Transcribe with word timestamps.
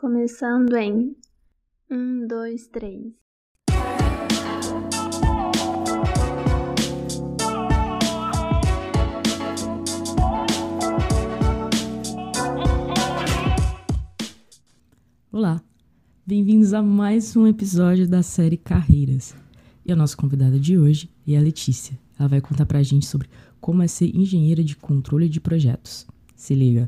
Começando 0.00 0.76
em 0.76 1.16
um, 1.90 2.24
dois, 2.24 2.68
três. 2.68 3.12
Olá, 15.32 15.60
bem-vindos 16.24 16.72
a 16.72 16.80
mais 16.80 17.34
um 17.34 17.48
episódio 17.48 18.06
da 18.06 18.22
série 18.22 18.56
Carreiras. 18.56 19.34
E 19.84 19.90
a 19.90 19.96
nossa 19.96 20.16
convidada 20.16 20.60
de 20.60 20.78
hoje 20.78 21.10
é 21.26 21.36
a 21.36 21.40
Letícia. 21.40 21.98
Ela 22.16 22.28
vai 22.28 22.40
contar 22.40 22.66
pra 22.66 22.84
gente 22.84 23.04
sobre 23.04 23.28
como 23.60 23.82
é 23.82 23.88
ser 23.88 24.14
engenheira 24.14 24.62
de 24.62 24.76
controle 24.76 25.28
de 25.28 25.40
projetos. 25.40 26.06
Se 26.36 26.54
liga. 26.54 26.86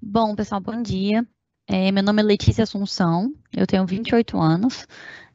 Bom, 0.00 0.34
pessoal, 0.36 0.60
bom 0.60 0.80
dia. 0.80 1.26
É, 1.66 1.90
meu 1.90 2.04
nome 2.04 2.22
é 2.22 2.24
Letícia 2.24 2.62
Assunção, 2.62 3.34
eu 3.52 3.66
tenho 3.66 3.84
28 3.84 4.38
anos, 4.38 4.86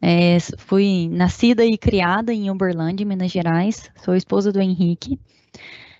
é, 0.01 0.39
fui 0.57 1.09
nascida 1.11 1.65
e 1.65 1.77
criada 1.77 2.33
em 2.33 2.49
Uberlândia, 2.49 3.05
Minas 3.05 3.29
Gerais, 3.29 3.91
sou 3.97 4.15
esposa 4.15 4.51
do 4.53 4.61
Henrique. 4.61 5.19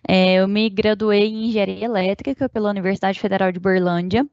É, 0.07 0.35
eu 0.35 0.47
me 0.47 0.69
graduei 0.69 1.27
em 1.27 1.49
Engenharia 1.49 1.85
Elétrica 1.85 2.47
pela 2.47 2.69
Universidade 2.69 3.19
Federal 3.19 3.51
de 3.51 3.57
Uberlândia 3.57 4.25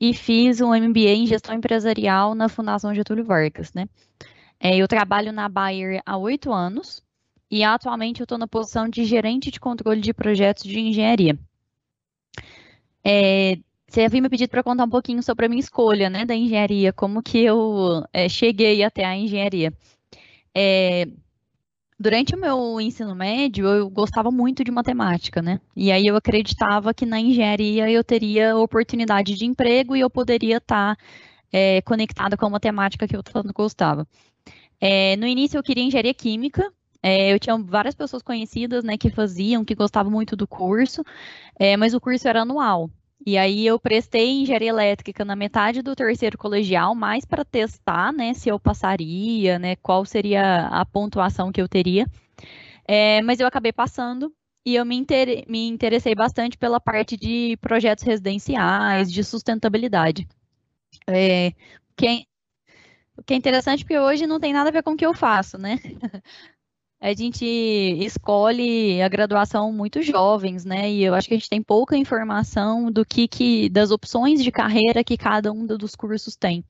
e 0.00 0.14
fiz 0.14 0.60
um 0.60 0.74
MBA 0.74 1.10
em 1.10 1.26
Gestão 1.26 1.54
Empresarial 1.54 2.36
na 2.36 2.48
Fundação 2.48 2.94
Getúlio 2.94 3.24
Vargas, 3.24 3.72
né? 3.74 3.86
É, 4.60 4.76
eu 4.76 4.86
trabalho 4.86 5.32
na 5.32 5.48
Bayer 5.48 6.00
há 6.06 6.16
oito 6.16 6.52
anos 6.52 7.02
e 7.50 7.64
atualmente 7.64 8.20
eu 8.20 8.24
estou 8.24 8.38
na 8.38 8.46
posição 8.46 8.88
de 8.88 9.04
gerente 9.04 9.50
de 9.50 9.58
controle 9.58 10.00
de 10.00 10.14
projetos 10.14 10.62
de 10.62 10.78
engenharia. 10.78 11.36
É, 13.04 13.58
você 13.92 14.04
havia 14.04 14.22
me 14.22 14.28
pedido 14.30 14.48
para 14.48 14.62
contar 14.62 14.84
um 14.84 14.88
pouquinho 14.88 15.22
sobre 15.22 15.44
a 15.44 15.48
minha 15.50 15.60
escolha, 15.60 16.08
né, 16.08 16.24
da 16.24 16.34
engenharia, 16.34 16.92
como 16.94 17.22
que 17.22 17.38
eu 17.38 18.02
é, 18.10 18.26
cheguei 18.26 18.82
até 18.82 19.04
a 19.04 19.14
engenharia. 19.14 19.70
É, 20.54 21.06
durante 22.00 22.34
o 22.34 22.38
meu 22.40 22.80
ensino 22.80 23.14
médio, 23.14 23.66
eu 23.66 23.90
gostava 23.90 24.30
muito 24.30 24.64
de 24.64 24.70
matemática, 24.70 25.42
né? 25.42 25.60
E 25.76 25.92
aí 25.92 26.06
eu 26.06 26.16
acreditava 26.16 26.94
que 26.94 27.04
na 27.04 27.20
engenharia 27.20 27.90
eu 27.90 28.02
teria 28.02 28.56
oportunidade 28.56 29.34
de 29.34 29.44
emprego 29.44 29.94
e 29.94 30.00
eu 30.00 30.08
poderia 30.08 30.56
estar 30.56 30.96
tá, 30.96 31.02
é, 31.52 31.82
conectada 31.82 32.34
com 32.34 32.46
a 32.46 32.50
matemática 32.50 33.06
que 33.06 33.14
eu 33.16 33.22
tanto 33.22 33.52
gostava. 33.52 34.06
É, 34.80 35.16
no 35.16 35.26
início 35.26 35.58
eu 35.58 35.62
queria 35.62 35.84
engenharia 35.84 36.14
química, 36.14 36.72
é, 37.02 37.32
eu 37.32 37.38
tinha 37.38 37.58
várias 37.58 37.94
pessoas 37.94 38.22
conhecidas, 38.22 38.84
né, 38.84 38.96
que 38.96 39.10
faziam, 39.10 39.64
que 39.66 39.74
gostavam 39.74 40.10
muito 40.10 40.34
do 40.34 40.46
curso, 40.46 41.04
é, 41.58 41.76
mas 41.76 41.92
o 41.92 42.00
curso 42.00 42.26
era 42.26 42.40
anual. 42.42 42.90
E 43.24 43.38
aí 43.38 43.66
eu 43.66 43.78
prestei 43.78 44.30
engenharia 44.40 44.70
elétrica 44.70 45.24
na 45.24 45.36
metade 45.36 45.80
do 45.80 45.94
terceiro 45.94 46.36
colegial, 46.36 46.94
mais 46.94 47.24
para 47.24 47.44
testar, 47.44 48.12
né, 48.12 48.34
se 48.34 48.48
eu 48.48 48.58
passaria, 48.58 49.58
né, 49.58 49.76
qual 49.76 50.04
seria 50.04 50.66
a 50.68 50.84
pontuação 50.84 51.52
que 51.52 51.60
eu 51.62 51.68
teria. 51.68 52.06
É, 52.86 53.22
mas 53.22 53.40
eu 53.40 53.46
acabei 53.46 53.72
passando 53.72 54.32
e 54.66 54.74
eu 54.74 54.84
me, 54.84 54.96
inter... 54.96 55.44
me 55.48 55.68
interessei 55.68 56.14
bastante 56.14 56.58
pela 56.58 56.80
parte 56.80 57.16
de 57.16 57.56
projetos 57.60 58.04
residenciais, 58.04 59.12
de 59.12 59.22
sustentabilidade. 59.24 60.26
É, 61.06 61.52
quem... 61.96 62.26
O 63.16 63.22
que 63.22 63.34
é 63.34 63.36
interessante 63.36 63.84
porque 63.84 63.98
hoje 63.98 64.26
não 64.26 64.40
tem 64.40 64.52
nada 64.52 64.70
a 64.70 64.72
ver 64.72 64.82
com 64.82 64.92
o 64.92 64.96
que 64.96 65.06
eu 65.06 65.14
faço, 65.14 65.58
né? 65.58 65.78
a 67.02 67.12
gente 67.14 67.44
escolhe 67.44 69.02
a 69.02 69.08
graduação 69.08 69.72
muito 69.72 70.00
jovens, 70.02 70.64
né? 70.64 70.88
E 70.88 71.02
eu 71.02 71.14
acho 71.16 71.26
que 71.26 71.34
a 71.34 71.36
gente 71.36 71.50
tem 71.50 71.60
pouca 71.60 71.96
informação 71.96 72.92
do 72.92 73.04
que, 73.04 73.26
que 73.26 73.68
das 73.68 73.90
opções 73.90 74.40
de 74.40 74.52
carreira 74.52 75.02
que 75.02 75.16
cada 75.16 75.50
um 75.50 75.66
dos 75.66 75.96
cursos 75.96 76.36
tem. 76.36 76.64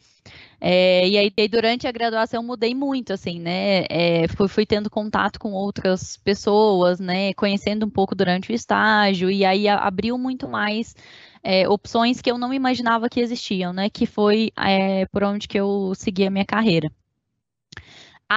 É, 0.59 1.07
e 1.07 1.19
aí, 1.19 1.49
durante 1.49 1.87
a 1.87 1.93
graduação, 1.93 2.43
mudei 2.43 2.75
muito, 2.75 3.13
assim, 3.13 3.39
né? 3.41 3.85
É, 3.91 4.27
fui, 4.29 4.49
fui, 4.49 4.65
tendo 4.65 4.89
contato 4.89 5.39
com 5.39 5.53
outras 5.53 6.17
pessoas, 6.17 6.99
né? 6.99 7.35
Conhecendo 7.35 7.85
um 7.85 7.91
pouco 7.91 8.15
durante 8.15 8.51
o 8.51 8.55
estágio, 8.55 9.31
e 9.31 9.45
aí 9.45 9.69
abriu 9.69 10.17
muito 10.17 10.49
mais 10.49 10.97
é, 11.43 11.69
opções 11.69 12.23
que 12.23 12.31
eu 12.31 12.39
não 12.39 12.55
imaginava 12.55 13.11
que 13.11 13.21
existiam, 13.21 13.71
né? 13.75 13.91
Que 13.91 14.07
foi 14.07 14.51
é, 14.59 15.05
por 15.07 15.25
onde 15.25 15.47
que 15.47 15.61
eu 15.61 15.93
segui 15.95 16.27
a 16.27 16.31
minha 16.31 16.47
carreira 16.47 16.91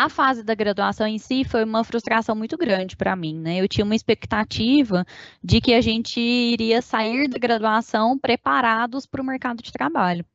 a 0.03 0.09
fase 0.09 0.43
da 0.43 0.53
graduação 0.53 1.07
em 1.07 1.17
si 1.17 1.45
foi 1.45 1.63
uma 1.63 1.81
frustração 1.83 2.35
muito 2.35 2.57
grande 2.57 2.97
para 2.97 3.15
mim, 3.15 3.39
né? 3.39 3.61
Eu 3.61 3.67
tinha 3.67 3.85
uma 3.85 3.95
expectativa 3.95 5.05
de 5.41 5.61
que 5.61 5.73
a 5.73 5.79
gente 5.79 6.19
iria 6.19 6.81
sair 6.81 7.29
da 7.29 7.37
graduação 7.37 8.19
preparados 8.19 9.05
para 9.05 9.21
o 9.21 9.25
mercado 9.25 9.63
de 9.63 9.71
trabalho. 9.71 10.25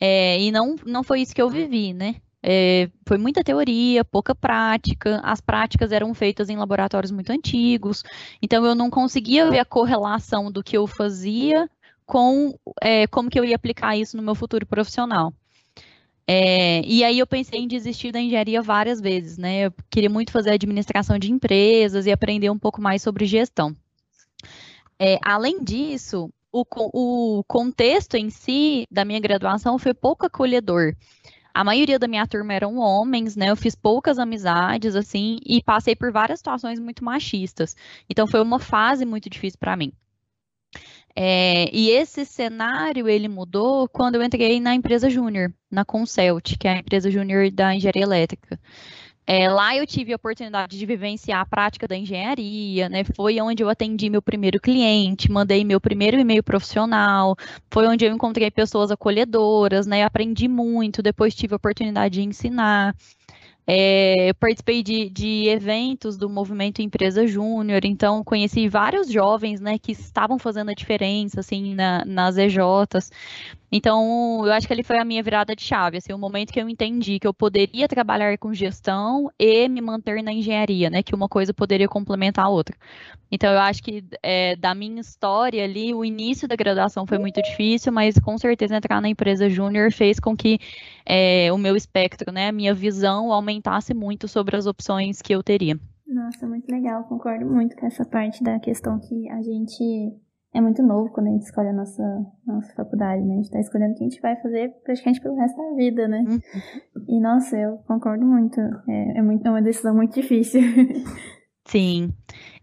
É, 0.00 0.40
e 0.40 0.52
não, 0.52 0.76
não 0.86 1.02
foi 1.02 1.22
isso 1.22 1.34
que 1.34 1.42
eu 1.42 1.50
vivi, 1.50 1.92
né? 1.92 2.16
É, 2.40 2.88
foi 3.08 3.18
muita 3.18 3.42
teoria, 3.42 4.04
pouca 4.04 4.32
prática, 4.32 5.20
as 5.24 5.40
práticas 5.40 5.90
eram 5.90 6.14
feitas 6.14 6.48
em 6.48 6.56
laboratórios 6.56 7.10
muito 7.10 7.32
antigos, 7.32 8.04
então 8.40 8.64
eu 8.64 8.74
não 8.74 8.90
conseguia 8.90 9.50
ver 9.50 9.60
a 9.60 9.64
correlação 9.64 10.52
do 10.52 10.62
que 10.62 10.76
eu 10.76 10.86
fazia 10.86 11.68
com 12.06 12.56
é, 12.82 13.06
como 13.08 13.30
que 13.30 13.40
eu 13.40 13.44
ia 13.44 13.56
aplicar 13.56 13.96
isso 13.96 14.16
no 14.16 14.22
meu 14.22 14.34
futuro 14.34 14.66
profissional. 14.66 15.32
É, 16.26 16.80
e 16.86 17.04
aí 17.04 17.18
eu 17.18 17.26
pensei 17.26 17.60
em 17.60 17.68
desistir 17.68 18.10
da 18.10 18.20
engenharia 18.20 18.62
várias 18.62 19.00
vezes, 19.00 19.36
né? 19.36 19.66
Eu 19.66 19.74
queria 19.90 20.08
muito 20.08 20.32
fazer 20.32 20.50
administração 20.50 21.18
de 21.18 21.30
empresas 21.30 22.06
e 22.06 22.12
aprender 22.12 22.50
um 22.50 22.58
pouco 22.58 22.80
mais 22.80 23.02
sobre 23.02 23.26
gestão. 23.26 23.74
É, 24.98 25.18
além 25.22 25.62
disso, 25.62 26.30
o, 26.50 26.64
o 27.38 27.44
contexto 27.44 28.14
em 28.14 28.30
si 28.30 28.86
da 28.90 29.04
minha 29.04 29.20
graduação 29.20 29.78
foi 29.78 29.92
pouco 29.92 30.24
acolhedor. 30.24 30.94
A 31.52 31.62
maioria 31.62 31.98
da 31.98 32.08
minha 32.08 32.26
turma 32.26 32.52
eram 32.52 32.78
homens, 32.78 33.36
né? 33.36 33.50
Eu 33.50 33.56
fiz 33.56 33.74
poucas 33.74 34.18
amizades, 34.18 34.96
assim, 34.96 35.38
e 35.44 35.62
passei 35.62 35.94
por 35.94 36.10
várias 36.10 36.40
situações 36.40 36.80
muito 36.80 37.04
machistas. 37.04 37.76
Então, 38.10 38.26
foi 38.26 38.40
uma 38.42 38.58
fase 38.58 39.04
muito 39.04 39.30
difícil 39.30 39.58
para 39.60 39.76
mim. 39.76 39.92
É, 41.16 41.70
e 41.72 41.90
esse 41.90 42.24
cenário 42.24 43.08
ele 43.08 43.28
mudou 43.28 43.88
quando 43.88 44.16
eu 44.16 44.22
entrei 44.22 44.58
na 44.58 44.74
empresa 44.74 45.08
júnior, 45.08 45.52
na 45.70 45.84
Consult, 45.84 46.58
que 46.58 46.66
é 46.66 46.72
a 46.72 46.78
empresa 46.78 47.10
júnior 47.10 47.50
da 47.52 47.74
engenharia 47.74 48.02
elétrica. 48.02 48.58
É, 49.26 49.48
lá 49.48 49.74
eu 49.74 49.86
tive 49.86 50.12
a 50.12 50.16
oportunidade 50.16 50.78
de 50.78 50.84
vivenciar 50.84 51.40
a 51.40 51.46
prática 51.46 51.88
da 51.88 51.96
engenharia, 51.96 52.90
né? 52.90 53.04
Foi 53.16 53.40
onde 53.40 53.62
eu 53.62 53.70
atendi 53.70 54.10
meu 54.10 54.20
primeiro 54.20 54.60
cliente, 54.60 55.30
mandei 55.30 55.64
meu 55.64 55.80
primeiro 55.80 56.18
e-mail 56.18 56.42
profissional, 56.42 57.34
foi 57.70 57.86
onde 57.86 58.04
eu 58.04 58.12
encontrei 58.12 58.50
pessoas 58.50 58.90
acolhedoras, 58.90 59.86
né? 59.86 60.04
Aprendi 60.04 60.46
muito, 60.46 61.02
depois 61.02 61.34
tive 61.34 61.54
a 61.54 61.56
oportunidade 61.56 62.14
de 62.16 62.22
ensinar. 62.22 62.94
É, 63.66 64.28
eu 64.28 64.34
participei 64.34 64.82
de, 64.82 65.08
de, 65.08 65.48
eventos 65.48 66.18
do 66.18 66.28
movimento 66.28 66.82
Empresa 66.82 67.26
Júnior, 67.26 67.82
então 67.84 68.22
conheci 68.22 68.68
vários 68.68 69.10
jovens 69.10 69.58
né, 69.58 69.78
que 69.78 69.92
estavam 69.92 70.38
fazendo 70.38 70.70
a 70.70 70.74
diferença 70.74 71.40
assim, 71.40 71.74
na, 71.74 72.04
nas 72.04 72.36
EJs. 72.36 73.10
Então, 73.76 74.46
eu 74.46 74.52
acho 74.52 74.68
que 74.68 74.72
ele 74.72 74.84
foi 74.84 75.00
a 75.00 75.04
minha 75.04 75.20
virada 75.20 75.52
de 75.56 75.60
chave, 75.60 75.96
assim, 75.96 76.12
o 76.12 76.18
momento 76.18 76.52
que 76.52 76.60
eu 76.60 76.68
entendi 76.68 77.18
que 77.18 77.26
eu 77.26 77.34
poderia 77.34 77.88
trabalhar 77.88 78.38
com 78.38 78.54
gestão 78.54 79.28
e 79.36 79.68
me 79.68 79.80
manter 79.80 80.22
na 80.22 80.32
engenharia, 80.32 80.88
né? 80.88 81.02
Que 81.02 81.12
uma 81.12 81.28
coisa 81.28 81.52
poderia 81.52 81.88
complementar 81.88 82.44
a 82.44 82.48
outra. 82.48 82.76
Então, 83.32 83.52
eu 83.52 83.58
acho 83.58 83.82
que 83.82 84.04
é, 84.22 84.54
da 84.54 84.76
minha 84.76 85.00
história 85.00 85.64
ali, 85.64 85.92
o 85.92 86.04
início 86.04 86.46
da 86.46 86.54
graduação 86.54 87.04
foi 87.04 87.18
muito 87.18 87.42
difícil, 87.42 87.92
mas 87.92 88.16
com 88.16 88.38
certeza 88.38 88.76
entrar 88.76 89.00
na 89.00 89.08
empresa 89.08 89.50
júnior 89.50 89.90
fez 89.90 90.20
com 90.20 90.36
que 90.36 90.60
é, 91.04 91.52
o 91.52 91.58
meu 91.58 91.74
espectro, 91.74 92.32
né, 92.32 92.50
a 92.50 92.52
minha 92.52 92.72
visão 92.72 93.32
aumentasse 93.32 93.92
muito 93.92 94.28
sobre 94.28 94.56
as 94.56 94.66
opções 94.66 95.20
que 95.20 95.34
eu 95.34 95.42
teria. 95.42 95.76
Nossa, 96.06 96.46
muito 96.46 96.70
legal, 96.70 97.02
concordo 97.08 97.44
muito 97.44 97.74
com 97.74 97.86
essa 97.86 98.04
parte 98.04 98.40
da 98.44 98.60
questão 98.60 99.00
que 99.00 99.28
a 99.30 99.42
gente 99.42 100.14
é 100.54 100.60
muito 100.60 100.82
novo 100.82 101.10
quando 101.10 101.26
a 101.26 101.30
gente 101.30 101.42
escolhe 101.42 101.68
a 101.68 101.72
nossa, 101.72 102.02
nossa 102.46 102.72
faculdade, 102.74 103.22
né? 103.24 103.34
A 103.34 103.36
gente 103.38 103.50
tá 103.50 103.58
escolhendo 103.58 103.92
o 103.92 103.96
que 103.96 104.04
a 104.04 104.08
gente 104.08 104.20
vai 104.20 104.40
fazer 104.40 104.70
praticamente 104.84 105.20
pelo 105.20 105.34
resto 105.34 105.56
da 105.56 105.74
vida, 105.74 106.06
né? 106.06 106.24
Uhum. 106.28 106.40
E, 107.08 107.20
nossa, 107.20 107.56
eu 107.56 107.78
concordo 107.78 108.24
muito. 108.24 108.60
É, 108.88 109.18
é, 109.18 109.22
muito, 109.22 109.44
é 109.44 109.50
uma 109.50 109.60
decisão 109.60 109.94
muito 109.94 110.14
difícil. 110.14 110.60
Sim. 111.66 112.12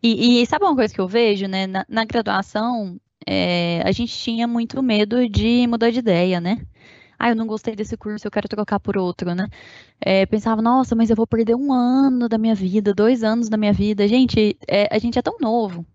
E, 0.02 0.42
e, 0.42 0.46
sabe 0.46 0.64
uma 0.64 0.76
coisa 0.76 0.94
que 0.94 1.02
eu 1.02 1.08
vejo, 1.08 1.48
né? 1.48 1.68
Na, 1.68 1.86
na 1.90 2.06
graduação, 2.06 2.98
é, 3.28 3.82
a 3.84 3.92
gente 3.92 4.18
tinha 4.18 4.48
muito 4.48 4.82
medo 4.82 5.28
de 5.28 5.68
mudar 5.68 5.92
de 5.92 6.00
ideia, 6.00 6.40
né? 6.40 6.66
Ah, 7.20 7.30
eu 7.30 7.36
não 7.36 7.46
gostei 7.46 7.76
desse 7.76 7.98
curso, 7.98 8.26
eu 8.26 8.32
quero 8.32 8.48
trocar 8.48 8.80
por 8.80 8.98
outro, 8.98 9.36
né? 9.36 9.48
É, 10.00 10.26
pensava, 10.26 10.62
nossa, 10.62 10.96
mas 10.96 11.10
eu 11.10 11.16
vou 11.16 11.28
perder 11.28 11.56
um 11.56 11.74
ano 11.74 12.30
da 12.30 12.38
minha 12.38 12.56
vida, 12.56 12.94
dois 12.94 13.22
anos 13.22 13.50
da 13.50 13.58
minha 13.58 13.74
vida. 13.74 14.08
Gente, 14.08 14.58
é, 14.68 14.88
a 14.90 14.98
gente 14.98 15.20
é 15.20 15.22
tão 15.22 15.38
novo, 15.40 15.86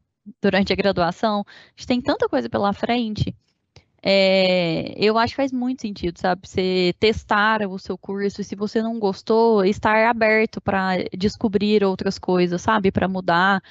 durante 0.43 0.73
a 0.73 0.77
graduação, 0.77 1.45
a 1.49 1.81
gente 1.81 1.87
tem 1.87 2.01
tanta 2.03 2.29
coisa 2.29 2.49
pela 2.49 2.73
frente. 2.73 3.35
É, 4.03 4.95
eu 4.97 5.19
acho 5.19 5.33
que 5.33 5.37
faz 5.37 5.53
muito 5.53 5.83
sentido, 5.83 6.19
sabe? 6.19 6.49
Você 6.49 6.95
testar 7.01 7.63
o 7.67 7.79
seu 7.79 7.99
curso 7.99 8.41
e 8.41 8.45
se 8.45 8.55
você 8.55 8.81
não 8.83 8.99
gostou, 9.01 9.65
estar 9.65 10.07
aberto 10.09 10.61
para 10.61 10.99
descobrir 11.17 11.83
outras 11.85 12.19
coisas, 12.19 12.63
sabe? 12.63 12.93
Para 12.93 13.09
mudar. 13.09 13.63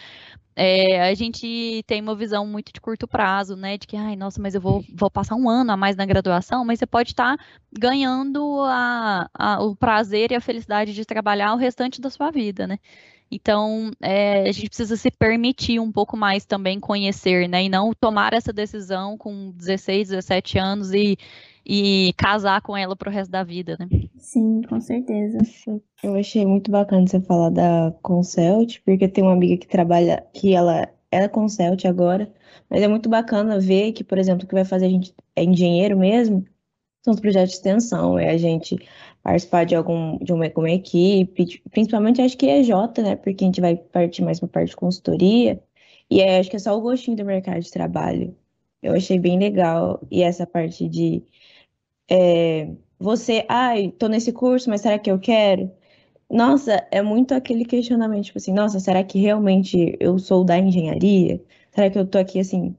é, 0.56 1.10
a 1.10 1.14
gente 1.16 1.84
tem 1.86 2.02
uma 2.02 2.16
visão 2.16 2.48
muito 2.48 2.72
de 2.74 2.80
curto 2.82 3.08
prazo, 3.08 3.56
né? 3.58 3.78
De 3.78 3.88
que, 3.88 3.98
ai, 3.98 4.16
nossa, 4.16 4.42
mas 4.42 4.56
eu 4.56 4.62
vou, 4.62 4.86
vou 4.94 5.12
passar 5.12 5.36
um 5.36 5.50
ano 5.50 5.72
a 5.72 5.78
mais 5.78 5.96
na 5.98 6.06
graduação, 6.06 6.64
mas 6.66 6.80
você 6.80 6.88
pode 6.88 7.12
estar 7.12 7.38
tá 7.38 7.44
ganhando 7.78 8.62
a, 8.64 9.30
a, 9.34 9.64
o 9.64 9.76
prazer 9.76 10.32
e 10.32 10.36
a 10.36 10.42
felicidade 10.42 10.94
de 10.94 11.06
trabalhar 11.06 11.54
o 11.54 11.58
restante 11.58 12.00
da 12.02 12.10
sua 12.10 12.32
vida, 12.32 12.68
né? 12.68 12.80
Então, 13.32 13.92
é, 14.02 14.48
a 14.48 14.52
gente 14.52 14.68
precisa 14.68 14.96
se 14.96 15.10
permitir 15.12 15.80
um 15.80 15.92
pouco 15.92 16.16
mais 16.16 16.46
também 16.46 16.80
conhecer, 16.80 17.50
né? 17.50 17.64
E 17.64 17.70
não 17.70 17.94
tomar 17.94 18.34
essa 18.34 18.54
decisão 18.54 19.18
com 19.18 19.52
16, 19.52 20.10
17 20.10 20.58
anos 20.60 20.94
e, 20.94 21.18
e 21.66 22.14
casar 22.18 22.62
com 22.62 22.78
ela 22.78 22.96
pro 22.96 23.12
resto 23.12 23.32
da 23.32 23.44
vida, 23.44 23.76
né? 23.80 23.88
Sim, 24.18 24.62
com 24.62 24.80
certeza. 24.80 25.40
Sim. 25.44 25.82
Eu 26.04 26.16
achei 26.16 26.46
muito 26.46 26.70
bacana 26.70 27.08
você 27.08 27.20
falar 27.20 27.50
da 27.50 27.94
Consult, 28.02 28.82
porque 28.86 29.08
tem 29.08 29.24
uma 29.24 29.34
amiga 29.34 29.58
que 29.58 29.68
trabalha, 29.68 30.26
que 30.34 30.54
ela 30.54 30.88
é 31.12 31.28
Consult 31.28 31.86
agora, 31.88 32.32
mas 32.70 32.82
é 32.82 32.88
muito 32.88 33.10
bacana 33.10 33.60
ver 33.60 33.92
que, 33.92 34.04
por 34.04 34.18
exemplo, 34.18 34.46
o 34.46 34.48
que 34.48 34.54
vai 34.54 34.66
fazer 34.66 34.86
a 34.86 34.90
gente 34.90 35.14
é 35.36 35.44
engenheiro 35.44 35.98
mesmo, 35.98 36.46
são 37.04 37.14
os 37.14 37.20
projetos 37.20 37.52
de 37.52 37.58
extensão, 37.58 38.18
é 38.18 38.32
a 38.32 38.38
gente 38.38 38.78
participar 39.26 39.66
de 39.66 39.76
algum 39.76 40.20
de 40.20 40.32
uma, 40.34 40.46
uma 40.56 40.72
equipe, 40.72 41.62
principalmente 41.72 42.22
acho 42.22 42.38
que 42.38 42.48
é 42.48 42.64
J, 42.64 43.02
né? 43.02 43.16
Porque 43.16 43.44
a 43.44 43.48
gente 43.48 43.62
vai 43.62 43.76
partir 43.76 44.22
mais 44.24 44.40
para 44.40 44.50
parte 44.50 44.70
de 44.70 44.76
consultoria, 44.76 45.62
e 46.10 46.22
aí 46.22 46.40
acho 46.40 46.50
que 46.50 46.58
é 46.58 46.60
só 46.60 46.78
o 46.78 46.82
gostinho 46.82 47.18
do 47.18 47.26
mercado 47.26 47.60
de 47.62 47.72
trabalho. 47.72 48.36
Eu 48.84 48.94
achei 48.94 49.20
bem 49.20 49.40
legal. 49.40 50.00
E 50.12 50.24
essa 50.24 50.46
parte 50.48 50.88
de 50.88 51.24
é, 52.10 52.70
você, 53.00 53.46
ai, 53.50 53.92
tô 53.92 54.08
nesse 54.08 54.32
curso, 54.34 54.70
mas 54.70 54.82
será 54.82 55.00
que 55.00 55.12
eu 55.12 55.20
quero? 55.20 55.72
Nossa, 56.30 56.88
é 56.92 57.02
muito 57.02 57.34
aquele 57.34 57.66
questionamento, 57.66 58.26
tipo 58.26 58.40
assim, 58.40 58.54
nossa, 58.54 58.80
será 58.80 59.04
que 59.04 59.20
realmente 59.20 59.98
eu 60.00 60.20
sou 60.20 60.44
da 60.46 60.58
engenharia? 60.60 61.44
Será 61.72 61.90
que 61.90 62.00
eu 62.00 62.08
tô 62.08 62.18
aqui 62.20 62.40
assim, 62.40 62.76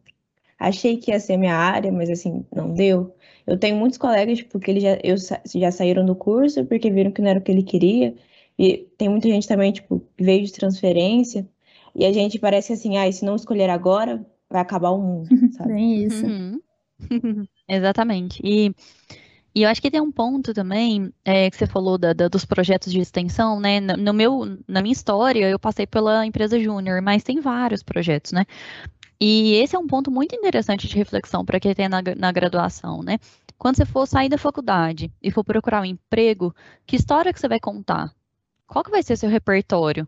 achei 0.59 0.99
que 0.99 1.13
ia 1.13 1.21
ser 1.21 1.37
minha 1.39 1.57
área, 1.57 1.93
mas 1.93 2.11
assim, 2.11 2.47
não 2.55 2.75
deu? 2.75 3.16
Eu 3.47 3.59
tenho 3.59 3.77
muitos 3.77 3.99
colegas, 3.99 4.39
tipo, 4.39 4.59
que 4.59 4.71
eles 4.71 4.83
já, 4.83 4.99
eu, 5.05 5.17
já 5.55 5.71
saíram 5.71 6.05
do 6.05 6.17
curso 6.17 6.65
porque 6.65 6.91
viram 6.91 7.13
que 7.13 7.23
não 7.23 7.31
era 7.31 7.39
o 7.39 7.43
que 7.43 7.53
ele 7.53 7.63
queria. 7.63 8.15
E 8.59 8.89
tem 8.99 9.09
muita 9.09 9.29
gente 9.29 9.47
também, 9.47 9.73
tipo, 9.73 10.01
que 10.17 10.25
veio 10.25 10.45
de 10.45 10.53
transferência. 10.53 11.47
E 11.95 12.05
a 12.05 12.13
gente 12.13 12.39
parece 12.39 12.73
assim, 12.73 12.97
ah, 12.97 13.11
se 13.11 13.25
não 13.25 13.37
escolher 13.37 13.71
agora, 13.71 14.25
vai 14.51 14.61
acabar 14.61 14.91
o 14.91 15.01
mundo, 15.01 15.29
sabe? 15.57 15.75
Bem 15.75 16.05
isso. 16.05 16.27
Uhum. 16.27 16.61
Exatamente. 17.69 18.41
E, 18.45 18.75
e 19.55 19.63
eu 19.63 19.69
acho 19.69 19.81
que 19.81 19.91
tem 19.91 20.01
um 20.01 20.13
ponto 20.13 20.53
também 20.53 21.13
é, 21.25 21.51
que 21.51 21.57
você 21.57 21.67
falou 21.67 21.97
da, 21.97 22.13
da, 22.13 22.29
dos 22.29 22.45
projetos 22.45 22.93
de 22.93 23.01
extensão, 23.01 23.61
né? 23.61 23.81
No, 23.81 23.97
no 23.97 24.13
meu, 24.13 24.59
na 24.67 24.83
minha 24.83 24.93
história, 24.93 25.49
eu 25.49 25.59
passei 25.59 25.87
pela 25.87 26.27
empresa 26.27 26.59
júnior, 26.59 27.01
mas 27.01 27.23
tem 27.23 27.41
vários 27.41 27.83
projetos, 27.83 28.33
né? 28.33 28.45
E 29.21 29.55
esse 29.55 29.75
é 29.75 29.79
um 29.79 29.87
ponto 29.87 30.11
muito 30.11 30.35
interessante 30.35 30.87
de 30.87 30.97
reflexão 30.97 31.45
para 31.45 31.59
quem 31.59 31.75
tem 31.75 31.89
na, 31.89 32.03
na 32.17 32.33
graduação, 32.33 33.03
né? 33.03 33.19
Quando 33.59 33.77
você 33.77 33.87
for 33.87 34.07
sair 34.07 34.29
da 34.29 34.37
faculdade 34.37 35.11
e 35.23 35.31
for 35.31 35.43
procurar 35.43 35.81
um 35.81 35.87
emprego, 35.87 36.55
que 36.87 36.97
história 36.97 37.33
que 37.33 37.41
você 37.41 37.49
vai 37.49 37.59
contar? 37.59 38.13
Qual 38.67 38.85
que 38.85 38.91
vai 38.91 39.03
ser 39.03 39.17
seu 39.17 39.31
repertório? 39.31 40.07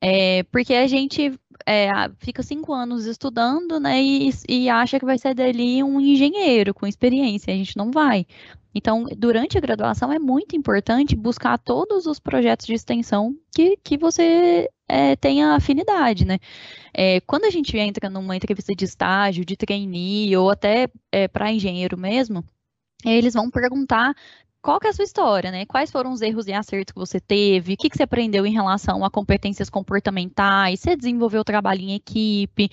É, 0.00 0.42
porque 0.44 0.74
a 0.74 0.86
gente 0.86 1.38
é, 1.66 1.90
fica 2.18 2.42
cinco 2.42 2.72
anos 2.72 3.06
estudando, 3.06 3.78
né, 3.80 4.02
e, 4.02 4.30
e, 4.48 4.68
acha 4.68 4.98
que 4.98 5.04
vai 5.04 5.18
ser 5.18 5.34
dali 5.34 5.82
um 5.82 6.00
engenheiro 6.00 6.74
com 6.74 6.86
experiência. 6.86 7.52
A 7.52 7.56
gente 7.56 7.76
não 7.76 7.90
vai. 7.90 8.26
Então, 8.74 9.04
durante 9.16 9.58
a 9.58 9.60
graduação 9.60 10.12
é 10.12 10.18
muito 10.18 10.56
importante 10.56 11.14
buscar 11.14 11.58
todos 11.58 12.06
os 12.06 12.18
projetos 12.18 12.66
de 12.66 12.74
extensão 12.74 13.36
que, 13.54 13.76
que 13.84 13.98
você 13.98 14.68
é, 14.88 15.14
tenha 15.16 15.54
afinidade, 15.54 16.24
né? 16.24 16.38
É, 16.94 17.20
quando 17.20 17.44
a 17.44 17.50
gente 17.50 17.76
entra 17.76 18.08
numa 18.08 18.36
entrevista 18.36 18.74
de 18.74 18.84
estágio, 18.84 19.44
de 19.44 19.56
trainee, 19.56 20.36
ou 20.36 20.50
até 20.50 20.88
é, 21.10 21.28
para 21.28 21.52
engenheiro 21.52 21.98
mesmo, 21.98 22.44
eles 23.04 23.34
vão 23.34 23.50
perguntar 23.50 24.14
qual 24.62 24.78
que 24.78 24.86
é 24.86 24.90
a 24.90 24.92
sua 24.92 25.04
história, 25.04 25.50
né? 25.50 25.66
Quais 25.66 25.90
foram 25.90 26.12
os 26.12 26.22
erros 26.22 26.46
e 26.46 26.52
acertos 26.52 26.92
que 26.92 26.98
você 26.98 27.18
teve? 27.18 27.74
O 27.74 27.76
que, 27.76 27.90
que 27.90 27.96
você 27.96 28.04
aprendeu 28.04 28.46
em 28.46 28.52
relação 28.52 29.04
a 29.04 29.10
competências 29.10 29.68
comportamentais? 29.68 30.80
Você 30.80 30.96
desenvolveu 30.96 31.44
trabalho 31.44 31.80
em 31.82 31.94
equipe? 31.94 32.70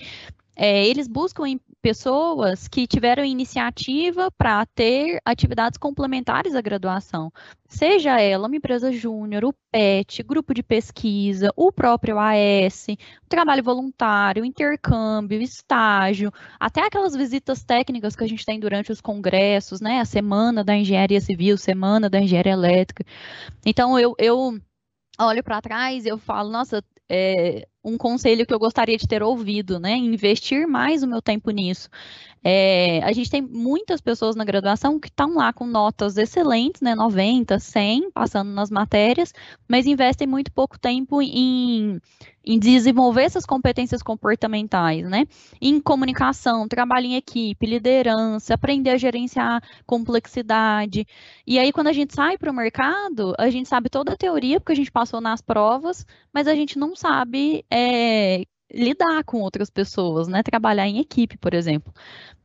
É, 0.54 0.86
eles 0.86 1.08
buscam 1.08 1.44
pessoas 1.80 2.68
que 2.68 2.86
tiveram 2.86 3.24
iniciativa 3.24 4.30
para 4.30 4.64
ter 4.66 5.20
atividades 5.24 5.78
complementares 5.78 6.54
à 6.54 6.60
graduação, 6.60 7.32
seja 7.66 8.20
ela 8.20 8.46
uma 8.46 8.56
empresa 8.56 8.92
júnior, 8.92 9.44
o 9.44 9.54
PET, 9.72 10.22
grupo 10.22 10.52
de 10.52 10.62
pesquisa, 10.62 11.52
o 11.56 11.72
próprio 11.72 12.18
AS, 12.18 12.86
trabalho 13.28 13.62
voluntário, 13.62 14.44
intercâmbio, 14.44 15.40
estágio, 15.40 16.32
até 16.58 16.82
aquelas 16.82 17.14
visitas 17.16 17.64
técnicas 17.64 18.14
que 18.14 18.24
a 18.24 18.28
gente 18.28 18.44
tem 18.44 18.60
durante 18.60 18.92
os 18.92 19.00
congressos, 19.00 19.80
né? 19.80 20.00
A 20.00 20.04
semana 20.04 20.62
da 20.62 20.76
engenharia 20.76 21.20
civil, 21.20 21.56
semana 21.56 22.10
da 22.10 22.20
engenharia 22.20 22.52
elétrica. 22.52 23.04
Então 23.64 23.98
eu, 23.98 24.14
eu 24.18 24.58
olho 25.18 25.44
para 25.44 25.60
trás 25.60 26.04
e 26.04 26.08
eu 26.08 26.18
falo, 26.18 26.50
nossa, 26.50 26.82
é, 27.08 27.66
um 27.84 27.96
conselho 27.96 28.46
que 28.46 28.52
eu 28.52 28.58
gostaria 28.58 28.96
de 28.96 29.06
ter 29.06 29.22
ouvido, 29.22 29.78
né? 29.80 29.96
Investir 29.96 30.66
mais 30.68 31.02
o 31.02 31.06
meu 31.08 31.22
tempo 31.22 31.50
nisso. 31.50 31.88
É, 32.42 33.02
a 33.04 33.12
gente 33.12 33.30
tem 33.30 33.42
muitas 33.42 34.00
pessoas 34.00 34.34
na 34.34 34.44
graduação 34.44 34.98
que 34.98 35.08
estão 35.08 35.34
lá 35.34 35.52
com 35.52 35.66
notas 35.66 36.16
excelentes, 36.16 36.80
né? 36.80 36.94
90, 36.94 37.58
100, 37.58 38.10
passando 38.12 38.50
nas 38.50 38.70
matérias, 38.70 39.32
mas 39.68 39.86
investem 39.86 40.26
muito 40.26 40.50
pouco 40.50 40.78
tempo 40.78 41.20
em, 41.20 42.00
em 42.42 42.58
desenvolver 42.58 43.24
essas 43.24 43.44
competências 43.44 44.02
comportamentais, 44.02 45.06
né? 45.08 45.26
Em 45.60 45.78
comunicação, 45.80 46.66
trabalho 46.66 47.06
em 47.06 47.16
equipe, 47.16 47.66
liderança, 47.66 48.54
aprender 48.54 48.90
a 48.90 48.96
gerenciar 48.96 49.62
complexidade. 49.86 51.06
E 51.46 51.58
aí, 51.58 51.70
quando 51.72 51.88
a 51.88 51.92
gente 51.92 52.14
sai 52.14 52.38
para 52.38 52.50
o 52.50 52.54
mercado, 52.54 53.34
a 53.38 53.50
gente 53.50 53.68
sabe 53.68 53.90
toda 53.90 54.12
a 54.14 54.16
teoria, 54.16 54.58
porque 54.58 54.72
a 54.72 54.76
gente 54.76 54.90
passou 54.90 55.20
nas 55.20 55.42
provas, 55.42 56.06
mas 56.32 56.48
a 56.48 56.54
gente 56.54 56.78
não 56.78 56.96
sabe 56.96 57.64
é, 57.70 58.44
lidar 58.72 59.24
com 59.24 59.40
outras 59.40 59.70
pessoas, 59.70 60.28
né? 60.28 60.42
Trabalhar 60.42 60.86
em 60.86 60.98
equipe, 60.98 61.36
por 61.38 61.54
exemplo. 61.54 61.92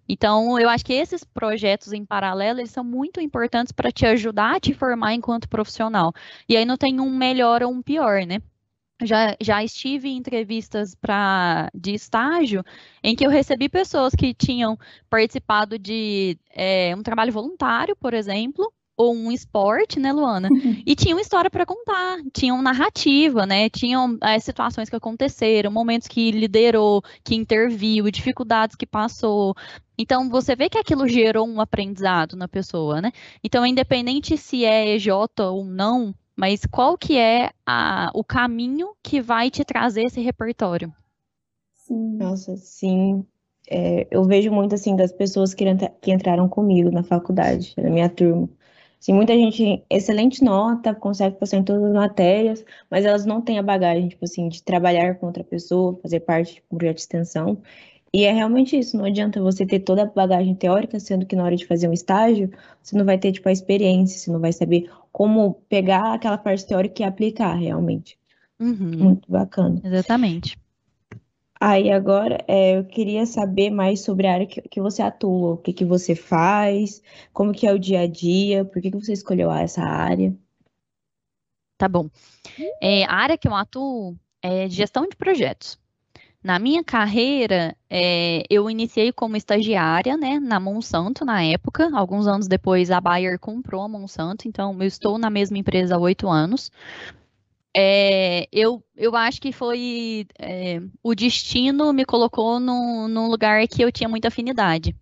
Então, 0.07 0.59
eu 0.59 0.69
acho 0.69 0.85
que 0.85 0.93
esses 0.93 1.23
projetos 1.23 1.91
em 1.91 2.05
paralelo, 2.05 2.59
eles 2.59 2.71
são 2.71 2.83
muito 2.83 3.19
importantes 3.19 3.71
para 3.71 3.91
te 3.91 4.05
ajudar 4.05 4.55
a 4.55 4.59
te 4.59 4.73
formar 4.73 5.13
enquanto 5.13 5.49
profissional. 5.49 6.13
E 6.47 6.55
aí 6.55 6.65
não 6.65 6.77
tem 6.77 6.99
um 6.99 7.09
melhor 7.09 7.63
ou 7.63 7.71
um 7.71 7.81
pior, 7.81 8.25
né? 8.25 8.39
Já, 9.03 9.35
já 9.41 9.63
estive 9.63 10.07
em 10.09 10.17
entrevistas 10.17 10.95
pra, 10.95 11.69
de 11.73 11.93
estágio 11.93 12.63
em 13.03 13.15
que 13.15 13.25
eu 13.25 13.29
recebi 13.29 13.67
pessoas 13.67 14.15
que 14.15 14.33
tinham 14.33 14.77
participado 15.09 15.77
de 15.77 16.37
é, 16.49 16.95
um 16.95 17.03
trabalho 17.03 17.33
voluntário, 17.33 17.95
por 17.97 18.13
exemplo, 18.13 18.71
ou 18.97 19.13
um 19.13 19.31
esporte, 19.31 19.99
né, 19.99 20.11
Luana? 20.11 20.49
E 20.85 20.95
tinham 20.95 21.19
história 21.19 21.49
para 21.49 21.65
contar, 21.65 22.19
tinham 22.31 22.61
narrativa, 22.61 23.45
né? 23.45 23.69
Tinham 23.69 24.17
é, 24.21 24.39
situações 24.39 24.89
que 24.89 24.95
aconteceram, 24.95 25.71
momentos 25.71 26.07
que 26.07 26.31
liderou, 26.31 27.01
que 27.23 27.35
interviu, 27.35 28.09
dificuldades 28.11 28.75
que 28.75 28.85
passou. 28.85 29.55
Então, 29.97 30.29
você 30.29 30.55
vê 30.55 30.69
que 30.69 30.77
aquilo 30.77 31.07
gerou 31.07 31.47
um 31.47 31.59
aprendizado 31.59 32.35
na 32.35 32.47
pessoa, 32.47 33.01
né? 33.01 33.11
Então, 33.43 33.65
independente 33.65 34.37
se 34.37 34.63
é 34.63 34.95
EJ 34.95 35.09
ou 35.39 35.65
não, 35.65 36.13
mas 36.35 36.65
qual 36.65 36.97
que 36.97 37.17
é 37.17 37.51
a, 37.65 38.11
o 38.13 38.23
caminho 38.23 38.89
que 39.01 39.21
vai 39.21 39.49
te 39.49 39.63
trazer 39.63 40.03
esse 40.03 40.21
repertório? 40.21 40.93
Sim. 41.73 42.17
Nossa, 42.17 42.55
sim. 42.57 43.25
É, 43.69 44.07
eu 44.11 44.23
vejo 44.23 44.51
muito, 44.51 44.75
assim, 44.75 44.95
das 44.95 45.11
pessoas 45.11 45.53
que, 45.53 45.65
que 46.01 46.11
entraram 46.11 46.47
comigo 46.47 46.91
na 46.91 47.03
faculdade, 47.03 47.73
na 47.77 47.89
minha 47.89 48.09
turma. 48.09 48.49
Sim, 49.05 49.13
muita 49.13 49.35
gente, 49.35 49.85
excelente 49.87 50.43
nota, 50.43 50.95
consegue 50.95 51.37
passar 51.37 51.57
em 51.57 51.63
todas 51.63 51.83
as 51.83 51.93
matérias, 51.93 52.65
mas 52.89 53.05
elas 53.05 53.23
não 53.23 53.39
têm 53.39 53.59
a 53.59 53.61
bagagem, 53.61 54.07
tipo 54.07 54.25
assim, 54.25 54.49
de 54.49 54.63
trabalhar 54.63 55.13
com 55.19 55.27
outra 55.27 55.43
pessoa, 55.43 55.95
fazer 56.01 56.21
parte 56.21 56.55
de 56.55 56.63
um 56.71 56.77
projeto 56.79 56.95
de 56.95 57.01
extensão. 57.01 57.61
E 58.11 58.23
é 58.23 58.31
realmente 58.31 58.75
isso, 58.75 58.97
não 58.97 59.05
adianta 59.05 59.39
você 59.39 59.63
ter 59.63 59.81
toda 59.81 60.01
a 60.01 60.05
bagagem 60.07 60.55
teórica, 60.55 60.99
sendo 60.99 61.23
que 61.23 61.35
na 61.35 61.43
hora 61.43 61.55
de 61.55 61.67
fazer 61.67 61.87
um 61.87 61.93
estágio, 61.93 62.49
você 62.81 62.97
não 62.97 63.05
vai 63.05 63.19
ter, 63.19 63.31
tipo, 63.31 63.47
a 63.47 63.51
experiência, 63.51 64.17
você 64.17 64.31
não 64.31 64.39
vai 64.39 64.51
saber 64.51 64.89
como 65.11 65.53
pegar 65.69 66.15
aquela 66.15 66.39
parte 66.39 66.65
teórica 66.65 67.03
e 67.03 67.05
aplicar 67.05 67.53
realmente. 67.53 68.17
Uhum. 68.59 68.97
Muito 68.97 69.31
bacana. 69.31 69.79
Exatamente. 69.83 70.57
Aí 71.59 71.89
agora 71.91 72.43
é, 72.47 72.77
eu 72.77 72.85
queria 72.85 73.25
saber 73.25 73.69
mais 73.69 74.01
sobre 74.01 74.27
a 74.27 74.33
área 74.33 74.45
que, 74.47 74.61
que 74.61 74.81
você 74.81 75.01
atua, 75.01 75.53
o 75.53 75.57
que, 75.57 75.73
que 75.73 75.85
você 75.85 76.15
faz, 76.15 77.01
como 77.33 77.53
que 77.53 77.65
é 77.67 77.73
o 77.73 77.79
dia 77.79 78.01
a 78.01 78.07
dia, 78.07 78.65
por 78.65 78.81
que, 78.81 78.91
que 78.91 78.97
você 78.99 79.13
escolheu 79.13 79.51
essa 79.51 79.81
área? 79.81 80.35
Tá 81.77 81.87
bom. 81.89 82.09
É, 82.81 83.05
a 83.05 83.13
área 83.13 83.37
que 83.37 83.47
eu 83.47 83.55
atuo 83.55 84.17
é 84.41 84.69
gestão 84.69 85.07
de 85.07 85.15
projetos. 85.15 85.79
Na 86.43 86.59
minha 86.59 86.83
carreira, 86.83 87.75
é, 87.89 88.43
eu 88.49 88.69
iniciei 88.69 89.11
como 89.11 89.35
estagiária, 89.37 90.17
né, 90.17 90.39
na 90.39 90.59
Monsanto 90.59 91.25
na 91.25 91.43
época. 91.43 91.89
Alguns 91.93 92.27
anos 92.27 92.47
depois, 92.47 92.91
a 92.91 93.01
Bayer 93.01 93.39
comprou 93.39 93.83
a 93.83 93.89
Monsanto, 93.89 94.47
então 94.47 94.73
eu 94.79 94.87
estou 94.87 95.17
na 95.17 95.29
mesma 95.29 95.57
empresa 95.57 95.95
há 95.95 95.99
oito 95.99 96.29
anos. 96.29 96.71
é, 97.75 98.24
eu, 98.51 98.83
eu 98.95 99.15
acho 99.15 99.41
que 99.41 99.51
foi 99.51 100.25
é, 100.39 100.81
o 101.03 101.15
destino 101.15 101.93
me 101.93 102.05
colocou 102.05 102.59
num, 102.59 103.07
num 103.07 103.27
lugar 103.27 103.67
que 103.67 103.81
eu 103.81 103.91
tinha 103.91 104.09
muita 104.09 104.27
afinidade. 104.29 104.95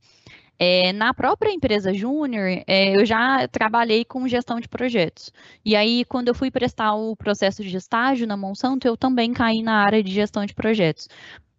É, 0.60 0.94
na 0.94 1.14
própria 1.14 1.52
empresa 1.52 1.94
júnior, 1.94 2.64
é, 2.68 2.96
eu 2.96 3.06
já 3.06 3.48
trabalhei 3.48 4.06
com 4.06 4.28
gestão 4.28 4.60
de 4.60 4.68
projetos. 4.70 5.32
E 5.66 5.76
aí, 5.76 6.06
quando 6.06 6.28
eu 6.30 6.36
fui 6.36 6.52
prestar 6.52 6.94
o 6.96 7.16
processo 7.16 7.64
de 7.64 7.76
estágio 7.76 8.28
na 8.28 8.38
Monsanto, 8.38 8.88
eu 8.88 8.96
também 8.96 9.34
caí 9.34 9.62
na 9.62 9.84
área 9.84 10.04
de 10.04 10.12
gestão 10.12 10.46
de 10.46 10.54
projetos. 10.54 11.08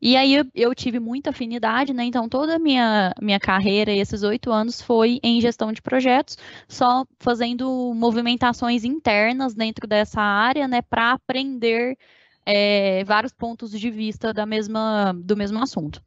E 0.04 0.18
aí 0.18 0.34
eu, 0.34 0.44
eu 0.54 0.74
tive 0.74 1.00
muita 1.00 1.30
afinidade, 1.30 1.94
né? 1.94 2.04
Então 2.04 2.28
toda 2.28 2.56
a 2.56 2.58
minha, 2.58 3.14
minha 3.22 3.40
carreira, 3.40 3.90
esses 3.90 4.22
oito 4.22 4.52
anos, 4.52 4.82
foi 4.82 5.18
em 5.22 5.40
gestão 5.40 5.72
de 5.72 5.80
projetos, 5.80 6.36
só 6.68 7.06
fazendo 7.18 7.94
movimentações 7.94 8.84
internas 8.84 9.54
dentro 9.54 9.86
dessa 9.86 10.20
área, 10.20 10.68
né? 10.68 10.82
Para 10.82 11.12
aprender 11.12 11.96
é, 12.44 13.02
vários 13.04 13.32
pontos 13.32 13.70
de 13.70 13.90
vista 13.90 14.30
da 14.34 14.44
mesma, 14.44 15.14
do 15.14 15.38
mesmo 15.38 15.58
assunto. 15.58 16.02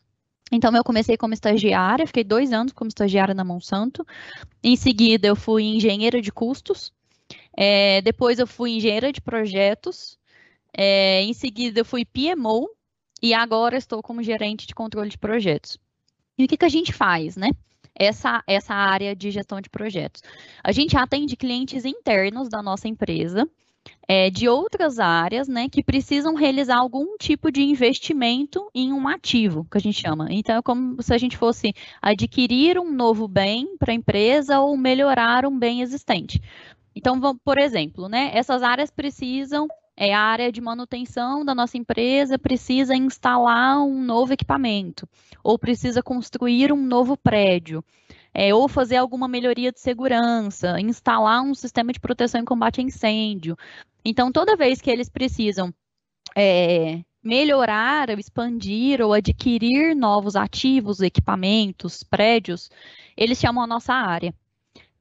Então, 0.52 0.74
eu 0.76 0.84
comecei 0.84 1.18
como 1.18 1.34
estagiária, 1.34 2.06
fiquei 2.06 2.24
dois 2.24 2.54
anos 2.54 2.74
como 2.74 2.90
estagiária 2.90 3.34
na 3.34 3.44
Monsanto. 3.44 4.06
Em 4.64 4.76
seguida, 4.76 5.28
eu 5.28 5.36
fui 5.36 5.64
engenheira 5.64 6.22
de 6.22 6.32
custos. 6.32 6.94
É, 7.58 8.00
depois, 8.04 8.38
eu 8.38 8.46
fui 8.46 8.74
engenheira 8.78 9.12
de 9.12 9.22
projetos. 9.22 10.20
É, 10.72 11.24
em 11.24 11.34
seguida, 11.34 11.80
eu 11.80 11.86
fui 11.86 12.06
PMO, 12.06 12.77
e 13.22 13.34
agora 13.34 13.78
estou 13.78 14.02
como 14.02 14.24
gerente 14.24 14.68
de 14.68 14.76
controle 14.76 15.10
de 15.10 15.18
projetos. 15.18 15.78
E 16.38 16.46
o 16.46 16.48
que, 16.48 16.58
que 16.58 16.66
a 16.66 16.70
gente 16.70 16.94
faz, 16.94 17.36
né? 17.36 17.50
Essa, 17.96 18.44
essa 18.46 18.76
área 18.76 19.16
de 19.16 19.32
gestão 19.32 19.60
de 19.60 19.70
projetos. 19.70 20.22
A 20.64 20.72
gente 20.72 20.96
atende 20.96 21.36
clientes 21.36 21.84
internos 21.84 22.48
da 22.48 22.62
nossa 22.62 22.88
empresa, 22.88 23.50
é, 24.08 24.30
de 24.30 24.48
outras 24.48 25.00
áreas, 25.00 25.48
né, 25.48 25.68
que 25.70 25.84
precisam 25.84 26.36
realizar 26.36 26.78
algum 26.78 27.18
tipo 27.18 27.52
de 27.52 27.64
investimento 27.64 28.70
em 28.74 28.94
um 28.94 29.08
ativo, 29.08 29.66
que 29.70 29.78
a 29.78 29.82
gente 29.82 30.00
chama. 30.00 30.28
Então, 30.30 30.58
é 30.58 30.62
como 30.62 31.02
se 31.02 31.14
a 31.14 31.18
gente 31.18 31.38
fosse 31.38 31.74
adquirir 32.02 32.78
um 32.78 32.92
novo 32.92 33.28
bem 33.28 33.76
para 33.78 33.92
a 33.92 33.96
empresa 33.96 34.60
ou 34.60 34.78
melhorar 34.78 35.46
um 35.46 35.58
bem 35.58 35.82
existente. 35.82 36.42
Então, 36.96 37.20
por 37.44 37.58
exemplo, 37.58 38.08
né, 38.08 38.32
essas 38.34 38.64
áreas 38.64 38.90
precisam 38.90 39.68
é, 39.98 40.14
a 40.14 40.22
área 40.22 40.52
de 40.52 40.62
manutenção 40.62 41.44
da 41.44 41.56
nossa 41.56 41.76
empresa 41.76 42.38
precisa 42.38 42.96
instalar 42.96 43.82
um 43.82 44.00
novo 44.00 44.32
equipamento, 44.32 45.10
ou 45.44 45.58
precisa 45.58 46.04
construir 46.04 46.72
um 46.72 46.86
novo 46.86 47.18
prédio, 47.18 47.84
é, 48.32 48.54
ou 48.54 48.68
fazer 48.68 48.98
alguma 48.98 49.28
melhoria 49.28 49.72
de 49.72 49.80
segurança, 49.80 50.80
instalar 50.80 51.42
um 51.42 51.56
sistema 51.56 51.92
de 51.92 52.00
proteção 52.00 52.40
em 52.40 52.46
combate 52.46 52.80
a 52.80 52.84
incêndio. 52.84 53.58
Então, 54.06 54.32
toda 54.32 54.56
vez 54.56 54.80
que 54.80 54.92
eles 54.92 55.10
precisam 55.10 55.74
é, 56.36 57.02
melhorar, 57.24 58.10
expandir 58.12 59.02
ou 59.02 59.14
adquirir 59.14 59.96
novos 59.96 60.36
ativos, 60.36 61.02
equipamentos, 61.02 62.04
prédios, 62.04 62.70
eles 63.18 63.40
chamam 63.40 63.64
a 63.64 63.68
nossa 63.68 63.94
área. 63.94 64.34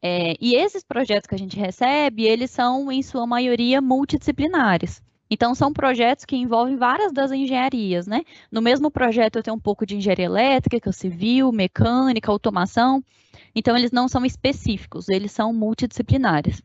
É, 0.09 0.37
e 0.41 0.55
esses 0.55 0.85
projetos 0.85 1.27
que 1.27 1.35
a 1.35 1.39
gente 1.39 1.59
recebe, 1.59 2.23
eles 2.23 2.53
são, 2.53 2.93
em 2.93 3.03
sua 3.03 3.27
maioria, 3.27 3.81
multidisciplinares. 3.81 5.03
Então, 5.29 5.53
são 5.53 5.73
projetos 5.73 6.25
que 6.25 6.37
envolvem 6.37 6.77
várias 6.77 7.13
das 7.13 7.33
engenharias, 7.33 8.07
né? 8.07 8.23
No 8.49 8.63
mesmo 8.63 8.89
projeto, 8.89 9.35
eu 9.35 9.43
tenho 9.43 9.57
um 9.57 9.61
pouco 9.61 9.85
de 9.85 9.97
engenharia 9.97 10.27
elétrica, 10.27 10.93
civil, 10.93 11.51
mecânica, 11.51 12.31
automação. 12.31 13.03
Então, 13.53 13.77
eles 13.77 13.91
não 13.91 14.07
são 14.07 14.25
específicos, 14.25 15.09
eles 15.09 15.33
são 15.33 15.53
multidisciplinares. 15.53 16.63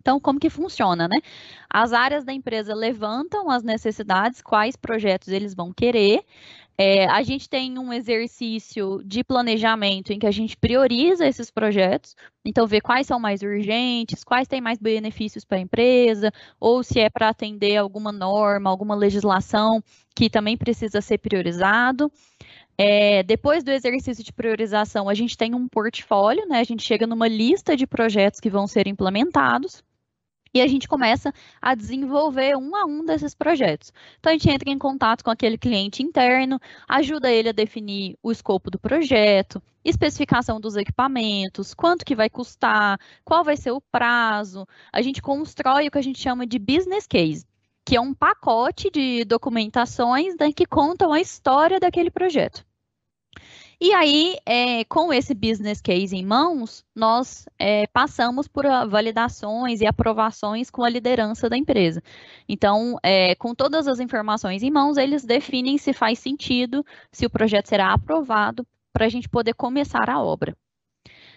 Então, 0.00 0.18
como 0.18 0.40
que 0.40 0.48
funciona, 0.48 1.06
né? 1.06 1.18
As 1.68 1.92
áreas 1.92 2.24
da 2.24 2.32
empresa 2.32 2.74
levantam 2.74 3.50
as 3.50 3.62
necessidades, 3.62 4.40
quais 4.40 4.76
projetos 4.76 5.28
eles 5.28 5.54
vão 5.54 5.74
querer, 5.74 6.24
é, 6.84 7.06
a 7.06 7.22
gente 7.22 7.48
tem 7.48 7.78
um 7.78 7.92
exercício 7.92 9.00
de 9.04 9.22
planejamento 9.22 10.12
em 10.12 10.18
que 10.18 10.26
a 10.26 10.32
gente 10.32 10.56
prioriza 10.56 11.24
esses 11.24 11.48
projetos, 11.48 12.16
então 12.44 12.66
vê 12.66 12.80
quais 12.80 13.06
são 13.06 13.20
mais 13.20 13.40
urgentes, 13.40 14.24
quais 14.24 14.48
têm 14.48 14.60
mais 14.60 14.80
benefícios 14.80 15.44
para 15.44 15.58
a 15.58 15.60
empresa, 15.60 16.32
ou 16.58 16.82
se 16.82 16.98
é 16.98 17.08
para 17.08 17.28
atender 17.28 17.76
alguma 17.76 18.10
norma, 18.10 18.68
alguma 18.68 18.96
legislação 18.96 19.80
que 20.12 20.28
também 20.28 20.56
precisa 20.56 21.00
ser 21.00 21.18
priorizado. 21.18 22.10
É, 22.76 23.22
depois 23.22 23.62
do 23.62 23.70
exercício 23.70 24.24
de 24.24 24.32
priorização, 24.32 25.08
a 25.08 25.14
gente 25.14 25.36
tem 25.36 25.54
um 25.54 25.68
portfólio, 25.68 26.48
né? 26.48 26.58
A 26.58 26.64
gente 26.64 26.82
chega 26.82 27.06
numa 27.06 27.28
lista 27.28 27.76
de 27.76 27.86
projetos 27.86 28.40
que 28.40 28.50
vão 28.50 28.66
ser 28.66 28.88
implementados 28.88 29.84
e 30.54 30.60
a 30.60 30.66
gente 30.66 30.86
começa 30.86 31.32
a 31.60 31.74
desenvolver 31.74 32.56
um 32.56 32.76
a 32.76 32.84
um 32.84 33.04
desses 33.04 33.34
projetos. 33.34 33.92
Então, 34.18 34.30
a 34.30 34.34
gente 34.34 34.50
entra 34.50 34.70
em 34.70 34.78
contato 34.78 35.24
com 35.24 35.30
aquele 35.30 35.56
cliente 35.56 36.02
interno, 36.02 36.60
ajuda 36.88 37.30
ele 37.30 37.48
a 37.48 37.52
definir 37.52 38.18
o 38.22 38.30
escopo 38.30 38.70
do 38.70 38.78
projeto, 38.78 39.62
especificação 39.84 40.60
dos 40.60 40.76
equipamentos, 40.76 41.74
quanto 41.74 42.04
que 42.04 42.14
vai 42.14 42.28
custar, 42.28 43.00
qual 43.24 43.42
vai 43.42 43.56
ser 43.56 43.70
o 43.70 43.80
prazo. 43.80 44.66
A 44.92 45.02
gente 45.02 45.22
constrói 45.22 45.88
o 45.88 45.90
que 45.90 45.98
a 45.98 46.02
gente 46.02 46.20
chama 46.20 46.46
de 46.46 46.58
business 46.58 47.06
case, 47.06 47.46
que 47.84 47.96
é 47.96 48.00
um 48.00 48.14
pacote 48.14 48.90
de 48.90 49.24
documentações 49.24 50.36
né, 50.38 50.52
que 50.52 50.66
contam 50.66 51.12
a 51.12 51.20
história 51.20 51.80
daquele 51.80 52.10
projeto. 52.10 52.64
E 53.84 53.92
aí, 53.92 54.36
é, 54.46 54.84
com 54.84 55.12
esse 55.12 55.34
business 55.34 55.80
case 55.80 56.14
em 56.14 56.24
mãos, 56.24 56.84
nós 56.94 57.48
é, 57.58 57.84
passamos 57.88 58.46
por 58.46 58.64
validações 58.88 59.80
e 59.80 59.86
aprovações 59.86 60.70
com 60.70 60.84
a 60.84 60.88
liderança 60.88 61.50
da 61.50 61.56
empresa. 61.56 62.00
Então, 62.48 62.96
é, 63.02 63.34
com 63.34 63.56
todas 63.56 63.88
as 63.88 63.98
informações 63.98 64.62
em 64.62 64.70
mãos, 64.70 64.96
eles 64.96 65.24
definem 65.24 65.78
se 65.78 65.92
faz 65.92 66.20
sentido, 66.20 66.86
se 67.10 67.26
o 67.26 67.30
projeto 67.30 67.66
será 67.66 67.92
aprovado, 67.92 68.64
para 68.92 69.06
a 69.06 69.08
gente 69.08 69.28
poder 69.28 69.54
começar 69.54 70.08
a 70.08 70.22
obra. 70.22 70.56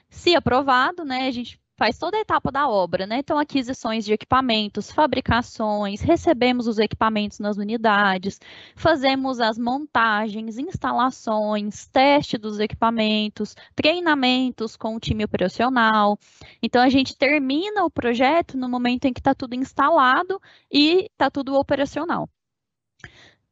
Se 0.07 0.35
aprovado, 0.35 1.03
né, 1.03 1.25
a 1.25 1.31
gente 1.31 1.59
faz 1.77 1.98
toda 1.98 2.17
a 2.17 2.22
etapa 2.22 2.51
da 2.51 2.67
obra, 2.70 3.05
né? 3.05 3.17
Então, 3.20 3.38
aquisições 3.38 4.05
de 4.05 4.13
equipamentos, 4.13 4.91
fabricações, 4.91 6.01
recebemos 6.01 6.67
os 6.67 6.79
equipamentos 6.79 7.39
nas 7.39 7.58
unidades, 7.58 8.39
fazemos 8.75 9.39
as 9.39 9.58
montagens, 9.58 10.58
instalações, 10.58 11.88
teste 11.88 12.38
dos 12.38 12.60
equipamentos, 12.60 13.55
treinamentos 13.75 14.75
com 14.75 14.96
o 14.96 15.00
time 15.00 15.25
operacional. 15.25 16.17
Então, 16.62 16.82
a 16.82 16.89
gente 16.89 17.17
termina 17.17 17.84
o 17.84 17.91
projeto 17.91 18.58
no 18.58 18.70
momento 18.70 19.05
em 19.05 19.13
que 19.13 19.20
está 19.20 19.36
tudo 19.36 19.55
instalado 19.55 20.41
e 20.72 21.08
está 21.12 21.29
tudo 21.29 21.55
operacional. 21.55 22.29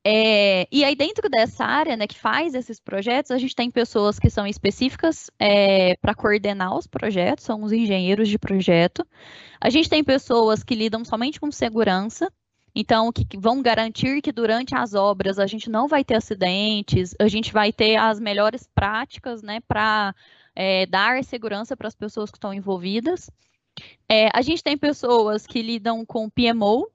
É, 0.06 0.68
e 0.70 0.84
aí, 0.84 0.96
dentro 0.96 1.30
dessa 1.30 1.64
área 1.64 1.96
né, 1.96 2.06
que 2.06 2.20
faz 2.20 2.54
esses 2.54 2.80
projetos, 2.80 3.32
a 3.32 3.38
gente 3.38 3.56
tem 3.56 3.72
pessoas 3.72 4.20
que 4.20 4.30
são 4.30 4.46
específicas 4.46 5.32
é, 5.40 5.96
para 5.98 6.14
coordenar 6.14 6.76
os 6.76 6.86
projetos, 6.86 7.46
são 7.46 7.64
os 7.64 7.72
engenheiros 7.72 8.28
de 8.28 8.38
projeto. 8.38 9.08
A 9.62 9.70
gente 9.70 9.90
tem 9.90 10.04
pessoas 10.04 10.62
que 10.62 10.76
lidam 10.76 11.06
somente 11.06 11.40
com 11.40 11.50
segurança, 11.52 12.30
então, 12.76 13.12
que 13.12 13.26
vão 13.38 13.62
garantir 13.62 14.22
que 14.22 14.32
durante 14.32 14.76
as 14.76 14.94
obras 14.94 15.38
a 15.38 15.46
gente 15.46 15.70
não 15.70 15.88
vai 15.88 16.04
ter 16.04 16.16
acidentes, 16.16 17.16
a 17.20 17.28
gente 17.28 17.54
vai 17.54 17.72
ter 17.72 17.96
as 17.96 18.20
melhores 18.20 18.68
práticas 18.74 19.44
né, 19.44 19.60
para 19.68 20.14
é, 20.56 20.86
dar 20.88 21.24
segurança 21.24 21.78
para 21.78 21.88
as 21.88 21.96
pessoas 21.96 22.32
que 22.32 22.38
estão 22.38 22.54
envolvidas. 22.54 23.30
É, 24.10 24.30
a 24.34 24.42
gente 24.42 24.64
tem 24.64 24.78
pessoas 24.78 25.46
que 25.46 25.62
lidam 25.62 26.06
com 26.06 26.30
PMO, 26.30 26.90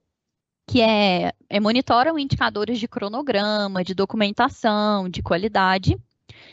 que 0.68 0.82
é, 0.82 1.32
é 1.48 1.58
monitoram 1.58 2.18
indicadores 2.18 2.78
de 2.78 2.86
cronograma, 2.86 3.82
de 3.82 3.94
documentação, 3.94 5.08
de 5.08 5.22
qualidade. 5.22 5.96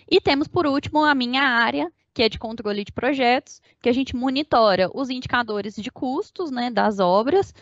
E 0.09 0.21
temos, 0.21 0.47
por 0.47 0.65
último, 0.65 1.03
a 1.03 1.13
minha 1.13 1.41
área, 1.41 1.91
que 2.13 2.23
é 2.23 2.29
de 2.29 2.39
controle 2.39 2.85
de 2.85 2.93
projetos, 2.93 3.61
que 3.81 3.89
a 3.89 3.91
gente 3.91 4.15
monitora 4.15 4.89
os 4.93 5.09
indicadores 5.09 5.75
de 5.75 5.91
custos 5.91 6.49
né, 6.49 6.71
das 6.71 6.97
obras, 6.99 7.53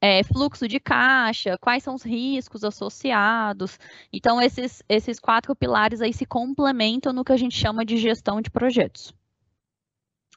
é, 0.00 0.22
fluxo 0.22 0.68
de 0.68 0.78
caixa, 0.78 1.58
quais 1.58 1.82
são 1.82 1.96
os 1.96 2.04
riscos 2.04 2.62
associados. 2.62 3.76
Então, 4.12 4.40
esses, 4.40 4.84
esses 4.88 5.18
quatro 5.18 5.56
pilares 5.56 6.00
aí 6.00 6.12
se 6.12 6.24
complementam 6.24 7.12
no 7.12 7.24
que 7.24 7.32
a 7.32 7.36
gente 7.36 7.56
chama 7.56 7.84
de 7.84 7.96
gestão 7.96 8.40
de 8.40 8.48
projetos. 8.48 9.12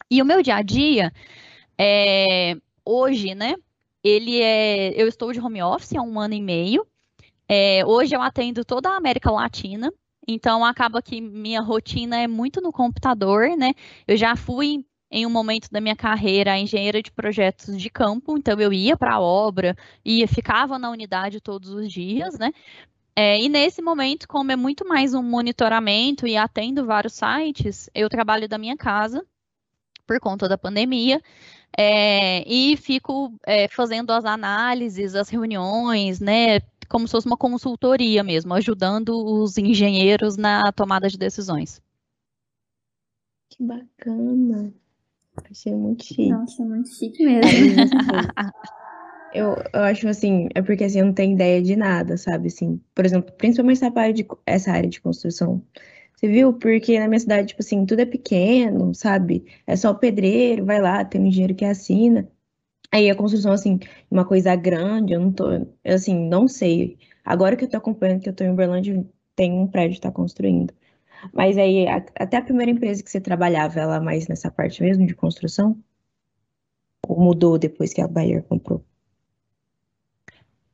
E 0.09 0.19
o 0.19 0.25
meu 0.25 0.41
dia 0.41 0.55
a 0.55 0.63
dia, 0.63 1.13
é, 1.77 2.55
hoje, 2.83 3.35
né, 3.35 3.53
ele 4.09 4.41
é. 4.41 5.01
Eu 5.01 5.07
estou 5.07 5.31
de 5.31 5.39
home 5.39 5.61
office 5.61 5.93
há 5.95 6.01
um 6.01 6.19
ano 6.19 6.33
e 6.33 6.41
meio. 6.41 6.85
É, 7.47 7.83
hoje 7.85 8.15
eu 8.15 8.21
atendo 8.21 8.63
toda 8.63 8.89
a 8.89 8.97
América 8.97 9.31
Latina, 9.31 9.91
então 10.27 10.63
acaba 10.63 11.01
que 11.01 11.19
minha 11.19 11.61
rotina 11.61 12.17
é 12.19 12.27
muito 12.27 12.61
no 12.61 12.71
computador, 12.71 13.49
né? 13.57 13.73
Eu 14.07 14.15
já 14.15 14.35
fui 14.35 14.85
em 15.11 15.25
um 15.25 15.29
momento 15.29 15.69
da 15.71 15.81
minha 15.81 15.95
carreira 15.95 16.57
engenheira 16.57 17.01
de 17.01 17.11
projetos 17.11 17.81
de 17.81 17.89
campo, 17.89 18.37
então 18.37 18.59
eu 18.59 18.71
ia 18.71 18.95
para 18.95 19.15
a 19.15 19.19
obra, 19.19 19.75
ia, 20.05 20.27
ficava 20.27 20.77
na 20.77 20.91
unidade 20.91 21.41
todos 21.41 21.71
os 21.71 21.91
dias, 21.91 22.37
né? 22.37 22.51
É, 23.15 23.41
e 23.41 23.49
nesse 23.49 23.81
momento, 23.81 24.27
como 24.27 24.51
é 24.51 24.55
muito 24.55 24.87
mais 24.87 25.13
um 25.13 25.23
monitoramento 25.23 26.27
e 26.27 26.37
atendo 26.37 26.85
vários 26.85 27.13
sites, 27.13 27.89
eu 27.93 28.07
trabalho 28.07 28.47
da 28.47 28.57
minha 28.57 28.77
casa 28.77 29.25
por 30.07 30.19
conta 30.19 30.47
da 30.47 30.57
pandemia. 30.57 31.21
É, 31.77 32.43
e 32.47 32.75
fico 32.77 33.33
é, 33.45 33.67
fazendo 33.67 34.11
as 34.11 34.25
análises, 34.25 35.15
as 35.15 35.29
reuniões, 35.29 36.19
né, 36.19 36.59
como 36.89 37.07
se 37.07 37.11
fosse 37.11 37.27
uma 37.27 37.37
consultoria 37.37 38.23
mesmo, 38.23 38.53
ajudando 38.53 39.09
os 39.09 39.57
engenheiros 39.57 40.35
na 40.35 40.71
tomada 40.71 41.07
de 41.07 41.17
decisões. 41.17 41.81
Que 43.49 43.63
bacana. 43.63 44.73
Achei 45.49 45.73
muito 45.73 46.03
chique. 46.03 46.29
Nossa, 46.29 46.63
muito 46.63 46.89
chique 46.89 47.23
mesmo. 47.23 47.51
eu, 49.33 49.55
eu 49.73 49.83
acho 49.83 50.07
assim, 50.07 50.49
é 50.55 50.61
porque 50.61 50.83
assim, 50.83 50.99
eu 50.99 51.05
não 51.05 51.13
tenho 51.13 51.33
ideia 51.33 51.61
de 51.61 51.75
nada, 51.75 52.17
sabe? 52.17 52.47
Assim, 52.47 52.81
por 52.93 53.05
exemplo, 53.05 53.31
principalmente 53.33 53.77
essa 53.77 53.99
área 53.99 54.13
de, 54.13 54.27
essa 54.45 54.71
área 54.71 54.89
de 54.89 54.99
construção. 54.99 55.61
Você 56.19 56.27
viu? 56.27 56.53
Porque 56.53 56.99
na 56.99 57.07
minha 57.07 57.19
cidade, 57.19 57.47
tipo 57.47 57.61
assim, 57.61 57.85
tudo 57.85 58.01
é 58.01 58.05
pequeno, 58.05 58.93
sabe? 58.93 59.45
É 59.65 59.73
só 59.77 59.91
o 59.91 59.95
pedreiro, 59.95 60.65
vai 60.65 60.81
lá, 60.81 61.05
tem 61.05 61.21
um 61.21 61.25
engenheiro 61.27 61.55
que 61.55 61.63
assina. 61.63 62.29
Aí 62.91 63.09
a 63.09 63.15
construção, 63.15 63.53
assim, 63.53 63.79
uma 64.11 64.25
coisa 64.25 64.55
grande, 64.55 65.13
eu 65.13 65.21
não 65.21 65.31
tô, 65.31 65.51
eu, 65.51 65.95
assim, 65.95 66.15
não 66.29 66.47
sei. 66.47 66.97
Agora 67.23 67.55
que 67.55 67.65
eu 67.65 67.69
tô 67.69 67.77
acompanhando, 67.77 68.21
que 68.21 68.29
eu 68.29 68.33
tô 68.35 68.43
em 68.43 68.51
Uberlândia, 68.51 69.05
tem 69.35 69.53
um 69.53 69.67
prédio 69.67 69.95
que 69.95 70.01
tá 70.01 70.11
construindo. 70.11 70.73
Mas 71.33 71.57
aí, 71.57 71.87
a, 71.87 71.97
até 72.17 72.37
a 72.37 72.43
primeira 72.43 72.71
empresa 72.71 73.03
que 73.03 73.11
você 73.11 73.21
trabalhava, 73.21 73.79
ela 73.79 74.01
mais 74.01 74.27
nessa 74.27 74.51
parte 74.51 74.83
mesmo 74.83 75.05
de 75.07 75.15
construção? 75.15 75.81
Ou 77.07 77.19
mudou 77.19 77.57
depois 77.59 77.93
que 77.93 78.01
a 78.01 78.07
Bayer 78.07 78.43
comprou? 78.43 78.83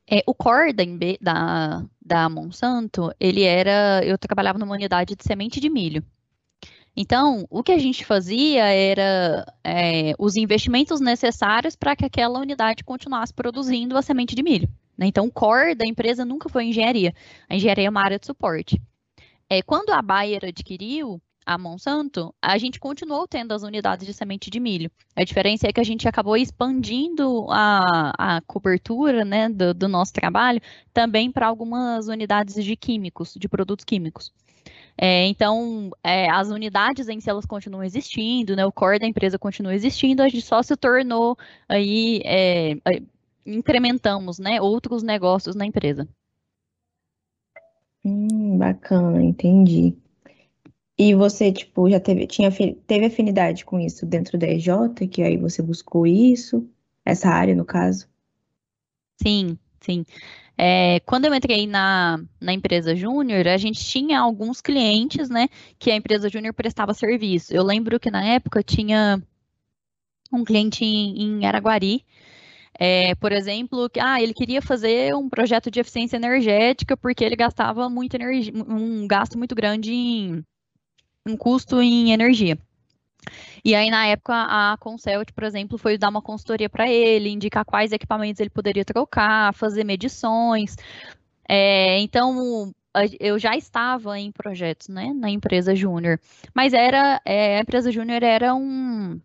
É, 0.08 0.22
o 0.26 0.34
core 0.34 0.72
da, 0.72 0.84
da, 1.20 1.84
da 2.00 2.28
Monsanto, 2.28 3.12
ele 3.18 3.42
era. 3.42 4.04
Eu 4.04 4.16
trabalhava 4.16 4.58
numa 4.58 4.74
unidade 4.74 5.16
de 5.16 5.24
semente 5.24 5.58
de 5.60 5.68
milho. 5.68 6.04
Então, 6.96 7.46
o 7.50 7.62
que 7.62 7.72
a 7.72 7.78
gente 7.78 8.06
fazia 8.06 8.64
era 8.64 9.44
é, 9.62 10.14
os 10.18 10.34
investimentos 10.34 10.98
necessários 10.98 11.76
para 11.76 11.94
que 11.94 12.06
aquela 12.06 12.38
unidade 12.40 12.82
continuasse 12.82 13.34
produzindo 13.34 13.98
a 13.98 14.02
semente 14.02 14.34
de 14.34 14.42
milho. 14.42 14.68
Né? 14.96 15.06
Então, 15.06 15.26
o 15.26 15.30
core 15.30 15.74
da 15.74 15.86
empresa 15.86 16.24
nunca 16.24 16.48
foi 16.48 16.64
engenharia. 16.64 17.12
A 17.48 17.54
engenharia 17.54 17.86
é 17.86 17.90
uma 17.90 18.02
área 18.02 18.18
de 18.18 18.24
suporte. 18.24 18.80
É, 19.48 19.60
quando 19.60 19.90
a 19.90 20.00
Bayer 20.00 20.44
adquiriu, 20.44 21.20
a 21.46 21.56
Monsanto, 21.56 22.34
a 22.42 22.58
gente 22.58 22.80
continuou 22.80 23.28
tendo 23.28 23.52
as 23.52 23.62
unidades 23.62 24.04
de 24.04 24.12
semente 24.12 24.50
de 24.50 24.58
milho. 24.58 24.90
A 25.14 25.22
diferença 25.22 25.68
é 25.68 25.72
que 25.72 25.80
a 25.80 25.84
gente 25.84 26.08
acabou 26.08 26.36
expandindo 26.36 27.46
a, 27.50 28.36
a 28.36 28.40
cobertura 28.40 29.24
né, 29.24 29.48
do, 29.48 29.72
do 29.72 29.86
nosso 29.86 30.12
trabalho 30.12 30.60
também 30.92 31.30
para 31.30 31.46
algumas 31.46 32.08
unidades 32.08 32.62
de 32.62 32.74
químicos, 32.74 33.34
de 33.34 33.48
produtos 33.48 33.84
químicos. 33.84 34.32
É, 34.98 35.26
então, 35.26 35.90
é, 36.02 36.28
as 36.28 36.48
unidades 36.48 37.08
em 37.08 37.20
si 37.20 37.30
elas 37.30 37.46
continuam 37.46 37.84
existindo, 37.84 38.56
né, 38.56 38.66
o 38.66 38.72
core 38.72 38.98
da 38.98 39.06
empresa 39.06 39.38
continua 39.38 39.74
existindo, 39.74 40.22
a 40.22 40.28
gente 40.28 40.44
só 40.44 40.62
se 40.62 40.74
tornou 40.74 41.36
aí, 41.68 42.22
é, 42.24 42.72
é 42.84 43.02
incrementamos 43.46 44.40
né, 44.40 44.60
outros 44.60 45.04
negócios 45.04 45.54
na 45.54 45.64
empresa. 45.64 46.08
Hum, 48.04 48.58
bacana, 48.58 49.22
entendi. 49.22 49.96
E 50.98 51.14
você, 51.14 51.52
tipo, 51.52 51.90
já 51.90 52.00
teve, 52.00 52.26
tinha, 52.26 52.50
teve 52.86 53.06
afinidade 53.06 53.64
com 53.64 53.78
isso 53.78 54.06
dentro 54.06 54.38
da 54.38 54.46
EJ, 54.46 54.68
que 55.10 55.22
aí 55.22 55.36
você 55.36 55.60
buscou 55.60 56.06
isso, 56.06 56.66
essa 57.04 57.28
área, 57.28 57.54
no 57.54 57.66
caso? 57.66 58.08
Sim, 59.20 59.58
sim. 59.80 60.04
É, 60.56 61.00
quando 61.00 61.26
eu 61.26 61.34
entrei 61.34 61.66
na, 61.66 62.18
na 62.40 62.52
empresa 62.54 62.96
júnior, 62.96 63.46
a 63.46 63.58
gente 63.58 63.84
tinha 63.84 64.18
alguns 64.18 64.62
clientes, 64.62 65.28
né, 65.28 65.48
que 65.78 65.90
a 65.90 65.96
empresa 65.96 66.30
júnior 66.30 66.54
prestava 66.54 66.94
serviço. 66.94 67.54
Eu 67.54 67.62
lembro 67.62 68.00
que 68.00 68.10
na 68.10 68.24
época 68.24 68.62
tinha 68.62 69.22
um 70.32 70.44
cliente 70.44 70.82
em, 70.82 71.40
em 71.40 71.46
Araguari, 71.46 72.04
é, 72.78 73.14
por 73.16 73.32
exemplo, 73.32 73.88
que 73.90 74.00
ah, 74.00 74.20
ele 74.20 74.34
queria 74.34 74.62
fazer 74.62 75.14
um 75.14 75.28
projeto 75.28 75.70
de 75.70 75.80
eficiência 75.80 76.16
energética 76.16 76.96
porque 76.96 77.24
ele 77.24 77.36
gastava 77.36 77.88
muito 77.88 78.14
energia, 78.14 78.52
um 78.54 79.06
gasto 79.06 79.38
muito 79.38 79.54
grande 79.54 79.92
em 79.92 80.44
um 81.26 81.36
custo 81.36 81.82
em 81.82 82.12
energia. 82.12 82.56
E 83.64 83.74
aí, 83.74 83.90
na 83.90 84.06
época, 84.06 84.32
a 84.32 84.76
Concelt, 84.78 85.32
por 85.32 85.42
exemplo, 85.42 85.76
foi 85.76 85.98
dar 85.98 86.08
uma 86.08 86.22
consultoria 86.22 86.70
para 86.70 86.88
ele, 86.88 87.30
indicar 87.30 87.64
quais 87.64 87.90
equipamentos 87.90 88.40
ele 88.40 88.50
poderia 88.50 88.84
trocar, 88.84 89.52
fazer 89.52 89.82
medições. 89.82 90.76
É, 91.48 91.98
então, 91.98 92.72
eu 93.18 93.38
já 93.38 93.56
estava 93.56 94.18
em 94.18 94.30
projetos, 94.30 94.88
né, 94.88 95.12
na 95.12 95.28
empresa 95.28 95.74
júnior. 95.74 96.20
Mas 96.54 96.72
era, 96.72 97.20
é, 97.24 97.58
a 97.58 97.60
empresa 97.60 97.90
júnior 97.90 98.22
era 98.22 98.54
um, 98.54 99.20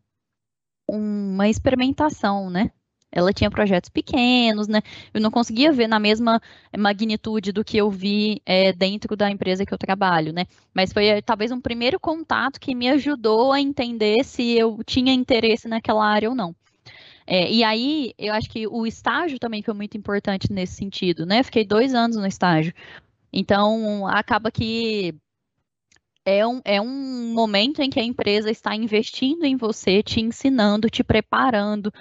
uma 0.87 1.47
experimentação, 1.47 2.49
né? 2.49 2.71
Ela 3.12 3.34
tinha 3.34 3.52
projetos 3.52 3.89
pequenos, 3.89 4.67
né? 4.67 4.82
Eu 5.13 5.19
não 5.19 5.30
conseguia 5.30 5.71
ver 5.71 5.88
na 5.88 6.00
mesma 6.00 6.41
magnitude 6.78 7.52
do 7.52 7.63
que 7.63 7.78
eu 7.78 7.89
vi 7.89 8.41
é, 8.45 8.71
dentro 8.71 9.15
da 9.15 9.30
empresa 9.30 9.65
que 9.65 9.74
eu 9.74 9.78
trabalho, 9.78 10.32
né? 10.32 10.45
Mas 10.74 10.93
foi 10.93 11.08
é, 11.08 11.21
talvez 11.21 11.52
um 11.52 11.60
primeiro 11.60 12.00
contato 12.00 12.60
que 12.60 12.74
me 12.74 12.89
ajudou 12.89 13.52
a 13.52 13.60
entender 13.60 14.24
se 14.24 14.58
eu 14.58 14.80
tinha 14.86 15.13
interesse 15.13 15.67
naquela 15.67 16.06
área 16.06 16.30
ou 16.30 16.36
não. 16.36 16.56
É, 17.28 17.52
e 17.52 17.63
aí, 17.63 18.13
eu 18.17 18.34
acho 18.34 18.50
que 18.50 18.67
o 18.67 18.86
estágio 18.86 19.39
também 19.39 19.62
foi 19.62 19.74
muito 19.74 19.97
importante 19.97 20.52
nesse 20.52 20.76
sentido, 20.76 21.26
né? 21.26 21.43
Fiquei 21.43 21.65
dois 21.65 21.93
anos 21.93 22.17
no 22.17 22.26
estágio. 22.26 22.74
Então, 23.32 24.08
acaba 24.08 24.52
que 24.52 25.15
é 26.25 26.45
um, 26.45 26.62
é 26.63 26.79
um 26.79 27.34
momento 27.34 27.81
em 27.81 27.89
que 27.89 27.99
a 27.99 28.03
empresa 28.03 28.51
está 28.51 28.75
investindo 28.75 29.43
em 29.43 29.55
você, 29.55 30.03
te 30.03 30.21
ensinando, 30.21 30.89
te 30.89 31.03
preparando. 31.03 31.91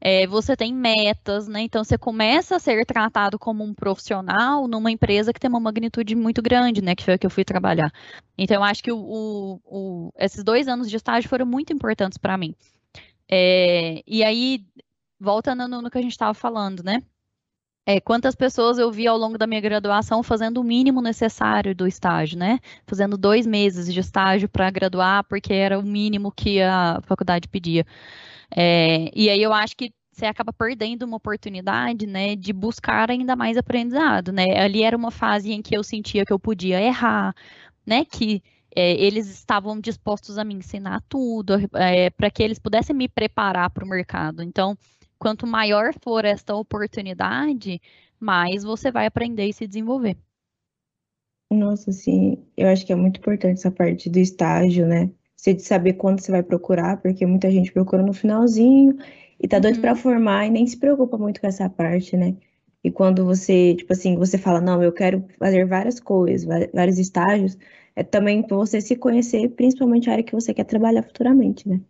É, 0.00 0.26
você 0.26 0.56
tem 0.56 0.74
metas, 0.74 1.48
né? 1.48 1.62
Então 1.62 1.82
você 1.82 1.96
começa 1.96 2.56
a 2.56 2.58
ser 2.58 2.84
tratado 2.84 3.38
como 3.38 3.64
um 3.64 3.74
profissional 3.74 4.68
numa 4.68 4.90
empresa 4.90 5.32
que 5.32 5.40
tem 5.40 5.48
uma 5.48 5.60
magnitude 5.60 6.14
muito 6.14 6.42
grande, 6.42 6.82
né? 6.82 6.94
Que 6.94 7.04
foi 7.04 7.14
a 7.14 7.18
que 7.18 7.26
eu 7.26 7.30
fui 7.30 7.44
trabalhar. 7.44 7.90
Então 8.36 8.56
eu 8.56 8.64
acho 8.64 8.82
que 8.82 8.92
o, 8.92 8.98
o, 8.98 9.60
o 9.64 10.12
esses 10.18 10.44
dois 10.44 10.68
anos 10.68 10.88
de 10.90 10.96
estágio 10.96 11.28
foram 11.28 11.46
muito 11.46 11.72
importantes 11.72 12.18
para 12.18 12.36
mim. 12.36 12.54
É, 13.30 14.02
e 14.06 14.24
aí, 14.24 14.64
voltando 15.18 15.68
no, 15.68 15.82
no 15.82 15.90
que 15.90 15.98
a 15.98 16.02
gente 16.02 16.12
estava 16.12 16.34
falando, 16.34 16.82
né? 16.82 17.02
É, 17.96 18.00
quantas 18.00 18.34
pessoas 18.36 18.78
eu 18.78 18.90
vi 18.90 19.06
ao 19.06 19.18
longo 19.18 19.36
da 19.36 19.46
minha 19.46 19.60
graduação 19.60 20.22
fazendo 20.22 20.60
o 20.60 20.64
mínimo 20.64 21.02
necessário 21.02 21.74
do 21.74 21.86
estágio, 21.88 22.38
né? 22.38 22.60
Fazendo 22.86 23.18
dois 23.18 23.46
meses 23.46 23.92
de 23.92 23.98
estágio 23.98 24.48
para 24.48 24.70
graduar, 24.70 25.24
porque 25.24 25.52
era 25.52 25.78
o 25.78 25.82
mínimo 25.82 26.30
que 26.30 26.62
a 26.62 27.00
faculdade 27.02 27.48
pedia. 27.48 27.84
É, 28.54 29.10
e 29.14 29.28
aí 29.28 29.42
eu 29.42 29.52
acho 29.52 29.76
que 29.76 29.92
você 30.12 30.26
acaba 30.26 30.52
perdendo 30.52 31.04
uma 31.04 31.16
oportunidade, 31.16 32.06
né, 32.06 32.36
de 32.36 32.52
buscar 32.52 33.10
ainda 33.10 33.34
mais 33.34 33.56
aprendizado, 33.56 34.32
né? 34.32 34.58
Ali 34.60 34.82
era 34.82 34.96
uma 34.96 35.10
fase 35.10 35.52
em 35.52 35.62
que 35.62 35.76
eu 35.76 35.82
sentia 35.82 36.24
que 36.24 36.32
eu 36.32 36.38
podia 36.38 36.80
errar, 36.80 37.34
né? 37.86 38.04
Que 38.04 38.42
é, 38.76 38.92
eles 38.92 39.28
estavam 39.28 39.80
dispostos 39.80 40.38
a 40.38 40.44
me 40.44 40.54
ensinar 40.54 41.02
tudo, 41.08 41.54
é, 41.74 42.10
para 42.10 42.30
que 42.30 42.42
eles 42.42 42.58
pudessem 42.58 42.94
me 42.94 43.08
preparar 43.08 43.70
para 43.70 43.84
o 43.84 43.88
mercado. 43.88 44.42
Então, 44.42 44.76
quanto 45.20 45.46
maior 45.46 45.92
for 46.02 46.24
esta 46.24 46.54
oportunidade, 46.54 47.80
mais 48.18 48.64
você 48.64 48.90
vai 48.90 49.06
aprender 49.06 49.46
e 49.46 49.52
se 49.52 49.66
desenvolver. 49.66 50.16
Nossa, 51.52 51.92
sim, 51.92 52.42
eu 52.56 52.68
acho 52.68 52.86
que 52.86 52.92
é 52.92 52.96
muito 52.96 53.18
importante 53.18 53.58
essa 53.58 53.70
parte 53.70 54.08
do 54.08 54.18
estágio, 54.18 54.86
né? 54.86 55.10
Você 55.36 55.52
de 55.52 55.62
saber 55.62 55.94
quando 55.94 56.20
você 56.20 56.30
vai 56.30 56.42
procurar, 56.42 57.00
porque 57.02 57.26
muita 57.26 57.50
gente 57.50 57.72
procura 57.72 58.02
no 58.02 58.12
finalzinho 58.12 58.96
e 59.38 59.48
tá 59.48 59.58
doido 59.58 59.76
uhum. 59.76 59.82
para 59.82 59.94
formar 59.94 60.46
e 60.46 60.50
nem 60.50 60.66
se 60.66 60.78
preocupa 60.78 61.18
muito 61.18 61.40
com 61.40 61.46
essa 61.46 61.68
parte, 61.68 62.16
né? 62.16 62.36
E 62.82 62.90
quando 62.90 63.24
você, 63.24 63.74
tipo 63.74 63.92
assim, 63.92 64.16
você 64.16 64.38
fala, 64.38 64.60
não, 64.60 64.82
eu 64.82 64.92
quero 64.92 65.26
fazer 65.38 65.66
várias 65.66 66.00
coisas, 66.00 66.46
vários 66.72 66.98
estágios, 66.98 67.58
é 67.94 68.02
também 68.02 68.42
para 68.42 68.56
você 68.56 68.80
se 68.80 68.96
conhecer, 68.96 69.50
principalmente 69.50 70.08
a 70.08 70.12
área 70.12 70.24
que 70.24 70.34
você 70.34 70.54
quer 70.54 70.64
trabalhar 70.64 71.02
futuramente, 71.02 71.68
né? 71.68 71.80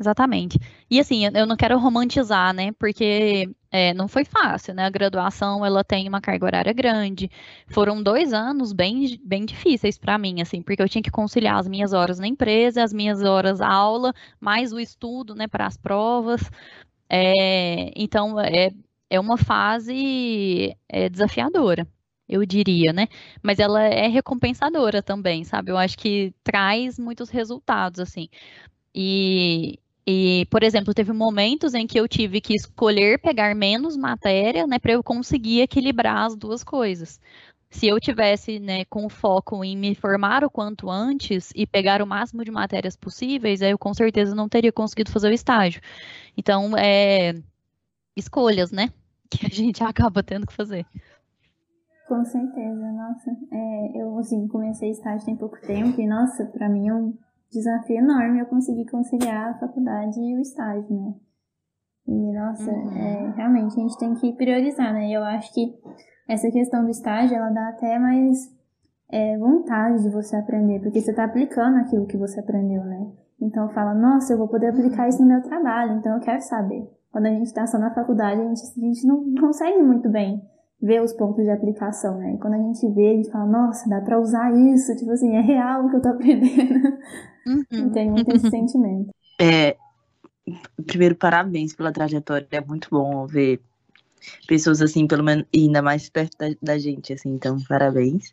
Exatamente. 0.00 0.58
E 0.88 1.00
assim, 1.00 1.24
eu 1.34 1.46
não 1.46 1.56
quero 1.56 1.76
romantizar, 1.78 2.54
né? 2.54 2.70
Porque 2.72 3.50
é, 3.70 3.92
não 3.94 4.06
foi 4.06 4.24
fácil, 4.24 4.72
né? 4.74 4.84
A 4.84 4.90
graduação 4.90 5.64
ela 5.66 5.82
tem 5.82 6.08
uma 6.08 6.20
carga 6.20 6.46
horária 6.46 6.72
grande. 6.72 7.28
Foram 7.68 8.00
dois 8.02 8.32
anos 8.32 8.72
bem, 8.72 9.18
bem 9.24 9.44
difíceis 9.44 9.98
para 9.98 10.16
mim, 10.16 10.40
assim, 10.40 10.62
porque 10.62 10.80
eu 10.82 10.88
tinha 10.88 11.02
que 11.02 11.10
conciliar 11.10 11.58
as 11.58 11.66
minhas 11.66 11.92
horas 11.92 12.18
na 12.20 12.28
empresa, 12.28 12.82
as 12.84 12.92
minhas 12.92 13.22
horas 13.24 13.60
aula, 13.60 14.12
mais 14.40 14.72
o 14.72 14.78
estudo, 14.78 15.34
né, 15.34 15.48
para 15.48 15.66
as 15.66 15.76
provas. 15.76 16.42
É, 17.10 17.90
então 17.96 18.38
é, 18.40 18.70
é 19.10 19.18
uma 19.20 19.36
fase 19.38 20.76
é, 20.88 21.08
desafiadora 21.08 21.86
eu 22.28 22.44
diria, 22.44 22.92
né? 22.92 23.08
Mas 23.42 23.58
ela 23.58 23.82
é 23.82 24.06
recompensadora 24.06 25.02
também, 25.02 25.44
sabe? 25.44 25.70
Eu 25.72 25.78
acho 25.78 25.96
que 25.96 26.34
traz 26.44 26.98
muitos 26.98 27.30
resultados, 27.30 28.00
assim. 28.00 28.28
E, 28.94 29.78
e, 30.10 30.46
por 30.46 30.62
exemplo, 30.62 30.94
teve 30.94 31.12
momentos 31.12 31.74
em 31.74 31.86
que 31.86 32.00
eu 32.00 32.08
tive 32.08 32.40
que 32.40 32.54
escolher 32.54 33.20
pegar 33.20 33.54
menos 33.54 33.94
matéria, 33.94 34.66
né, 34.66 34.78
para 34.78 34.92
eu 34.92 35.04
conseguir 35.04 35.60
equilibrar 35.60 36.24
as 36.24 36.34
duas 36.34 36.64
coisas. 36.64 37.20
Se 37.68 37.88
eu 37.88 38.00
tivesse, 38.00 38.58
né, 38.58 38.86
com 38.86 39.06
foco 39.10 39.62
em 39.62 39.76
me 39.76 39.94
formar 39.94 40.42
o 40.44 40.48
quanto 40.48 40.88
antes 40.88 41.52
e 41.54 41.66
pegar 41.66 42.00
o 42.00 42.06
máximo 42.06 42.42
de 42.42 42.50
matérias 42.50 42.96
possíveis, 42.96 43.60
aí 43.60 43.70
eu 43.70 43.76
com 43.76 43.92
certeza 43.92 44.34
não 44.34 44.48
teria 44.48 44.72
conseguido 44.72 45.12
fazer 45.12 45.28
o 45.28 45.34
estágio. 45.34 45.82
Então, 46.34 46.74
é 46.74 47.34
escolhas, 48.16 48.72
né, 48.72 48.90
que 49.28 49.44
a 49.44 49.50
gente 49.50 49.84
acaba 49.84 50.22
tendo 50.22 50.46
que 50.46 50.54
fazer. 50.54 50.86
Com 52.06 52.24
certeza, 52.24 52.92
nossa. 52.92 53.30
É, 53.52 54.00
eu, 54.00 54.18
assim, 54.18 54.48
comecei 54.48 54.88
estágio 54.88 55.26
tem 55.26 55.36
pouco 55.36 55.60
tempo 55.60 56.00
e, 56.00 56.06
nossa, 56.06 56.46
para 56.46 56.66
mim 56.66 56.88
é 56.88 56.94
um 56.94 57.12
desafio 57.50 57.96
enorme 57.96 58.40
eu 58.40 58.46
conseguir 58.46 58.86
conciliar 58.90 59.50
a 59.50 59.58
faculdade 59.58 60.20
e 60.20 60.36
o 60.36 60.40
estágio, 60.40 60.88
né? 60.90 61.14
E, 62.06 62.32
nossa, 62.32 62.70
uhum. 62.70 62.96
é, 62.96 63.32
realmente 63.36 63.78
a 63.78 63.82
gente 63.82 63.98
tem 63.98 64.14
que 64.14 64.32
priorizar, 64.32 64.92
né? 64.92 65.08
E 65.08 65.14
eu 65.14 65.22
acho 65.24 65.52
que 65.52 65.74
essa 66.26 66.50
questão 66.50 66.84
do 66.84 66.90
estágio, 66.90 67.36
ela 67.36 67.50
dá 67.50 67.68
até 67.68 67.98
mais 67.98 68.38
é, 69.10 69.36
vontade 69.38 70.02
de 70.02 70.10
você 70.10 70.36
aprender, 70.36 70.80
porque 70.80 71.00
você 71.00 71.10
está 71.10 71.24
aplicando 71.24 71.76
aquilo 71.76 72.06
que 72.06 72.16
você 72.16 72.40
aprendeu, 72.40 72.82
né? 72.84 73.12
Então 73.40 73.68
fala, 73.70 73.94
nossa, 73.94 74.32
eu 74.32 74.38
vou 74.38 74.48
poder 74.48 74.68
aplicar 74.68 75.08
isso 75.08 75.22
no 75.22 75.28
meu 75.28 75.42
trabalho, 75.42 75.98
então 75.98 76.14
eu 76.14 76.20
quero 76.20 76.40
saber. 76.40 76.90
Quando 77.10 77.26
a 77.26 77.30
gente 77.30 77.46
está 77.46 77.66
só 77.66 77.78
na 77.78 77.94
faculdade, 77.94 78.40
a 78.40 78.44
gente, 78.44 78.60
a 78.60 78.80
gente 78.80 79.06
não 79.06 79.34
consegue 79.40 79.82
muito 79.82 80.08
bem 80.10 80.42
ver 80.80 81.02
os 81.02 81.12
pontos 81.12 81.44
de 81.44 81.50
aplicação, 81.50 82.18
né? 82.18 82.34
E 82.34 82.38
quando 82.38 82.54
a 82.54 82.58
gente 82.58 82.88
vê, 82.94 83.10
a 83.10 83.14
gente 83.14 83.30
fala, 83.30 83.46
nossa, 83.46 83.88
dá 83.88 84.00
para 84.00 84.20
usar 84.20 84.52
isso, 84.52 84.94
tipo 84.96 85.10
assim, 85.10 85.34
é 85.34 85.40
real 85.40 85.86
o 85.86 85.90
que 85.90 85.96
eu 85.96 86.02
tô 86.02 86.08
aprendendo. 86.08 86.98
Uhum. 87.46 87.90
Tem 87.90 88.10
muito 88.10 88.34
esse 88.34 88.48
sentimento. 88.50 89.10
É, 89.40 89.76
primeiro, 90.86 91.16
parabéns 91.16 91.74
pela 91.74 91.92
trajetória, 91.92 92.46
é 92.50 92.60
muito 92.60 92.88
bom 92.90 93.26
ver 93.26 93.60
pessoas 94.46 94.80
assim, 94.80 95.06
pelo 95.06 95.24
menos, 95.24 95.46
ainda 95.54 95.82
mais 95.82 96.08
perto 96.08 96.36
da, 96.38 96.46
da 96.62 96.78
gente, 96.78 97.12
assim, 97.12 97.30
então, 97.30 97.56
parabéns. 97.68 98.32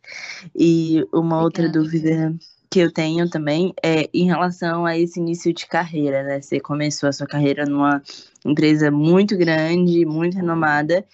E 0.55 1.03
uma 1.11 1.41
Obrigada. 1.41 1.43
outra 1.43 1.69
dúvida 1.69 2.35
que 2.69 2.79
eu 2.79 2.91
tenho 2.91 3.29
também 3.29 3.73
é 3.81 4.09
em 4.13 4.25
relação 4.25 4.85
a 4.85 4.97
esse 4.97 5.19
início 5.19 5.53
de 5.53 5.65
carreira, 5.65 6.23
né? 6.23 6.41
Você 6.41 6.59
começou 6.59 7.07
a 7.07 7.13
sua 7.13 7.27
carreira 7.27 7.65
numa 7.65 8.01
empresa 8.43 8.91
muito 8.91 9.37
grande, 9.37 10.05
muito 10.05 10.35
renomada, 10.35 11.05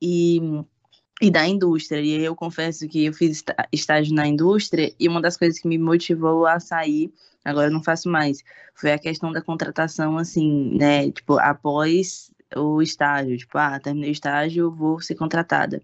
e 0.00 0.62
e 1.20 1.30
da 1.30 1.46
indústria. 1.46 2.00
E 2.00 2.24
eu 2.24 2.34
confesso 2.34 2.88
que 2.88 3.06
eu 3.06 3.12
fiz 3.12 3.42
estágio 3.72 4.14
na 4.14 4.26
indústria 4.26 4.92
e 4.98 5.08
uma 5.08 5.20
das 5.20 5.36
coisas 5.36 5.58
que 5.58 5.68
me 5.68 5.78
motivou 5.78 6.46
a 6.46 6.60
sair, 6.60 7.12
agora 7.44 7.68
eu 7.68 7.72
não 7.72 7.82
faço 7.82 8.08
mais, 8.08 8.42
foi 8.74 8.92
a 8.92 8.98
questão 8.98 9.32
da 9.32 9.42
contratação, 9.42 10.18
assim, 10.18 10.76
né? 10.76 11.10
Tipo, 11.10 11.38
após 11.38 12.30
o 12.54 12.80
estágio, 12.80 13.36
tipo, 13.36 13.58
ah, 13.58 13.78
terminei 13.80 14.10
o 14.10 14.12
estágio, 14.12 14.70
vou 14.70 15.00
ser 15.00 15.14
contratada. 15.16 15.82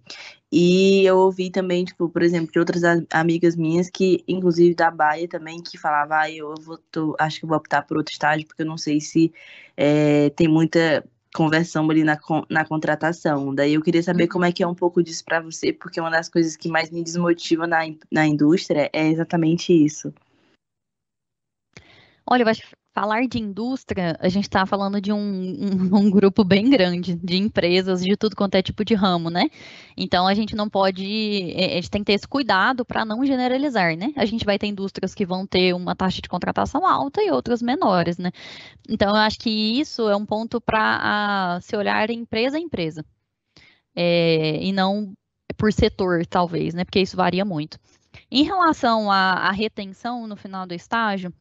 E 0.51 1.05
eu 1.05 1.17
ouvi 1.19 1.51
também, 1.51 1.85
tipo, 1.85 2.09
por 2.09 2.23
exemplo, 2.23 2.53
de 2.53 2.59
outras 2.59 2.83
amigas 3.11 3.57
minhas 3.57 3.91
que, 3.91 4.23
inclusive 4.29 4.75
da 4.75 4.91
Baia 4.91 5.27
também, 5.27 5.63
que 5.63 5.79
falava, 5.79 6.21
ah, 6.21 6.31
eu 6.31 6.55
vou, 6.61 6.79
tô, 6.91 7.17
acho 7.19 7.41
que 7.41 7.47
vou 7.47 7.57
optar 7.57 7.83
por 7.83 7.97
outro 7.97 8.13
estágio, 8.13 8.47
porque 8.47 8.63
eu 8.63 8.67
não 8.67 8.77
sei 8.77 9.01
se 9.01 9.33
é, 9.77 10.31
tem 10.31 10.47
muita 10.49 11.05
conversão 11.35 11.91
ali 11.91 12.05
na, 12.05 12.19
na 12.49 12.65
contratação. 12.65 13.55
Daí 13.55 13.75
eu 13.75 13.83
queria 13.83 14.03
saber 14.03 14.29
como 14.29 14.45
é 14.45 14.53
que 14.53 14.63
é 14.63 14.67
um 14.67 14.75
pouco 14.75 15.03
disso 15.03 15.25
para 15.25 15.41
você, 15.41 15.73
porque 15.73 16.01
uma 16.01 16.11
das 16.11 16.29
coisas 16.29 16.57
que 16.57 16.69
mais 16.69 16.91
me 16.91 17.03
desmotiva 17.03 17.67
na, 17.67 17.81
na 18.11 18.27
indústria 18.27 18.91
é 18.93 19.09
exatamente 19.09 19.73
isso. 19.73 20.13
Olha, 22.27 22.43
eu 22.43 22.49
acho 22.49 22.63
falar 22.93 23.27
de 23.27 23.39
indústria, 23.39 24.17
a 24.21 24.29
gente 24.29 24.45
está 24.45 24.67
falando 24.67 25.01
de 25.01 25.13
um, 25.13 25.19
um, 25.19 25.97
um, 25.97 26.11
grupo 26.11 26.45
bem 26.45 26.69
grande 26.69 27.15
de 27.15 27.37
empresas, 27.37 28.03
de 28.03 28.17
tudo 28.17 28.37
quanto 28.37 28.55
é 28.55 28.63
tipo 28.63 28.85
de 28.85 28.95
ramo, 28.95 29.31
né? 29.31 29.49
Então 29.97 30.27
a 30.27 30.35
gente 30.35 30.55
não 30.55 30.69
pode, 30.69 31.53
é, 31.53 31.73
a 31.73 31.75
gente 31.77 31.91
tem 31.91 32.03
que 32.03 32.07
ter 32.07 32.13
esse 32.15 32.29
cuidado 32.29 32.85
para 32.85 33.05
não 33.05 33.25
generalizar, 33.25 33.97
né? 33.97 34.13
A 34.17 34.27
gente 34.27 34.45
vai 34.45 34.59
ter 34.59 34.67
indústrias 34.67 35.15
que 35.15 35.25
vão 35.25 35.47
ter 35.47 35.75
uma 35.75 35.97
taxa 35.97 36.21
de 36.21 36.29
contratação 36.29 36.87
alta 36.87 37.23
e 37.23 37.31
outras 37.31 37.63
menores, 37.63 38.19
né? 38.19 38.31
Então 38.89 39.11
eu 39.11 39.17
acho 39.17 39.39
que 39.39 39.51
isso 39.51 40.09
é 40.09 40.17
um 40.17 40.27
ponto 40.27 40.61
para 40.61 41.59
se 41.63 41.77
olhar 41.77 42.11
empresa 42.11 42.57
a 42.59 42.61
empresa. 42.61 43.05
É, 43.95 44.63
e 44.63 44.73
não 44.73 45.13
por 45.57 45.73
setor, 45.73 46.27
talvez, 46.27 46.75
né? 46.75 46.85
Porque 46.85 47.01
isso 47.01 47.17
varia 47.17 47.45
muito. 47.45 47.79
Em 48.31 48.43
relação 48.45 49.11
à, 49.11 49.49
à 49.49 49.51
retenção 49.53 50.27
no 50.27 50.37
final 50.37 50.67
do 50.67 50.75
estágio, 50.75 51.33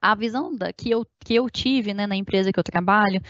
a 0.00 0.14
visão 0.14 0.54
da, 0.54 0.72
que, 0.72 0.90
eu, 0.90 1.06
que 1.20 1.34
eu 1.34 1.48
tive 1.50 1.94
né, 1.94 2.06
na 2.06 2.16
empresa 2.16 2.52
que 2.52 2.58
eu 2.58 2.64
trabalho 2.64 3.20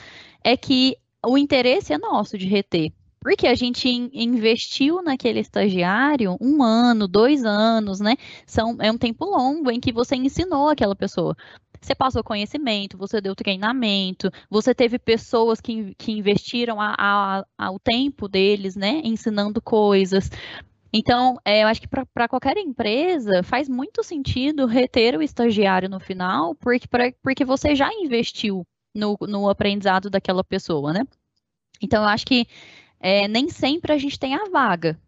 é 0.43 0.57
que 0.57 0.97
o 1.25 1.37
interesse 1.37 1.93
é 1.93 1.99
nosso 1.99 2.39
de 2.39 2.47
reter. 2.47 2.93
Porque 3.21 3.49
a 3.49 3.55
gente 3.55 3.89
investiu 4.13 5.03
naquele 5.03 5.41
estagiário 5.41 6.37
um 6.41 6.63
ano, 6.63 7.09
dois 7.09 7.45
anos, 7.45 7.99
né? 7.99 8.17
São, 8.47 8.77
é 8.81 8.93
um 8.93 8.97
tempo 8.97 9.25
longo 9.25 9.71
em 9.73 9.81
que 9.81 9.93
você 9.93 10.15
ensinou 10.15 10.69
aquela 10.69 10.95
pessoa. 10.95 11.37
Você 11.81 11.95
passou 11.95 12.23
conhecimento, 12.23 12.97
você 12.97 13.21
deu 13.21 13.35
treinamento, 13.35 14.31
você 14.49 14.75
teve 14.75 14.99
pessoas 14.99 15.61
que, 15.61 15.95
que 15.97 16.13
investiram 16.13 16.81
a, 16.81 16.95
a, 16.97 17.45
a, 17.59 17.71
o 17.73 17.79
tempo 17.79 18.29
deles, 18.29 18.77
né? 18.77 19.01
Ensinando 19.05 19.61
coisas. 19.61 20.31
Então, 20.93 21.37
é, 21.45 21.63
eu 21.63 21.69
acho 21.69 21.81
que 21.83 21.89
para 21.89 22.29
qualquer 22.29 22.57
empresa 22.57 23.43
faz 23.43 23.69
muito 23.69 24.03
sentido 24.03 24.67
reter 24.67 25.17
o 25.17 25.23
estagiário 25.23 25.89
no 25.89 26.01
final, 26.01 26.55
porque, 26.55 26.89
pra, 26.89 27.13
porque 27.23 27.45
você 27.45 27.75
já 27.75 27.93
investiu 27.93 28.67
no, 28.95 29.17
no 29.23 29.49
aprendizado 29.49 30.09
daquela 30.09 30.43
pessoa, 30.43 30.93
né? 30.93 31.05
Então, 31.81 32.03
eu 32.03 32.09
acho 32.09 32.27
que 32.27 32.47
é, 33.01 33.29
nem 33.29 33.49
sempre 33.49 33.93
a 33.93 33.99
gente 33.99 34.19
tem 34.19 34.35
a 34.35 34.45
vaga. 34.51 34.99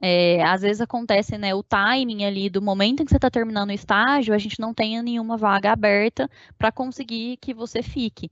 É, 0.00 0.42
às 0.44 0.60
vezes 0.60 0.82
acontece 0.82 1.38
né, 1.38 1.54
o 1.54 1.62
timing 1.62 2.24
ali 2.24 2.50
do 2.50 2.60
momento 2.60 3.02
em 3.02 3.06
que 3.06 3.10
você 3.10 3.16
está 3.16 3.30
terminando 3.30 3.70
o 3.70 3.72
estágio, 3.72 4.34
a 4.34 4.38
gente 4.38 4.60
não 4.60 4.74
tem 4.74 5.02
nenhuma 5.02 5.38
vaga 5.38 5.72
aberta 5.72 6.30
para 6.58 6.70
conseguir 6.70 7.38
que 7.38 7.54
você 7.54 7.82
fique. 7.82 8.30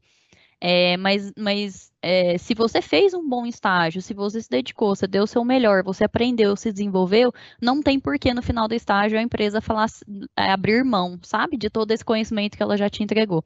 É, 0.66 0.96
mas 0.96 1.31
mas 1.38 1.92
é, 2.00 2.38
se 2.38 2.55
você 2.55 2.81
fez 2.81 3.12
um 3.12 3.29
bom 3.29 3.44
estágio, 3.44 4.00
se 4.00 4.14
você 4.14 4.40
se 4.40 4.48
dedicou, 4.48 4.96
você 4.96 5.07
deu 5.07 5.24
o 5.24 5.27
seu 5.27 5.44
melhor, 5.44 5.83
você 5.85 6.05
aprendeu, 6.05 6.57
se 6.57 6.72
desenvolveu, 6.72 7.31
não 7.61 7.83
tem 7.83 8.00
por 8.00 8.18
que 8.18 8.33
no 8.33 8.40
final 8.42 8.66
do 8.66 8.74
estágio 8.74 9.18
a 9.18 9.22
empresa 9.22 9.61
falar, 9.61 9.88
é, 10.35 10.50
abrir 10.53 10.83
mão, 10.83 11.18
sabe, 11.22 11.59
de 11.59 11.68
todo 11.68 11.90
esse 11.90 12.03
conhecimento 12.03 12.57
que 12.57 12.62
ela 12.62 12.79
já 12.79 12.88
te 12.88 13.03
entregou. 13.03 13.44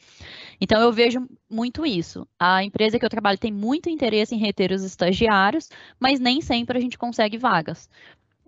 Então 0.60 0.80
eu 0.80 0.92
vejo 0.92 1.26
muito 1.50 1.84
isso. 1.84 2.24
A 2.38 2.62
empresa 2.62 3.00
que 3.00 3.04
eu 3.04 3.10
trabalho 3.10 3.38
tem 3.38 3.52
muito 3.52 3.88
interesse 3.90 4.36
em 4.36 4.38
reter 4.38 4.70
os 4.70 4.84
estagiários, 4.84 5.68
mas 5.98 6.20
nem 6.20 6.40
sempre 6.40 6.78
a 6.78 6.80
gente 6.80 6.96
consegue 6.96 7.36
vagas. 7.36 7.88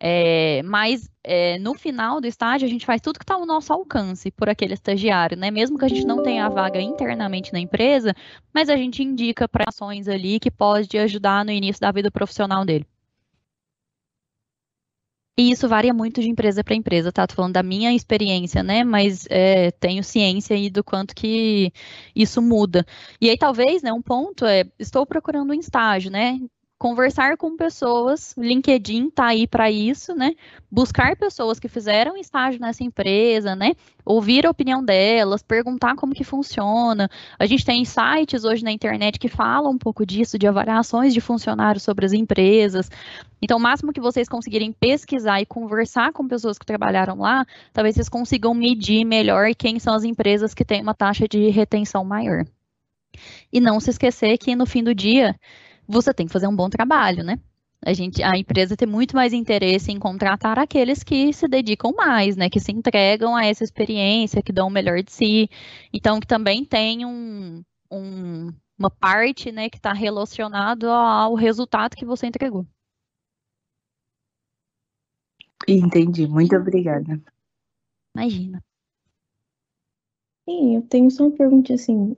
É, 0.02 0.62
mas 0.62 1.10
é, 1.22 1.58
no 1.58 1.74
final 1.74 2.20
do 2.20 2.26
estágio, 2.26 2.66
a 2.66 2.70
gente 2.70 2.86
faz 2.86 3.02
tudo 3.02 3.18
que 3.18 3.24
está 3.24 3.34
ao 3.34 3.44
nosso 3.44 3.72
alcance 3.72 4.30
por 4.30 4.48
aquele 4.48 4.72
estagiário, 4.74 5.36
né? 5.36 5.50
Mesmo 5.50 5.78
que 5.78 5.84
a 5.84 5.88
gente 5.88 6.06
não 6.06 6.22
tenha 6.22 6.46
a 6.46 6.48
vaga 6.48 6.80
internamente 6.80 7.52
na 7.52 7.60
empresa, 7.60 8.14
mas 8.52 8.70
a 8.70 8.76
gente 8.76 9.02
indica 9.02 9.46
para 9.46 9.66
ações 9.68 10.08
ali 10.08 10.40
que 10.40 10.50
pode 10.50 10.96
ajudar 10.98 11.44
no 11.44 11.52
início 11.52 11.80
da 11.80 11.92
vida 11.92 12.10
profissional 12.10 12.64
dele. 12.64 12.86
E 15.38 15.50
isso 15.50 15.66
varia 15.68 15.94
muito 15.94 16.20
de 16.20 16.28
empresa 16.28 16.62
para 16.62 16.74
empresa, 16.74 17.10
tá? 17.10 17.26
Tô 17.26 17.34
falando 17.34 17.54
da 17.54 17.62
minha 17.62 17.94
experiência, 17.94 18.62
né? 18.62 18.84
Mas 18.84 19.26
é, 19.30 19.70
tenho 19.70 20.04
ciência 20.04 20.54
aí 20.54 20.68
do 20.68 20.84
quanto 20.84 21.14
que 21.14 21.72
isso 22.14 22.42
muda. 22.42 22.84
E 23.20 23.30
aí, 23.30 23.38
talvez, 23.38 23.82
né, 23.82 23.92
um 23.92 24.02
ponto 24.02 24.44
é, 24.44 24.64
estou 24.78 25.06
procurando 25.06 25.50
um 25.50 25.54
estágio, 25.54 26.10
né? 26.10 26.38
Conversar 26.81 27.37
com 27.37 27.59
pessoas, 27.59 28.35
LinkedIn 28.38 29.11
tá 29.11 29.27
aí 29.27 29.47
para 29.47 29.71
isso, 29.71 30.14
né? 30.14 30.35
Buscar 30.71 31.14
pessoas 31.14 31.61
que 31.61 31.69
fizeram 31.69 32.16
estágio 32.16 32.59
nessa 32.59 32.83
empresa, 32.83 33.55
né? 33.55 33.73
Ouvir 34.03 34.47
a 34.47 34.51
opinião 34.51 34.83
delas, 34.83 35.43
perguntar 35.43 35.95
como 35.95 36.14
que 36.14 36.25
funciona. 36.25 37.11
A 37.38 37.45
gente 37.45 37.66
tem 37.66 37.85
sites 37.85 38.45
hoje 38.45 38.64
na 38.64 38.73
internet 38.73 39.19
que 39.19 39.29
falam 39.29 39.73
um 39.73 39.77
pouco 39.77 40.07
disso, 40.07 40.38
de 40.38 40.47
avaliações 40.47 41.12
de 41.12 41.21
funcionários 41.21 41.83
sobre 41.83 42.07
as 42.07 42.14
empresas. 42.14 42.90
Então, 43.43 43.59
o 43.59 43.61
máximo 43.61 43.93
que 43.93 44.01
vocês 44.01 44.27
conseguirem 44.27 44.73
pesquisar 44.73 45.38
e 45.38 45.45
conversar 45.45 46.14
com 46.14 46.27
pessoas 46.27 46.57
que 46.57 46.64
trabalharam 46.64 47.19
lá, 47.19 47.45
talvez 47.75 47.95
vocês 47.95 48.09
consigam 48.09 48.55
medir 48.55 49.05
melhor 49.05 49.55
quem 49.55 49.79
são 49.79 49.93
as 49.93 50.03
empresas 50.03 50.55
que 50.55 50.64
têm 50.64 50.81
uma 50.81 50.95
taxa 50.95 51.29
de 51.29 51.51
retenção 51.51 52.03
maior. 52.07 52.47
E 53.53 53.61
não 53.61 53.79
se 53.81 53.90
esquecer 53.90 54.38
que 54.38 54.57
no 54.57 54.64
fim 54.64 54.83
do 54.83 54.95
dia, 54.95 55.37
você 55.90 56.14
tem 56.14 56.26
que 56.26 56.33
fazer 56.33 56.46
um 56.46 56.55
bom 56.55 56.70
trabalho, 56.70 57.24
né? 57.24 57.38
A, 57.85 57.94
gente, 57.94 58.22
a 58.22 58.37
empresa 58.37 58.76
tem 58.76 58.87
muito 58.87 59.16
mais 59.16 59.33
interesse 59.33 59.90
em 59.90 59.98
contratar 59.98 60.59
aqueles 60.59 61.03
que 61.03 61.33
se 61.33 61.48
dedicam 61.48 61.92
mais, 61.92 62.37
né? 62.37 62.50
Que 62.50 62.61
se 62.61 62.70
entregam 62.70 63.35
a 63.35 63.46
essa 63.46 63.64
experiência, 63.64 64.42
que 64.42 64.53
dão 64.53 64.68
o 64.68 64.70
melhor 64.70 65.03
de 65.03 65.11
si. 65.11 65.48
Então, 65.92 66.20
que 66.20 66.26
também 66.26 66.64
tem 66.64 67.07
um, 67.07 67.62
um, 67.90 68.53
uma 68.79 68.90
parte, 68.90 69.50
né, 69.50 69.70
que 69.70 69.79
está 69.79 69.92
relacionado 69.92 70.88
ao 70.88 71.35
resultado 71.35 71.96
que 71.96 72.05
você 72.05 72.26
entregou. 72.26 72.66
Entendi. 75.66 76.26
Muito 76.26 76.55
obrigada. 76.57 77.20
Imagina. 78.14 78.62
Sim, 80.46 80.76
eu 80.76 80.83
tenho 80.83 81.11
só 81.11 81.29
uma 81.29 81.37
pergunta 81.37 81.72
assim, 81.72 82.16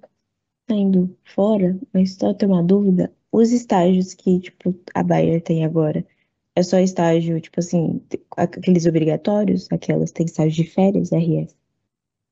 saindo 0.69 1.17
fora, 1.25 1.79
mas 1.93 2.15
só 2.15 2.33
tenho 2.35 2.53
uma 2.53 2.63
dúvida 2.63 3.13
os 3.33 3.51
estágios 3.51 4.13
que, 4.13 4.39
tipo, 4.39 4.79
a 4.95 5.03
Bayer 5.03 5.43
tem 5.43 5.65
agora, 5.65 6.07
é 6.55 6.63
só 6.63 6.79
estágio, 6.79 7.41
tipo 7.41 7.59
assim, 7.61 8.03
aqueles 8.37 8.85
obrigatórios, 8.85 9.67
aquelas 9.73 10.13
tem 10.13 10.27
estágio 10.27 10.65
de 10.65 10.71
férias, 10.71 11.11
RS? 11.11 11.57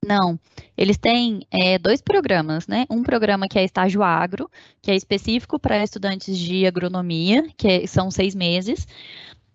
Não, 0.04 0.38
eles 0.76 0.98
têm 0.98 1.46
é, 1.50 1.78
dois 1.78 2.00
programas, 2.00 2.66
né? 2.66 2.86
Um 2.90 3.02
programa 3.02 3.48
que 3.48 3.58
é 3.58 3.64
estágio 3.64 4.02
agro, 4.02 4.50
que 4.80 4.90
é 4.90 4.96
específico 4.96 5.58
para 5.58 5.82
estudantes 5.82 6.38
de 6.38 6.66
agronomia, 6.66 7.48
que 7.56 7.68
é, 7.68 7.86
são 7.86 8.10
seis 8.10 8.34
meses, 8.34 8.86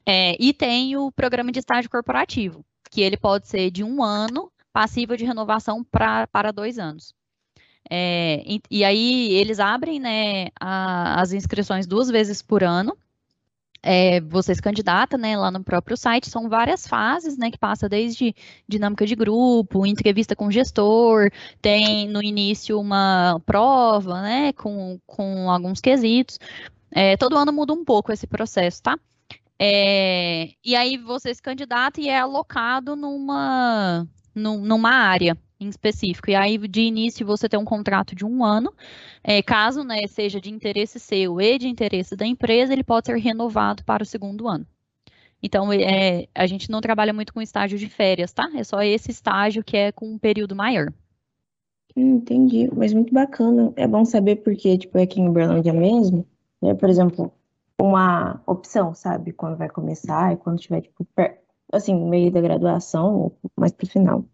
é, 0.05 0.35
e 0.39 0.53
tem 0.53 0.97
o 0.97 1.11
programa 1.11 1.51
de 1.51 1.59
estágio 1.59 1.89
corporativo, 1.89 2.65
que 2.91 3.01
ele 3.01 3.17
pode 3.17 3.47
ser 3.47 3.69
de 3.71 3.83
um 3.83 4.03
ano, 4.03 4.51
passível 4.73 5.15
de 5.15 5.25
renovação 5.25 5.83
pra, 5.83 6.27
para 6.27 6.51
dois 6.51 6.77
anos. 6.77 7.13
É, 7.89 8.41
e, 8.45 8.61
e, 8.69 8.83
aí 8.83 9.33
eles 9.33 9.59
abrem 9.59 9.99
né, 9.99 10.47
a, 10.59 11.21
as 11.21 11.33
inscrições 11.33 11.85
duas 11.85 12.09
vezes 12.09 12.41
por 12.41 12.63
ano, 12.63 12.97
é, 13.83 14.19
você 14.21 14.55
se 14.55 14.61
candidata, 14.61 15.15
né, 15.15 15.37
lá 15.37 15.51
no 15.51 15.63
próprio 15.63 15.95
site, 15.95 16.27
são 16.27 16.49
várias 16.49 16.87
fases, 16.87 17.37
né, 17.37 17.51
que 17.51 17.57
passa 17.59 17.87
desde 17.87 18.35
dinâmica 18.67 19.05
de 19.05 19.15
grupo, 19.15 19.85
entrevista 19.85 20.35
com 20.35 20.49
gestor, 20.49 21.29
tem 21.61 22.09
no 22.09 22.23
início 22.23 22.79
uma 22.79 23.39
prova, 23.45 24.23
né, 24.23 24.53
com, 24.53 24.99
com 25.05 25.51
alguns 25.51 25.79
quesitos, 25.79 26.39
é, 26.91 27.15
todo 27.15 27.37
ano 27.37 27.53
muda 27.53 27.73
um 27.73 27.85
pouco 27.85 28.11
esse 28.11 28.25
processo, 28.25 28.81
tá? 28.81 28.97
É, 29.59 30.49
e 30.63 30.75
aí 30.75 30.97
você 30.97 31.33
se 31.33 31.41
candidata 31.41 32.01
e 32.01 32.09
é 32.09 32.19
alocado 32.19 32.95
numa, 32.95 34.07
numa 34.33 34.89
área, 34.89 35.37
em 35.65 35.69
específico. 35.69 36.29
E 36.29 36.35
aí, 36.35 36.57
de 36.57 36.81
início, 36.81 37.25
você 37.25 37.49
tem 37.49 37.59
um 37.59 37.65
contrato 37.65 38.15
de 38.15 38.25
um 38.25 38.43
ano. 38.43 38.73
É, 39.23 39.41
caso 39.41 39.83
né, 39.83 40.07
seja 40.07 40.39
de 40.39 40.51
interesse 40.51 40.99
seu 40.99 41.41
e 41.41 41.57
de 41.57 41.67
interesse 41.67 42.15
da 42.15 42.25
empresa, 42.25 42.73
ele 42.73 42.83
pode 42.83 43.07
ser 43.07 43.17
renovado 43.17 43.83
para 43.83 44.03
o 44.03 44.05
segundo 44.05 44.47
ano. 44.47 44.65
Então, 45.41 45.71
é, 45.71 46.27
a 46.33 46.47
gente 46.47 46.69
não 46.71 46.81
trabalha 46.81 47.13
muito 47.13 47.33
com 47.33 47.41
estágio 47.41 47.77
de 47.77 47.87
férias, 47.87 48.33
tá? 48.33 48.49
É 48.55 48.63
só 48.63 48.81
esse 48.81 49.11
estágio 49.11 49.63
que 49.63 49.77
é 49.77 49.91
com 49.91 50.07
um 50.07 50.17
período 50.17 50.55
maior. 50.55 50.91
Entendi, 51.95 52.69
mas 52.75 52.93
muito 52.93 53.13
bacana. 53.13 53.71
É 53.75 53.87
bom 53.87 54.03
saber 54.03 54.37
porque, 54.37 54.77
tipo, 54.77 54.97
aqui 54.97 55.21
em 55.21 55.29
Uberlândia 55.29 55.71
mesmo, 55.71 56.25
é, 56.61 56.73
por 56.73 56.89
exemplo, 56.89 57.31
uma 57.79 58.41
opção, 58.45 58.93
sabe? 58.93 59.31
Quando 59.31 59.57
vai 59.57 59.69
começar 59.69 60.33
e 60.33 60.37
quando 60.37 60.59
tiver, 60.59 60.81
tipo, 60.81 61.05
per... 61.15 61.39
assim, 61.71 61.93
no 61.93 62.07
meio 62.07 62.31
da 62.31 62.41
graduação, 62.41 63.31
mais 63.55 63.71
pro 63.71 63.87
final. 63.87 64.25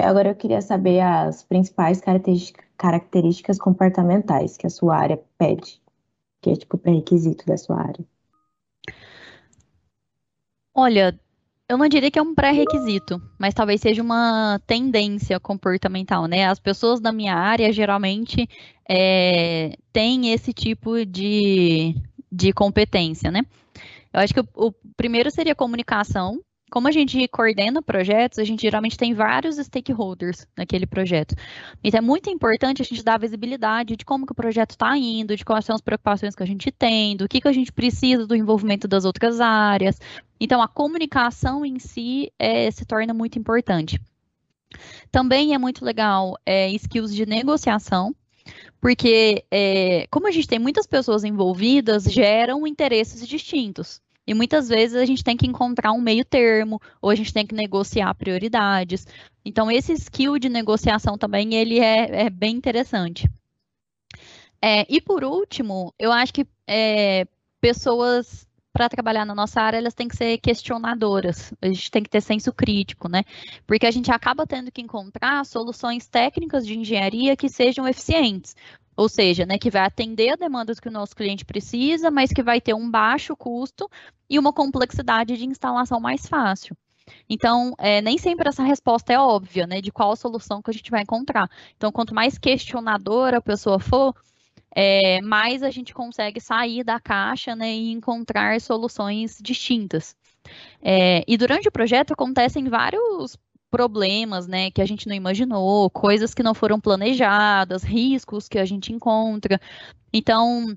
É, 0.00 0.06
agora 0.06 0.30
eu 0.30 0.34
queria 0.34 0.62
saber 0.62 1.00
as 1.00 1.42
principais 1.42 2.00
características 2.78 3.58
comportamentais 3.58 4.56
que 4.56 4.66
a 4.66 4.70
sua 4.70 4.96
área 4.96 5.20
pede, 5.36 5.78
que 6.40 6.48
é 6.48 6.56
tipo 6.56 6.78
pré-requisito 6.78 7.44
da 7.44 7.58
sua 7.58 7.78
área. 7.78 8.02
Olha, 10.74 11.20
eu 11.68 11.76
não 11.76 11.86
diria 11.86 12.10
que 12.10 12.18
é 12.18 12.22
um 12.22 12.34
pré-requisito, 12.34 13.20
mas 13.38 13.52
talvez 13.52 13.82
seja 13.82 14.00
uma 14.00 14.58
tendência 14.66 15.38
comportamental, 15.38 16.24
né? 16.24 16.46
As 16.46 16.58
pessoas 16.58 16.98
da 16.98 17.12
minha 17.12 17.34
área 17.34 17.70
geralmente 17.70 18.48
é, 18.88 19.76
têm 19.92 20.32
esse 20.32 20.54
tipo 20.54 21.04
de, 21.04 21.94
de 22.32 22.54
competência, 22.54 23.30
né? 23.30 23.42
Eu 24.14 24.20
acho 24.20 24.32
que 24.32 24.40
o, 24.40 24.48
o 24.54 24.72
primeiro 24.96 25.30
seria 25.30 25.54
comunicação, 25.54 26.40
como 26.70 26.88
a 26.88 26.92
gente 26.92 27.26
coordena 27.28 27.82
projetos, 27.82 28.38
a 28.38 28.44
gente 28.44 28.62
geralmente 28.62 28.96
tem 28.96 29.12
vários 29.12 29.56
stakeholders 29.56 30.46
naquele 30.56 30.86
projeto. 30.86 31.34
Então 31.82 31.98
é 31.98 32.00
muito 32.00 32.30
importante 32.30 32.80
a 32.80 32.84
gente 32.84 33.02
dar 33.02 33.18
visibilidade 33.18 33.96
de 33.96 34.04
como 34.04 34.24
que 34.24 34.32
o 34.32 34.34
projeto 34.34 34.70
está 34.70 34.96
indo, 34.96 35.36
de 35.36 35.44
quais 35.44 35.64
são 35.64 35.74
as 35.74 35.80
preocupações 35.80 36.34
que 36.34 36.42
a 36.42 36.46
gente 36.46 36.70
tem, 36.70 37.16
do 37.16 37.28
que, 37.28 37.40
que 37.40 37.48
a 37.48 37.52
gente 37.52 37.72
precisa 37.72 38.26
do 38.26 38.36
envolvimento 38.36 38.86
das 38.86 39.04
outras 39.04 39.40
áreas. 39.40 39.98
Então 40.40 40.62
a 40.62 40.68
comunicação 40.68 41.66
em 41.66 41.78
si 41.78 42.32
é, 42.38 42.70
se 42.70 42.84
torna 42.84 43.12
muito 43.12 43.38
importante. 43.38 44.00
Também 45.10 45.54
é 45.54 45.58
muito 45.58 45.84
legal 45.84 46.38
é, 46.46 46.70
skills 46.70 47.12
de 47.12 47.26
negociação, 47.26 48.14
porque 48.80 49.44
é, 49.50 50.06
como 50.10 50.28
a 50.28 50.30
gente 50.30 50.46
tem 50.46 50.58
muitas 50.58 50.86
pessoas 50.86 51.24
envolvidas, 51.24 52.04
geram 52.04 52.66
interesses 52.66 53.26
distintos. 53.26 54.00
E 54.30 54.34
muitas 54.34 54.68
vezes 54.68 54.94
a 54.94 55.04
gente 55.04 55.24
tem 55.24 55.36
que 55.36 55.44
encontrar 55.44 55.90
um 55.90 56.00
meio 56.00 56.24
termo, 56.24 56.80
ou 57.02 57.10
a 57.10 57.16
gente 57.16 57.34
tem 57.34 57.44
que 57.44 57.52
negociar 57.52 58.14
prioridades. 58.14 59.04
Então, 59.44 59.68
esse 59.68 59.92
skill 59.94 60.38
de 60.38 60.48
negociação 60.48 61.18
também, 61.18 61.54
ele 61.54 61.80
é, 61.80 62.26
é 62.26 62.30
bem 62.30 62.54
interessante. 62.54 63.28
É, 64.62 64.86
e 64.88 65.00
por 65.00 65.24
último, 65.24 65.92
eu 65.98 66.12
acho 66.12 66.32
que 66.32 66.46
é, 66.64 67.26
pessoas 67.60 68.46
para 68.72 68.88
trabalhar 68.88 69.24
na 69.24 69.34
nossa 69.34 69.60
área, 69.60 69.78
elas 69.78 69.94
têm 69.94 70.06
que 70.06 70.16
ser 70.16 70.38
questionadoras, 70.38 71.52
a 71.60 71.66
gente 71.66 71.90
tem 71.90 72.02
que 72.04 72.08
ter 72.08 72.20
senso 72.20 72.52
crítico, 72.52 73.08
né? 73.08 73.24
Porque 73.66 73.84
a 73.84 73.90
gente 73.90 74.12
acaba 74.12 74.46
tendo 74.46 74.70
que 74.70 74.80
encontrar 74.80 75.44
soluções 75.44 76.06
técnicas 76.06 76.64
de 76.64 76.78
engenharia 76.78 77.36
que 77.36 77.48
sejam 77.48 77.88
eficientes. 77.88 78.54
Ou 79.00 79.08
seja, 79.08 79.46
né, 79.46 79.56
que 79.56 79.70
vai 79.70 79.80
atender 79.80 80.28
a 80.28 80.36
demandas 80.36 80.78
que 80.78 80.86
o 80.86 80.92
nosso 80.92 81.16
cliente 81.16 81.42
precisa, 81.42 82.10
mas 82.10 82.30
que 82.30 82.42
vai 82.42 82.60
ter 82.60 82.74
um 82.74 82.90
baixo 82.90 83.34
custo 83.34 83.90
e 84.28 84.38
uma 84.38 84.52
complexidade 84.52 85.38
de 85.38 85.46
instalação 85.46 85.98
mais 85.98 86.26
fácil. 86.26 86.76
Então, 87.26 87.72
é, 87.78 88.02
nem 88.02 88.18
sempre 88.18 88.50
essa 88.50 88.62
resposta 88.62 89.10
é 89.10 89.18
óbvia, 89.18 89.66
né, 89.66 89.80
de 89.80 89.90
qual 89.90 90.14
solução 90.14 90.60
que 90.60 90.70
a 90.70 90.74
gente 90.74 90.90
vai 90.90 91.00
encontrar. 91.00 91.48
Então, 91.78 91.90
quanto 91.90 92.14
mais 92.14 92.36
questionadora 92.36 93.38
a 93.38 93.40
pessoa 93.40 93.78
for, 93.78 94.14
é, 94.70 95.22
mais 95.22 95.62
a 95.62 95.70
gente 95.70 95.94
consegue 95.94 96.38
sair 96.38 96.84
da 96.84 97.00
caixa 97.00 97.56
né, 97.56 97.72
e 97.72 97.92
encontrar 97.92 98.60
soluções 98.60 99.38
distintas. 99.40 100.14
É, 100.82 101.24
e 101.26 101.38
durante 101.38 101.66
o 101.66 101.72
projeto 101.72 102.12
acontecem 102.12 102.68
vários 102.68 103.38
problemas, 103.70 104.46
né, 104.46 104.70
que 104.70 104.82
a 104.82 104.86
gente 104.86 105.08
não 105.08 105.14
imaginou, 105.14 105.88
coisas 105.90 106.34
que 106.34 106.42
não 106.42 106.54
foram 106.54 106.80
planejadas, 106.80 107.82
riscos 107.82 108.48
que 108.48 108.58
a 108.58 108.64
gente 108.64 108.92
encontra. 108.92 109.60
Então, 110.12 110.76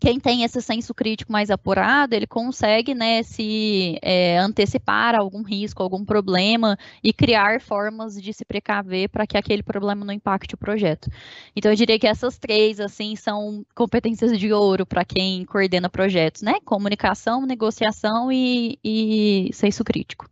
quem 0.00 0.18
tem 0.18 0.42
esse 0.44 0.62
senso 0.62 0.94
crítico 0.94 1.30
mais 1.30 1.50
apurado, 1.50 2.14
ele 2.14 2.26
consegue, 2.26 2.94
né, 2.94 3.22
se 3.22 3.98
é, 4.00 4.38
antecipar 4.38 5.14
algum 5.14 5.42
risco, 5.42 5.82
algum 5.82 6.04
problema 6.04 6.78
e 7.04 7.12
criar 7.12 7.60
formas 7.60 8.20
de 8.20 8.32
se 8.32 8.44
precaver 8.44 9.10
para 9.10 9.26
que 9.26 9.36
aquele 9.36 9.62
problema 9.62 10.02
não 10.02 10.14
impacte 10.14 10.54
o 10.54 10.58
projeto. 10.58 11.10
Então, 11.54 11.70
eu 11.70 11.76
diria 11.76 11.98
que 11.98 12.06
essas 12.06 12.38
três, 12.38 12.80
assim, 12.80 13.14
são 13.14 13.64
competências 13.74 14.38
de 14.38 14.50
ouro 14.52 14.86
para 14.86 15.04
quem 15.04 15.44
coordena 15.44 15.90
projetos, 15.90 16.40
né? 16.40 16.54
Comunicação, 16.64 17.44
negociação 17.44 18.32
e, 18.32 18.78
e 18.82 19.50
senso 19.52 19.84
crítico. 19.84 20.26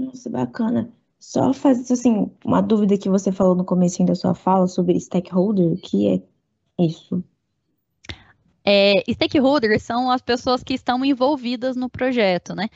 Nossa, 0.00 0.30
bacana. 0.30 0.90
Só 1.22 1.54
fazer, 1.54 1.92
assim, 1.94 2.30
uma 2.44 2.60
dúvida 2.60 2.98
que 2.98 3.08
você 3.08 3.30
falou 3.30 3.54
no 3.54 3.64
começo 3.64 4.04
da 4.04 4.14
sua 4.14 4.34
fala 4.34 4.66
sobre 4.66 4.98
stakeholder, 4.98 5.72
o 5.72 5.76
que 5.76 6.08
é 6.08 6.84
isso? 6.84 7.24
É, 8.64 9.02
stakeholders 9.12 9.82
são 9.82 10.10
as 10.10 10.22
pessoas 10.22 10.62
que 10.62 10.74
estão 10.74 11.04
envolvidas 11.04 11.74
no 11.76 11.90
projeto, 11.90 12.54
né? 12.54 12.68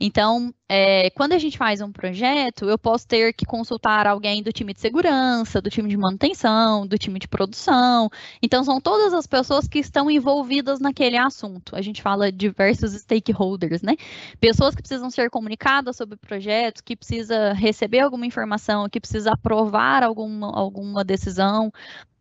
Então, 0.00 0.52
é, 0.68 1.10
quando 1.10 1.32
a 1.32 1.38
gente 1.38 1.58
faz 1.58 1.80
um 1.80 1.92
projeto, 1.92 2.64
eu 2.68 2.78
posso 2.78 3.06
ter 3.06 3.32
que 3.32 3.44
consultar 3.44 4.06
alguém 4.06 4.42
do 4.42 4.52
time 4.52 4.72
de 4.72 4.80
segurança, 4.80 5.60
do 5.60 5.70
time 5.70 5.88
de 5.88 5.96
manutenção, 5.96 6.86
do 6.86 6.98
time 6.98 7.18
de 7.18 7.28
produção. 7.28 8.10
Então, 8.42 8.64
são 8.64 8.80
todas 8.80 9.12
as 9.12 9.26
pessoas 9.26 9.68
que 9.68 9.78
estão 9.78 10.10
envolvidas 10.10 10.80
naquele 10.80 11.16
assunto. 11.16 11.76
A 11.76 11.82
gente 11.82 12.02
fala 12.02 12.32
diversos 12.32 12.92
stakeholders, 12.92 13.82
né? 13.82 13.96
Pessoas 14.40 14.74
que 14.74 14.82
precisam 14.82 15.10
ser 15.10 15.30
comunicadas 15.30 15.96
sobre 15.96 16.16
projetos, 16.16 16.80
que 16.80 16.96
precisa 16.96 17.52
receber 17.52 18.00
alguma 18.00 18.26
informação, 18.26 18.88
que 18.88 19.00
precisa 19.00 19.32
aprovar 19.32 20.02
alguma, 20.02 20.50
alguma 20.58 21.04
decisão. 21.04 21.72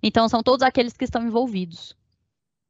Então, 0.02 0.28
são 0.28 0.44
todos 0.44 0.64
aqueles 0.64 0.94
que 0.94 1.06
estão 1.06 1.26
envolvidos. 1.26 1.96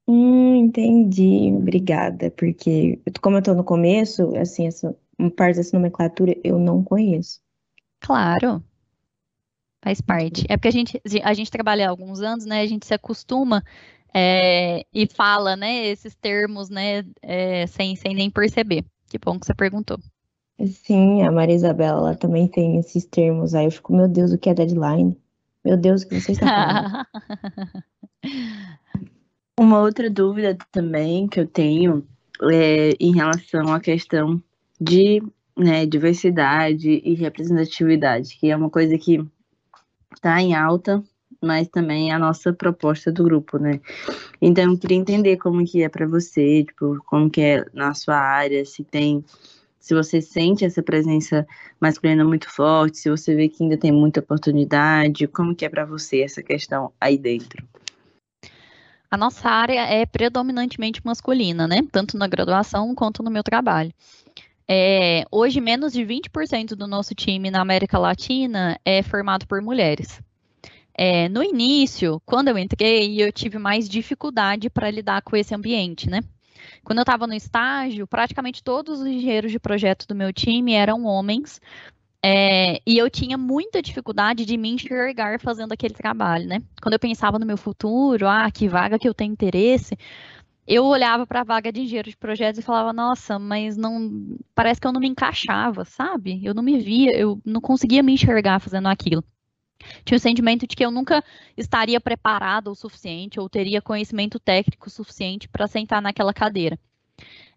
Hum, 0.07 0.55
entendi. 0.55 1.53
Obrigada, 1.55 2.29
porque 2.31 2.99
como 3.21 3.37
eu 3.37 3.43
tô 3.43 3.53
no 3.53 3.63
começo, 3.63 4.35
assim, 4.35 4.67
essa 4.67 4.95
uma 5.17 5.31
parte 5.31 5.57
dessa 5.57 5.77
nomenclatura 5.77 6.35
eu 6.43 6.59
não 6.59 6.83
conheço. 6.83 7.39
Claro, 7.99 8.63
faz 9.83 10.01
parte. 10.01 10.45
É 10.49 10.57
porque 10.57 10.67
a 10.67 10.71
gente, 10.71 11.01
a 11.23 11.33
gente 11.33 11.51
trabalha 11.51 11.87
há 11.87 11.89
alguns 11.89 12.21
anos, 12.21 12.45
né? 12.45 12.61
A 12.61 12.65
gente 12.65 12.85
se 12.85 12.93
acostuma 12.93 13.63
é, 14.13 14.85
e 14.93 15.07
fala, 15.07 15.55
né, 15.55 15.87
esses 15.87 16.15
termos, 16.15 16.69
né, 16.69 17.03
é, 17.21 17.65
sem, 17.67 17.95
sem 17.95 18.13
nem 18.13 18.29
perceber. 18.29 18.85
Que 19.09 19.17
bom 19.17 19.39
que 19.39 19.45
você 19.45 19.53
perguntou. 19.53 19.97
Sim, 20.65 21.23
a 21.23 21.31
Maria 21.31 21.55
Isabela, 21.55 21.99
ela 21.99 22.15
também 22.15 22.47
tem 22.47 22.77
esses 22.77 23.05
termos. 23.05 23.55
Aí 23.55 23.65
eu 23.65 23.71
fico, 23.71 23.93
meu 23.93 24.07
Deus, 24.07 24.31
o 24.31 24.37
que 24.37 24.49
é 24.49 24.53
deadline? 24.53 25.17
Meu 25.65 25.75
Deus, 25.75 26.03
o 26.03 26.07
que 26.07 26.19
você 26.19 26.33
está 26.33 26.45
falando? 26.45 27.05
Uma 29.59 29.79
outra 29.79 30.09
dúvida 30.09 30.57
também 30.71 31.27
que 31.27 31.39
eu 31.39 31.47
tenho 31.47 32.07
é 32.51 32.91
em 32.99 33.13
relação 33.13 33.73
à 33.73 33.79
questão 33.79 34.41
de 34.79 35.21
né, 35.55 35.85
diversidade 35.85 37.01
e 37.03 37.13
representatividade, 37.13 38.35
que 38.37 38.49
é 38.49 38.55
uma 38.55 38.69
coisa 38.69 38.97
que 38.97 39.23
está 40.15 40.41
em 40.41 40.55
alta 40.55 41.03
mas 41.43 41.67
também 41.67 42.11
a 42.11 42.17
nossa 42.17 42.53
proposta 42.53 43.11
do 43.11 43.23
grupo, 43.23 43.57
né? 43.57 43.81
Então, 44.41 44.71
eu 44.71 44.77
queria 44.77 44.97
entender 44.97 45.37
como 45.37 45.63
que 45.65 45.83
é 45.83 45.89
para 45.89 46.07
você, 46.07 46.63
tipo, 46.63 46.97
como 47.05 47.29
que 47.29 47.41
é 47.41 47.65
na 47.73 47.93
sua 47.93 48.15
área, 48.15 48.63
se 48.65 48.83
tem 48.83 49.23
se 49.79 49.93
você 49.93 50.21
sente 50.21 50.63
essa 50.63 50.81
presença 50.81 51.45
masculina 51.77 52.23
muito 52.23 52.49
forte, 52.49 52.99
se 52.99 53.09
você 53.09 53.35
vê 53.35 53.49
que 53.49 53.61
ainda 53.61 53.75
tem 53.75 53.91
muita 53.91 54.21
oportunidade, 54.21 55.27
como 55.27 55.53
que 55.53 55.65
é 55.65 55.69
para 55.69 55.83
você 55.83 56.21
essa 56.21 56.41
questão 56.41 56.93
aí 57.01 57.17
dentro? 57.17 57.61
A 59.13 59.17
nossa 59.17 59.47
área 59.47 59.81
é 59.81 60.07
predominantemente 60.07 60.99
masculina, 61.05 61.67
né? 61.67 61.83
Tanto 61.91 62.17
na 62.17 62.27
graduação 62.27 62.95
quanto 62.95 63.21
no 63.21 63.29
meu 63.29 63.43
trabalho. 63.43 63.93
É, 64.67 65.23
hoje, 65.31 65.61
menos 65.61 65.93
de 65.93 66.03
20% 66.03 66.69
do 66.69 66.87
nosso 66.87 67.13
time 67.13 67.51
na 67.51 67.61
América 67.61 67.99
Latina 67.99 68.75
é 68.83 69.03
formado 69.03 69.45
por 69.45 69.61
mulheres. 69.61 70.19
É, 70.95 71.29
no 71.29 71.43
início, 71.43 72.19
quando 72.25 72.47
eu 72.47 72.57
entrei, 72.57 73.21
eu 73.21 73.31
tive 73.31 73.59
mais 73.59 73.87
dificuldade 73.87 74.67
para 74.67 74.89
lidar 74.89 75.21
com 75.21 75.37
esse 75.37 75.53
ambiente, 75.53 76.09
né? 76.09 76.21
Quando 76.83 76.97
eu 76.97 77.03
estava 77.03 77.27
no 77.27 77.35
estágio, 77.35 78.07
praticamente 78.07 78.63
todos 78.63 78.99
os 78.99 79.05
engenheiros 79.05 79.51
de 79.51 79.59
projeto 79.59 80.07
do 80.07 80.15
meu 80.15 80.33
time 80.33 80.73
eram 80.73 81.05
homens, 81.05 81.61
é, 82.25 82.79
e 82.87 82.97
eu 82.97 83.09
tinha 83.09 83.37
muita 83.37 83.81
dificuldade 83.81 84.45
de 84.45 84.55
me 84.57 84.69
enxergar 84.69 85.39
fazendo 85.41 85.73
aquele 85.73 85.93
trabalho, 85.93 86.47
né? 86.47 86.61
Quando 86.81 86.93
eu 86.93 86.99
pensava 86.99 87.37
no 87.37 87.45
meu 87.45 87.57
futuro, 87.57 88.27
ah, 88.27 88.49
que 88.49 88.67
vaga 88.67 88.97
que 88.97 89.07
eu 89.07 89.13
tenho 89.13 89.33
interesse, 89.33 89.97
eu 90.65 90.85
olhava 90.85 91.27
para 91.27 91.41
a 91.41 91.43
vaga 91.43 91.71
de 91.71 91.81
engenheiro 91.81 92.09
de 92.09 92.15
projetos 92.15 92.59
e 92.59 92.63
falava, 92.63 92.93
nossa, 92.93 93.37
mas 93.37 93.75
não, 93.75 94.37
parece 94.55 94.79
que 94.79 94.87
eu 94.87 94.93
não 94.93 95.01
me 95.01 95.09
encaixava, 95.09 95.83
sabe? 95.83 96.39
Eu 96.43 96.53
não 96.53 96.63
me 96.63 96.79
via, 96.79 97.11
eu 97.17 97.41
não 97.45 97.59
conseguia 97.59 98.01
me 98.01 98.13
enxergar 98.13 98.59
fazendo 98.59 98.87
aquilo. 98.87 99.23
Tinha 100.05 100.17
o 100.17 100.19
sentimento 100.19 100.65
de 100.65 100.75
que 100.75 100.85
eu 100.85 100.91
nunca 100.91 101.21
estaria 101.57 101.99
preparada 101.99 102.71
o 102.71 102.75
suficiente 102.75 103.39
ou 103.39 103.49
teria 103.49 103.81
conhecimento 103.81 104.39
técnico 104.39 104.89
suficiente 104.89 105.49
para 105.49 105.67
sentar 105.67 106.01
naquela 106.01 106.33
cadeira. 106.33 106.79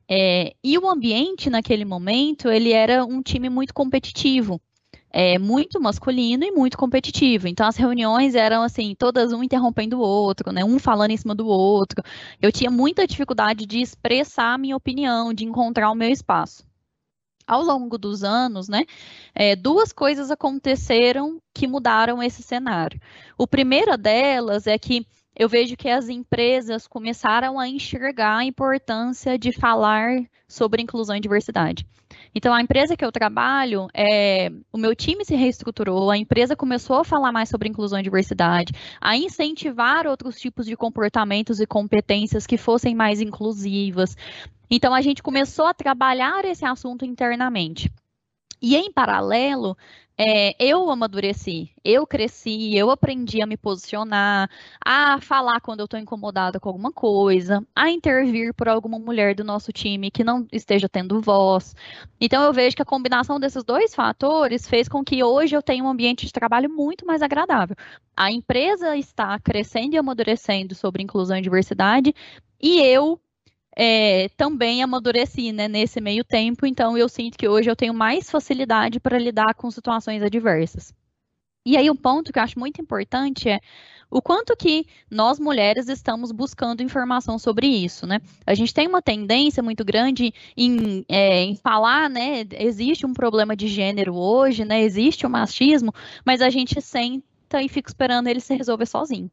É, 0.09 0.55
e 0.63 0.79
o 0.79 0.89
ambiente 0.89 1.51
naquele 1.51 1.85
momento, 1.85 2.49
ele 2.49 2.73
era 2.73 3.05
um 3.05 3.23
time 3.23 3.49
muito 3.49 3.75
competitivo 3.75 4.61
é, 5.19 5.39
muito 5.39 5.81
masculino 5.81 6.45
e 6.45 6.51
muito 6.51 6.77
competitivo. 6.77 7.49
Então 7.49 7.67
as 7.67 7.77
reuniões 7.77 8.35
eram 8.35 8.63
assim, 8.63 8.95
todas 8.95 9.33
um 9.33 9.43
interrompendo 9.43 9.97
o 9.97 10.03
outro, 10.03 10.53
né? 10.53 10.63
Um 10.63 10.79
falando 10.79 11.11
em 11.11 11.17
cima 11.17 11.35
do 11.35 11.47
outro. 11.47 12.03
Eu 12.41 12.53
tinha 12.53 12.71
muita 12.71 13.07
dificuldade 13.07 13.65
de 13.65 13.81
expressar 13.81 14.53
a 14.53 14.59
minha 14.59 14.77
opinião, 14.77 15.33
de 15.33 15.47
encontrar 15.47 15.91
o 15.91 15.95
meu 15.95 16.11
espaço. 16.11 16.67
Ao 17.47 17.63
longo 17.63 17.97
dos 17.97 18.23
anos, 18.25 18.69
né, 18.69 18.85
é, 19.35 19.57
duas 19.57 19.93
coisas 19.93 20.31
aconteceram 20.31 21.41
que 21.55 21.67
mudaram 21.67 22.23
esse 22.23 22.43
cenário. 22.43 23.01
O 23.39 23.47
primeira 23.47 23.97
delas 23.97 24.67
é 24.67 24.77
que 24.77 25.07
eu 25.39 25.49
vejo 25.49 25.77
que 25.77 25.89
as 25.89 26.09
empresas 26.09 26.87
começaram 26.87 27.59
a 27.59 27.69
enxergar 27.69 28.39
a 28.39 28.45
importância 28.45 29.39
de 29.39 29.53
falar 29.53 30.25
sobre 30.49 30.83
inclusão 30.83 31.15
e 31.15 31.21
diversidade. 31.21 31.87
Então, 32.35 32.55
a 32.55 32.63
empresa 32.63 32.97
que 32.97 33.05
eu 33.05 33.13
trabalho, 33.13 33.89
é, 33.93 34.51
o 34.73 34.79
meu 34.79 34.95
time 34.95 35.25
se 35.25 35.35
reestruturou, 35.35 36.11
a 36.11 36.17
empresa 36.17 36.57
começou 36.57 36.97
a 36.97 37.05
falar 37.05 37.33
mais 37.33 37.49
sobre 37.49 37.69
inclusão 37.69 37.99
e 37.99 38.03
diversidade, 38.03 38.73
a 39.01 39.17
incentivar 39.17 40.07
outros 40.07 40.37
tipos 40.37 40.65
de 40.67 40.77
comportamentos 40.77 41.61
e 41.61 41.67
competências 41.67 42.47
que 42.47 42.57
fossem 42.57 42.95
mais 42.95 43.21
inclusivas. 43.21 44.17
Então, 44.71 44.95
a 44.95 45.01
gente 45.01 45.23
começou 45.23 45.67
a 45.67 45.75
trabalhar 45.75 46.45
esse 46.45 46.65
assunto 46.65 47.05
internamente. 47.05 47.91
E 48.61 48.75
em 48.75 48.91
paralelo, 48.91 49.77
é, 50.19 50.55
eu 50.59 50.91
amadureci, 50.91 51.71
eu 51.85 52.07
cresci, 52.07 52.75
eu 52.75 52.91
aprendi 52.91 53.43
a 53.43 53.47
me 53.47 53.57
posicionar, 53.57 54.51
a 54.85 55.21
falar 55.21 55.61
quando 55.61 55.81
eu 55.81 55.85
estou 55.85 56.01
incomodada 56.01 56.59
com 56.59 56.71
alguma 56.71 56.91
coisa, 56.91 57.63
a 57.75 57.91
intervir 57.91 58.55
por 58.55 58.67
alguma 58.69 58.99
mulher 58.99 59.35
do 59.35 59.45
nosso 59.45 59.73
time 59.73 60.11
que 60.11 60.25
não 60.25 60.47
esteja 60.51 60.89
tendo 60.89 61.21
voz. 61.21 61.75
Então 62.19 62.43
eu 62.45 62.53
vejo 62.53 62.77
que 62.77 62.83
a 62.83 62.87
combinação 62.87 63.39
desses 63.39 63.63
dois 63.63 63.95
fatores 63.95 64.67
fez 64.67 64.89
com 64.89 65.05
que 65.05 65.23
hoje 65.23 65.55
eu 65.55 65.63
tenha 65.63 65.85
um 65.85 65.89
ambiente 65.89 66.25
de 66.25 66.33
trabalho 66.33 66.71
muito 66.71 67.05
mais 67.07 67.21
agradável. 67.21 67.77
A 68.17 68.33
empresa 68.33 68.97
está 68.97 69.39
crescendo 69.39 69.95
e 69.95 69.99
amadurecendo 69.99 70.75
sobre 70.75 71.03
inclusão 71.03 71.37
e 71.37 71.43
diversidade, 71.43 72.15
e 72.61 72.81
eu 72.81 73.21
é, 73.77 74.31
também 74.31 74.83
amadureci 74.83 75.53
né, 75.53 75.69
nesse 75.69 76.01
meio 76.01 76.25
tempo, 76.25 76.65
então 76.65 76.97
eu 76.97 77.09
sinto 77.09 77.37
que 77.37 77.47
hoje 77.47 77.71
eu 77.71 77.77
tenho 77.77 77.93
mais 77.93 78.31
facilidade 78.31 78.99
para 78.99 79.19
lidar 79.19 79.55
com 79.55 79.71
situações 79.71 80.23
adversas. 80.23 80.95
E 81.65 81.77
aí 81.77 81.91
o 81.91 81.95
ponto 81.95 82.33
que 82.33 82.39
eu 82.39 82.43
acho 82.43 82.59
muito 82.59 82.81
importante 82.81 83.49
é 83.49 83.61
o 84.09 84.23
quanto 84.23 84.57
que 84.57 84.87
nós 85.11 85.39
mulheres 85.39 85.89
estamos 85.89 86.31
buscando 86.31 86.83
informação 86.83 87.39
sobre 87.39 87.67
isso, 87.67 88.07
né? 88.07 88.21
A 88.47 88.55
gente 88.55 88.73
tem 88.73 88.87
uma 88.87 89.03
tendência 89.03 89.63
muito 89.63 89.85
grande 89.85 90.33
em, 90.57 91.05
é, 91.09 91.43
em 91.43 91.57
falar, 91.57 92.09
né? 92.09 92.47
Existe 92.53 93.05
um 93.05 93.13
problema 93.13 93.57
de 93.57 93.67
gênero 93.67 94.15
hoje, 94.15 94.65
né? 94.65 94.81
Existe 94.83 95.27
o 95.27 95.29
um 95.29 95.33
machismo, 95.33 95.93
mas 96.25 96.41
a 96.41 96.49
gente 96.51 96.81
senta 96.81 97.61
e 97.61 97.69
fica 97.69 97.91
esperando 97.91 98.29
ele 98.29 98.41
se 98.41 98.55
resolver 98.55 98.87
sozinho. 98.87 99.31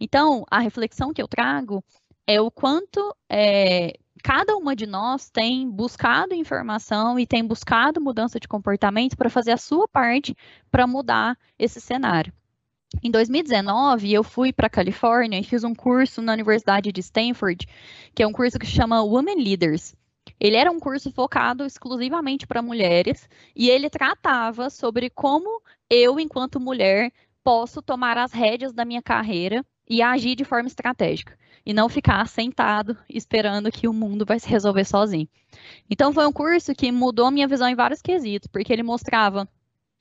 Então, 0.00 0.44
a 0.50 0.58
reflexão 0.58 1.12
que 1.12 1.22
eu 1.22 1.28
trago 1.28 1.82
é 2.26 2.40
o 2.40 2.50
quanto 2.50 3.14
é, 3.28 3.98
cada 4.22 4.56
uma 4.56 4.76
de 4.76 4.86
nós 4.86 5.28
tem 5.28 5.68
buscado 5.68 6.34
informação 6.34 7.18
e 7.18 7.26
tem 7.26 7.44
buscado 7.44 8.00
mudança 8.00 8.38
de 8.38 8.46
comportamento 8.46 9.16
para 9.16 9.28
fazer 9.28 9.52
a 9.52 9.56
sua 9.56 9.88
parte 9.88 10.36
para 10.70 10.86
mudar 10.86 11.36
esse 11.58 11.80
cenário. 11.80 12.32
Em 13.02 13.10
2019, 13.10 14.12
eu 14.12 14.22
fui 14.22 14.52
para 14.52 14.66
a 14.66 14.70
Califórnia 14.70 15.40
e 15.40 15.44
fiz 15.44 15.64
um 15.64 15.74
curso 15.74 16.20
na 16.20 16.32
Universidade 16.32 16.92
de 16.92 17.00
Stanford, 17.00 17.66
que 18.14 18.22
é 18.22 18.26
um 18.26 18.32
curso 18.32 18.58
que 18.58 18.66
chama 18.66 19.02
Women 19.02 19.42
Leaders. 19.42 19.94
Ele 20.38 20.56
era 20.56 20.70
um 20.70 20.78
curso 20.78 21.10
focado 21.10 21.64
exclusivamente 21.64 22.46
para 22.46 22.62
mulheres 22.62 23.28
e 23.56 23.70
ele 23.70 23.88
tratava 23.88 24.70
sobre 24.70 25.10
como 25.10 25.62
eu, 25.88 26.20
enquanto 26.20 26.60
mulher, 26.60 27.10
posso 27.42 27.80
tomar 27.80 28.18
as 28.18 28.32
rédeas 28.32 28.72
da 28.72 28.84
minha 28.84 29.02
carreira 29.02 29.64
e 29.88 30.02
agir 30.02 30.36
de 30.36 30.44
forma 30.44 30.68
estratégica 30.68 31.36
e 31.64 31.72
não 31.72 31.88
ficar 31.88 32.26
sentado 32.28 32.96
esperando 33.08 33.70
que 33.70 33.88
o 33.88 33.92
mundo 33.92 34.24
vai 34.24 34.38
se 34.38 34.48
resolver 34.48 34.84
sozinho. 34.84 35.28
Então 35.88 36.12
foi 36.12 36.26
um 36.26 36.32
curso 36.32 36.74
que 36.74 36.90
mudou 36.90 37.30
minha 37.30 37.48
visão 37.48 37.68
em 37.68 37.74
vários 37.74 38.02
quesitos, 38.02 38.48
porque 38.48 38.72
ele 38.72 38.82
mostrava 38.82 39.48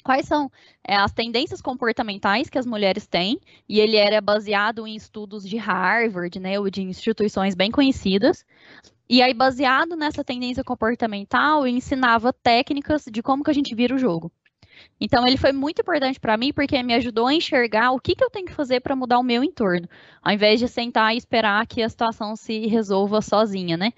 quais 0.03 0.25
são 0.25 0.51
é, 0.83 0.95
as 0.95 1.11
tendências 1.11 1.61
comportamentais 1.61 2.49
que 2.49 2.57
as 2.57 2.65
mulheres 2.65 3.07
têm, 3.07 3.39
e 3.69 3.79
ele 3.79 3.97
era 3.97 4.19
baseado 4.19 4.87
em 4.87 4.95
estudos 4.95 5.47
de 5.47 5.57
Harvard, 5.57 6.39
né, 6.39 6.59
ou 6.59 6.69
de 6.69 6.81
instituições 6.81 7.55
bem 7.55 7.71
conhecidas. 7.71 8.45
E 9.07 9.21
aí, 9.21 9.33
baseado 9.33 9.95
nessa 9.95 10.23
tendência 10.23 10.63
comportamental, 10.63 11.67
ensinava 11.67 12.31
técnicas 12.31 13.05
de 13.11 13.21
como 13.21 13.43
que 13.43 13.51
a 13.51 13.53
gente 13.53 13.75
vira 13.75 13.93
o 13.93 13.99
jogo. 13.99 14.31
Então, 14.99 15.25
ele 15.27 15.37
foi 15.37 15.51
muito 15.51 15.81
importante 15.81 16.19
para 16.19 16.37
mim 16.37 16.53
porque 16.53 16.81
me 16.83 16.93
ajudou 16.93 17.27
a 17.27 17.33
enxergar 17.33 17.91
o 17.91 17.99
que, 17.99 18.15
que 18.15 18.23
eu 18.23 18.29
tenho 18.29 18.45
que 18.45 18.53
fazer 18.53 18.79
para 18.81 18.95
mudar 18.95 19.19
o 19.19 19.23
meu 19.23 19.43
entorno, 19.43 19.87
ao 20.21 20.33
invés 20.33 20.59
de 20.59 20.67
sentar 20.67 21.13
e 21.13 21.17
esperar 21.17 21.65
que 21.67 21.81
a 21.81 21.89
situação 21.89 22.35
se 22.35 22.67
resolva 22.67 23.21
sozinha, 23.21 23.77
né? 23.77 23.93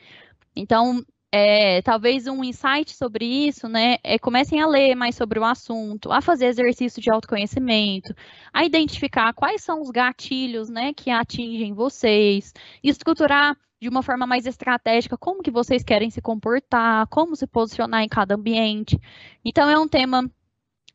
Então, 0.55 1.03
é, 1.35 1.81
talvez 1.81 2.27
um 2.27 2.43
insight 2.43 2.95
sobre 2.95 3.25
isso, 3.25 3.67
né? 3.67 3.97
É 4.03 4.19
comecem 4.19 4.61
a 4.61 4.67
ler 4.67 4.93
mais 4.93 5.15
sobre 5.15 5.39
o 5.39 5.43
assunto, 5.43 6.11
a 6.11 6.21
fazer 6.21 6.45
exercício 6.45 7.01
de 7.01 7.11
autoconhecimento, 7.11 8.13
a 8.53 8.63
identificar 8.63 9.33
quais 9.33 9.63
são 9.63 9.81
os 9.81 9.89
gatilhos, 9.89 10.69
né, 10.69 10.93
que 10.93 11.09
atingem 11.09 11.73
vocês, 11.73 12.53
estruturar 12.83 13.57
de 13.81 13.89
uma 13.89 14.03
forma 14.03 14.27
mais 14.27 14.45
estratégica 14.45 15.17
como 15.17 15.41
que 15.41 15.49
vocês 15.49 15.83
querem 15.83 16.11
se 16.11 16.21
comportar, 16.21 17.07
como 17.07 17.35
se 17.35 17.47
posicionar 17.47 18.03
em 18.03 18.07
cada 18.07 18.35
ambiente. 18.35 18.99
Então 19.43 19.67
é 19.67 19.77
um 19.77 19.87
tema 19.87 20.29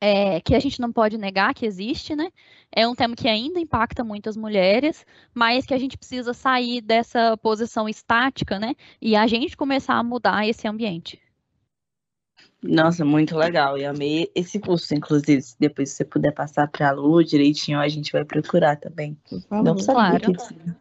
é, 0.00 0.40
que 0.40 0.54
a 0.54 0.60
gente 0.60 0.80
não 0.80 0.92
pode 0.92 1.18
negar 1.18 1.54
que 1.54 1.66
existe, 1.66 2.14
né? 2.14 2.30
É 2.70 2.86
um 2.86 2.94
tema 2.94 3.16
que 3.16 3.28
ainda 3.28 3.58
impacta 3.58 4.04
muitas 4.04 4.36
mulheres, 4.36 5.04
mas 5.34 5.66
que 5.66 5.74
a 5.74 5.78
gente 5.78 5.98
precisa 5.98 6.32
sair 6.32 6.80
dessa 6.80 7.36
posição 7.36 7.88
estática, 7.88 8.58
né? 8.58 8.74
E 9.00 9.16
a 9.16 9.26
gente 9.26 9.56
começar 9.56 9.94
a 9.94 10.02
mudar 10.02 10.46
esse 10.46 10.68
ambiente. 10.68 11.20
Nossa, 12.62 13.04
muito 13.04 13.36
legal. 13.36 13.78
E 13.78 13.84
amei 13.84 14.30
esse 14.34 14.58
curso, 14.58 14.94
inclusive. 14.94 15.42
Se 15.42 15.56
depois 15.58 15.90
você 15.90 16.04
puder 16.04 16.32
passar 16.32 16.68
para 16.68 16.88
a 16.88 16.92
Lu 16.92 17.22
direitinho, 17.22 17.78
a 17.78 17.88
gente 17.88 18.12
vai 18.12 18.24
procurar 18.24 18.76
também. 18.76 19.16
Não 19.50 19.78
sabia 19.78 20.20
claro. 20.20 20.32
que 20.32 20.76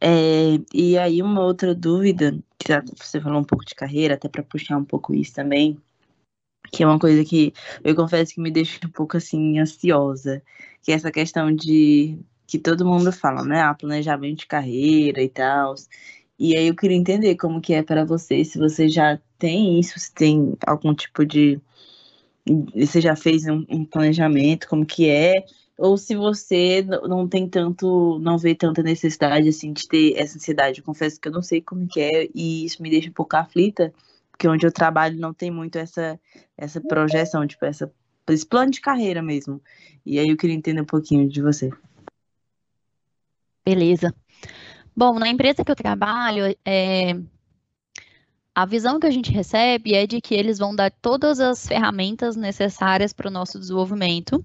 É, 0.00 0.60
e 0.74 0.98
aí, 0.98 1.22
uma 1.22 1.42
outra 1.42 1.74
dúvida, 1.74 2.36
que 2.58 2.72
você 2.96 3.20
falou 3.20 3.40
um 3.40 3.44
pouco 3.44 3.64
de 3.64 3.74
carreira, 3.74 4.14
até 4.14 4.28
para 4.28 4.42
puxar 4.42 4.76
um 4.76 4.84
pouco 4.84 5.14
isso 5.14 5.32
também 5.34 5.80
que 6.72 6.82
é 6.82 6.86
uma 6.86 6.98
coisa 6.98 7.24
que 7.24 7.52
eu 7.84 7.94
confesso 7.94 8.34
que 8.34 8.40
me 8.40 8.50
deixa 8.50 8.78
um 8.86 8.90
pouco 8.90 9.16
assim 9.16 9.58
ansiosa, 9.58 10.42
que 10.82 10.92
é 10.92 10.94
essa 10.94 11.10
questão 11.10 11.54
de 11.54 12.18
que 12.46 12.58
todo 12.58 12.86
mundo 12.86 13.12
fala, 13.12 13.44
né, 13.44 13.60
ah, 13.60 13.74
planejamento 13.74 14.40
de 14.40 14.46
carreira 14.46 15.22
e 15.22 15.28
tal. 15.28 15.74
E 16.38 16.56
aí 16.56 16.68
eu 16.68 16.76
queria 16.76 16.96
entender 16.96 17.36
como 17.36 17.60
que 17.60 17.74
é 17.74 17.82
para 17.82 18.04
você, 18.04 18.44
se 18.44 18.58
você 18.58 18.88
já 18.88 19.18
tem 19.38 19.80
isso, 19.80 19.98
se 19.98 20.12
tem 20.12 20.56
algum 20.66 20.94
tipo 20.94 21.24
de 21.24 21.60
você 22.74 23.00
já 23.00 23.16
fez 23.16 23.44
um, 23.46 23.64
um 23.68 23.84
planejamento, 23.84 24.68
como 24.68 24.86
que 24.86 25.08
é 25.08 25.44
ou 25.78 25.98
se 25.98 26.14
você 26.14 26.82
não 26.82 27.28
tem 27.28 27.48
tanto, 27.48 28.18
não 28.20 28.38
vê 28.38 28.54
tanta 28.54 28.82
necessidade 28.82 29.48
assim 29.48 29.72
de 29.72 29.86
ter 29.86 30.14
essa 30.16 30.36
ansiedade. 30.38 30.80
Eu 30.80 30.84
confesso 30.84 31.20
que 31.20 31.28
eu 31.28 31.32
não 31.32 31.42
sei 31.42 31.60
como 31.60 31.86
que 31.86 32.00
é 32.00 32.28
e 32.34 32.64
isso 32.64 32.82
me 32.82 32.88
deixa 32.88 33.10
um 33.10 33.12
pouco 33.12 33.36
aflita, 33.36 33.92
porque 34.36 34.46
onde 34.46 34.66
eu 34.66 34.72
trabalho 34.72 35.18
não 35.18 35.32
tem 35.32 35.50
muito 35.50 35.76
essa 35.76 36.20
essa 36.56 36.80
projeção, 36.80 37.46
tipo 37.46 37.64
essa 37.64 37.90
esse 38.28 38.46
plano 38.46 38.70
de 38.70 38.80
carreira 38.80 39.22
mesmo. 39.22 39.62
E 40.04 40.18
aí 40.18 40.28
eu 40.28 40.36
queria 40.36 40.54
entender 40.54 40.80
um 40.80 40.86
pouquinho 40.86 41.28
de 41.28 41.40
você. 41.40 41.70
Beleza. 43.64 44.14
Bom, 44.94 45.18
na 45.18 45.28
empresa 45.28 45.64
que 45.64 45.70
eu 45.70 45.76
trabalho, 45.76 46.56
é, 46.64 47.12
a 48.54 48.66
visão 48.66 48.98
que 48.98 49.06
a 49.06 49.10
gente 49.10 49.30
recebe 49.30 49.94
é 49.94 50.06
de 50.06 50.20
que 50.20 50.34
eles 50.34 50.58
vão 50.58 50.74
dar 50.74 50.90
todas 50.90 51.40
as 51.40 51.66
ferramentas 51.66 52.36
necessárias 52.36 53.12
para 53.12 53.28
o 53.28 53.32
nosso 53.32 53.58
desenvolvimento, 53.58 54.44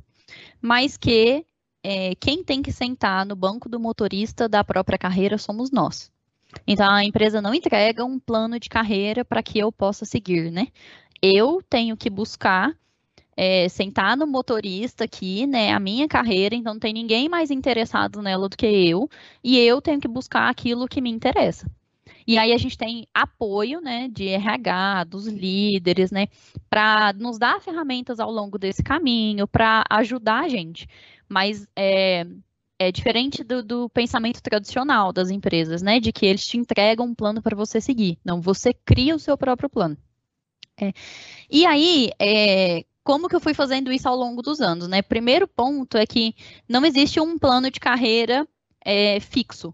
mas 0.62 0.96
que 0.96 1.46
é, 1.84 2.14
quem 2.16 2.44
tem 2.44 2.62
que 2.62 2.72
sentar 2.72 3.26
no 3.26 3.36
banco 3.36 3.68
do 3.68 3.80
motorista 3.80 4.48
da 4.48 4.64
própria 4.64 4.98
carreira 4.98 5.38
somos 5.38 5.72
nós. 5.72 6.12
Então 6.68 6.90
a 6.90 7.04
empresa 7.04 7.42
não 7.42 7.54
entrega 7.54 8.06
um 8.06 8.20
plano 8.20 8.60
de 8.60 8.70
carreira 8.70 9.24
para 9.26 9.44
que 9.44 9.60
eu 9.60 9.72
possa 9.72 10.06
seguir, 10.06 10.52
né? 10.52 10.68
Eu 11.22 11.62
tenho 11.70 11.96
que 11.96 12.10
buscar 12.10 12.76
é, 13.36 13.70
sentar 13.70 14.18
no 14.18 14.28
motorista 14.28 15.06
aqui, 15.06 15.48
né, 15.48 15.72
a 15.72 15.80
minha 15.80 16.08
carreira, 16.08 16.56
então 16.56 16.74
não 16.74 16.80
tem 16.80 16.94
ninguém 16.94 17.30
mais 17.30 17.50
interessado 17.50 18.22
nela 18.22 18.48
do 18.50 18.58
que 18.58 18.66
eu, 18.68 19.10
e 19.44 19.58
eu 19.58 19.82
tenho 19.82 20.00
que 20.00 20.08
buscar 20.08 20.50
aquilo 20.50 20.88
que 20.88 21.02
me 21.02 21.10
interessa. 21.10 21.70
E 22.28 22.38
aí 22.38 22.54
a 22.54 22.58
gente 22.58 22.78
tem 22.78 23.08
apoio, 23.14 23.82
né, 23.82 24.08
de 24.10 24.28
RH, 24.28 25.06
dos 25.06 25.28
líderes, 25.28 26.12
né, 26.12 26.28
para 26.70 27.14
nos 27.14 27.40
dar 27.40 27.60
ferramentas 27.62 28.20
ao 28.20 28.32
longo 28.32 28.58
desse 28.58 28.84
caminho, 28.84 29.48
para 29.48 29.84
ajudar 29.90 30.44
a 30.44 30.48
gente. 30.48 30.88
Mas 31.28 31.68
é, 31.76 32.26
é 32.82 32.92
diferente 32.92 33.44
do, 33.44 33.62
do, 33.62 33.90
pensamento 33.90 34.42
tradicional 34.42 35.14
das 35.14 35.30
empresas, 35.30 35.84
né, 35.84 36.00
de 36.00 36.12
que 36.12 36.26
eles 36.26 36.46
te 36.46 36.58
entregam 36.58 37.06
um 37.06 37.14
plano 37.14 37.42
para 37.42 37.56
você 37.56 37.80
seguir. 37.80 38.18
Não, 38.26 38.42
você 38.42 38.74
cria 38.74 39.16
o 39.16 39.20
seu 39.20 39.38
próprio 39.38 39.70
plano. 39.70 39.96
É. 40.80 40.92
E 41.50 41.64
aí, 41.66 42.10
é, 42.20 42.84
como 43.04 43.30
que 43.30 43.36
eu 43.36 43.40
fui 43.40 43.54
fazendo 43.54 43.92
isso 43.92 44.10
ao 44.10 44.16
longo 44.16 44.42
dos 44.42 44.62
anos, 44.62 44.88
né? 44.88 45.04
Primeiro 45.04 45.48
ponto 45.48 45.96
é 45.96 46.08
que 46.08 46.34
não 46.68 46.84
existe 46.84 47.20
um 47.20 47.38
plano 47.38 47.70
de 47.70 47.80
carreira 47.80 48.48
é, 48.84 49.20
fixo. 49.20 49.72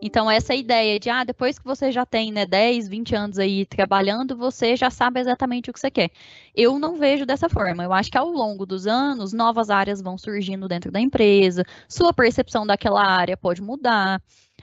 Então, 0.00 0.30
essa 0.30 0.54
ideia 0.54 0.98
de, 1.00 1.10
ah, 1.10 1.24
depois 1.24 1.58
que 1.58 1.64
você 1.64 1.90
já 1.90 2.06
tem, 2.06 2.30
né, 2.30 2.46
10, 2.46 2.88
20 2.88 3.14
anos 3.16 3.38
aí 3.38 3.66
trabalhando, 3.66 4.36
você 4.36 4.76
já 4.76 4.90
sabe 4.90 5.18
exatamente 5.18 5.70
o 5.70 5.72
que 5.72 5.80
você 5.80 5.90
quer. 5.90 6.10
Eu 6.54 6.78
não 6.78 6.96
vejo 6.96 7.26
dessa 7.26 7.48
forma. 7.48 7.82
Eu 7.82 7.92
acho 7.92 8.10
que 8.10 8.16
ao 8.18 8.28
longo 8.28 8.64
dos 8.64 8.86
anos, 8.86 9.32
novas 9.32 9.70
áreas 9.70 10.00
vão 10.00 10.16
surgindo 10.16 10.68
dentro 10.68 10.92
da 10.92 11.00
empresa, 11.00 11.64
sua 11.88 12.12
percepção 12.12 12.64
daquela 12.66 13.04
área 13.04 13.36
pode 13.36 13.60
mudar. 13.60 14.22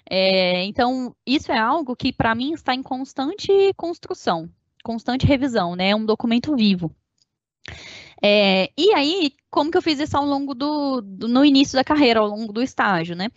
É, 0.10 0.64
então, 0.66 1.14
isso 1.26 1.52
é 1.52 1.58
algo 1.58 1.96
que, 1.96 2.14
para 2.14 2.36
mim, 2.36 2.54
está 2.54 2.74
em 2.74 2.84
constante 2.84 3.52
construção, 3.76 4.50
constante 4.84 5.26
revisão, 5.26 5.76
né? 5.76 5.90
É 5.90 5.96
um 5.96 6.06
documento 6.06 6.56
vivo. 6.56 6.96
É, 8.24 8.72
e 8.78 8.94
aí, 8.94 9.34
como 9.50 9.70
que 9.70 9.78
eu 9.78 9.82
fiz 9.82 10.00
isso 10.00 10.18
ao 10.18 10.26
longo 10.26 10.54
do, 10.56 11.02
do, 11.02 11.28
no 11.28 11.44
início 11.44 11.76
da 11.76 11.84
carreira, 11.84 12.20
ao 12.20 12.28
longo 12.28 12.54
do 12.54 12.62
estágio, 12.62 13.16
né? 13.16 13.30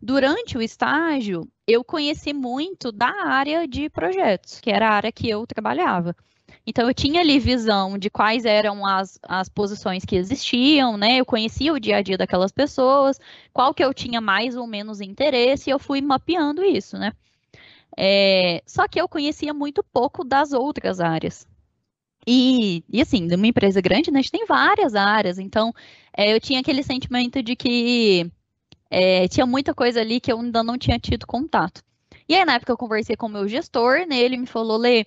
Durante 0.00 0.56
o 0.58 0.62
estágio, 0.62 1.48
eu 1.66 1.82
conheci 1.82 2.32
muito 2.32 2.92
da 2.92 3.12
área 3.26 3.66
de 3.66 3.88
projetos, 3.88 4.60
que 4.60 4.70
era 4.70 4.88
a 4.88 4.92
área 4.92 5.12
que 5.12 5.28
eu 5.28 5.46
trabalhava. 5.46 6.14
Então, 6.66 6.88
eu 6.88 6.94
tinha 6.94 7.20
ali 7.20 7.38
visão 7.38 7.96
de 7.96 8.10
quais 8.10 8.44
eram 8.44 8.84
as, 8.84 9.18
as 9.22 9.48
posições 9.48 10.04
que 10.04 10.16
existiam, 10.16 10.96
né? 10.96 11.18
Eu 11.18 11.24
conhecia 11.24 11.72
o 11.72 11.80
dia 11.80 11.98
a 11.98 12.02
dia 12.02 12.18
daquelas 12.18 12.52
pessoas, 12.52 13.18
qual 13.52 13.72
que 13.72 13.84
eu 13.84 13.94
tinha 13.94 14.20
mais 14.20 14.56
ou 14.56 14.66
menos 14.66 15.00
interesse, 15.00 15.70
e 15.70 15.72
eu 15.72 15.78
fui 15.78 16.00
mapeando 16.00 16.64
isso, 16.64 16.98
né? 16.98 17.12
É, 17.96 18.62
só 18.66 18.86
que 18.86 19.00
eu 19.00 19.08
conhecia 19.08 19.54
muito 19.54 19.82
pouco 19.82 20.22
das 20.24 20.52
outras 20.52 21.00
áreas. 21.00 21.46
E, 22.26 22.82
e 22.88 23.00
assim, 23.00 23.20
numa 23.22 23.46
empresa 23.46 23.80
grande, 23.80 24.10
né, 24.10 24.18
a 24.18 24.22
gente 24.22 24.32
tem 24.32 24.46
várias 24.46 24.94
áreas, 24.96 25.38
então 25.38 25.72
é, 26.16 26.34
eu 26.34 26.40
tinha 26.40 26.58
aquele 26.60 26.82
sentimento 26.82 27.40
de 27.40 27.54
que 27.54 28.30
é, 28.90 29.28
tinha 29.28 29.46
muita 29.46 29.72
coisa 29.72 30.00
ali 30.00 30.18
que 30.20 30.32
eu 30.32 30.40
ainda 30.40 30.62
não 30.62 30.76
tinha 30.76 30.98
tido 30.98 31.26
contato. 31.26 31.82
E 32.28 32.34
aí, 32.34 32.44
na 32.44 32.54
época, 32.54 32.72
eu 32.72 32.76
conversei 32.76 33.16
com 33.16 33.26
o 33.26 33.30
meu 33.30 33.46
gestor, 33.46 34.06
né, 34.08 34.18
ele 34.18 34.36
me 34.36 34.46
falou, 34.46 34.76
Lê, 34.76 35.06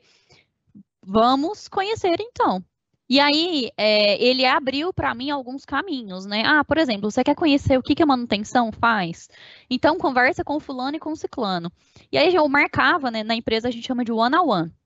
vamos 1.06 1.68
conhecer 1.68 2.18
então. 2.22 2.64
E 3.10 3.20
aí, 3.20 3.72
é, 3.76 4.24
ele 4.24 4.46
abriu 4.46 4.94
para 4.94 5.14
mim 5.16 5.32
alguns 5.32 5.66
caminhos, 5.66 6.28
né? 6.28 6.44
Ah, 6.46 6.64
por 6.64 6.78
exemplo, 6.78 7.10
você 7.10 7.24
quer 7.24 7.36
conhecer 7.36 7.76
o 7.76 7.82
que, 7.82 7.96
que 7.96 8.04
a 8.04 8.06
manutenção 8.06 8.72
faz? 8.72 9.28
Então, 9.68 9.98
conversa 9.98 10.44
com 10.44 10.58
o 10.58 10.60
fulano 10.60 10.96
e 10.96 11.00
com 11.00 11.12
o 11.12 11.16
ciclano. 11.16 11.72
E 12.12 12.20
aí, 12.20 12.36
eu 12.36 12.48
marcava, 12.48 13.10
né? 13.10 13.24
Na 13.24 13.34
empresa, 13.34 13.68
a 13.68 13.72
gente 13.72 13.88
chama 13.88 14.06
de 14.06 14.12
one-on-one. 14.12 14.66
-on 14.66 14.70
-one 14.70 14.79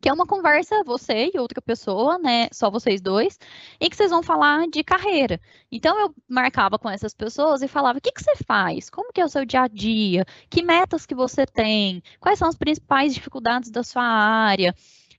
que 0.00 0.08
é 0.08 0.12
uma 0.12 0.26
conversa, 0.26 0.82
você 0.84 1.30
e 1.32 1.38
outra 1.38 1.60
pessoa, 1.60 2.18
né, 2.18 2.48
só 2.52 2.70
vocês 2.70 3.00
dois, 3.00 3.38
em 3.80 3.88
que 3.88 3.96
vocês 3.96 4.10
vão 4.10 4.22
falar 4.22 4.66
de 4.68 4.84
carreira. 4.84 5.40
Então, 5.70 5.98
eu 5.98 6.14
marcava 6.28 6.78
com 6.78 6.88
essas 6.88 7.14
pessoas 7.14 7.62
e 7.62 7.68
falava, 7.68 7.98
o 7.98 8.00
que, 8.00 8.12
que 8.12 8.22
você 8.22 8.36
faz? 8.46 8.90
Como 8.90 9.12
que 9.12 9.20
é 9.20 9.24
o 9.24 9.28
seu 9.28 9.44
dia 9.44 9.62
a 9.62 9.68
dia? 9.68 10.24
Que 10.50 10.62
metas 10.62 11.06
que 11.06 11.14
você 11.14 11.46
tem? 11.46 12.02
Quais 12.20 12.38
são 12.38 12.48
as 12.48 12.56
principais 12.56 13.14
dificuldades 13.14 13.70
da 13.70 13.82
sua 13.82 14.04
área? 14.04 14.74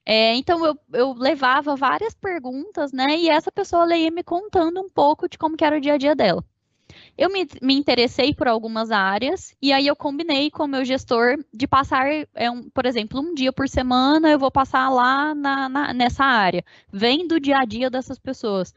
É, 0.06 0.36
então, 0.36 0.66
eu, 0.66 0.80
eu 0.94 1.14
levava 1.14 1.76
várias 1.76 2.14
perguntas, 2.16 2.92
né, 2.94 3.18
e 3.18 3.30
essa 3.30 3.52
pessoa 3.52 3.94
ia 3.96 4.12
me 4.12 4.24
contando 4.24 4.80
um 4.80 4.90
pouco 4.90 5.28
de 5.28 5.38
como 5.38 5.56
era 5.62 5.78
o 5.78 5.82
dia 5.82 5.96
a 5.96 5.98
dia 5.98 6.16
dela. 6.16 6.44
Eu 7.18 7.32
me, 7.32 7.48
me 7.64 7.74
interessei 7.74 8.32
por 8.34 8.48
algumas 8.48 8.92
áreas 8.92 9.56
e 9.60 9.74
aí 9.74 9.88
eu 9.88 9.96
combinei 9.96 10.52
com 10.52 10.66
o 10.66 10.68
meu 10.68 10.86
gestor 10.86 11.38
de 11.52 11.68
passar, 11.68 12.06
é 12.36 12.52
um, 12.52 12.70
por 12.70 12.86
exemplo, 12.86 13.20
um 13.20 13.34
dia 13.34 13.52
por 13.52 13.68
semana 13.68 14.30
eu 14.30 14.38
vou 14.38 14.52
passar 14.52 14.88
lá 14.90 15.34
na, 15.34 15.68
na, 15.68 15.94
nessa 15.94 16.24
área, 16.24 16.64
vendo 16.94 17.34
o 17.34 17.40
dia 17.40 17.58
a 17.58 17.66
dia 17.66 17.90
dessas 17.90 18.20
pessoas. 18.20 18.72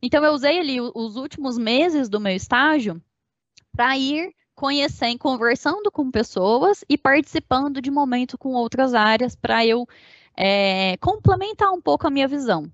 Então 0.00 0.24
eu 0.24 0.32
usei 0.32 0.58
ali 0.58 0.80
os 0.80 1.16
últimos 1.16 1.58
meses 1.58 2.08
do 2.08 2.18
meu 2.18 2.34
estágio 2.34 3.00
para 3.76 3.96
ir 3.98 4.34
conhecendo, 4.54 5.18
conversando 5.18 5.90
com 5.90 6.10
pessoas 6.10 6.82
e 6.88 6.96
participando 6.96 7.82
de 7.82 7.90
momento 7.90 8.38
com 8.38 8.54
outras 8.54 8.94
áreas 8.94 9.36
para 9.36 9.66
eu 9.66 9.86
é, 10.34 10.96
complementar 10.96 11.70
um 11.72 11.80
pouco 11.80 12.06
a 12.06 12.10
minha 12.10 12.28
visão 12.28 12.72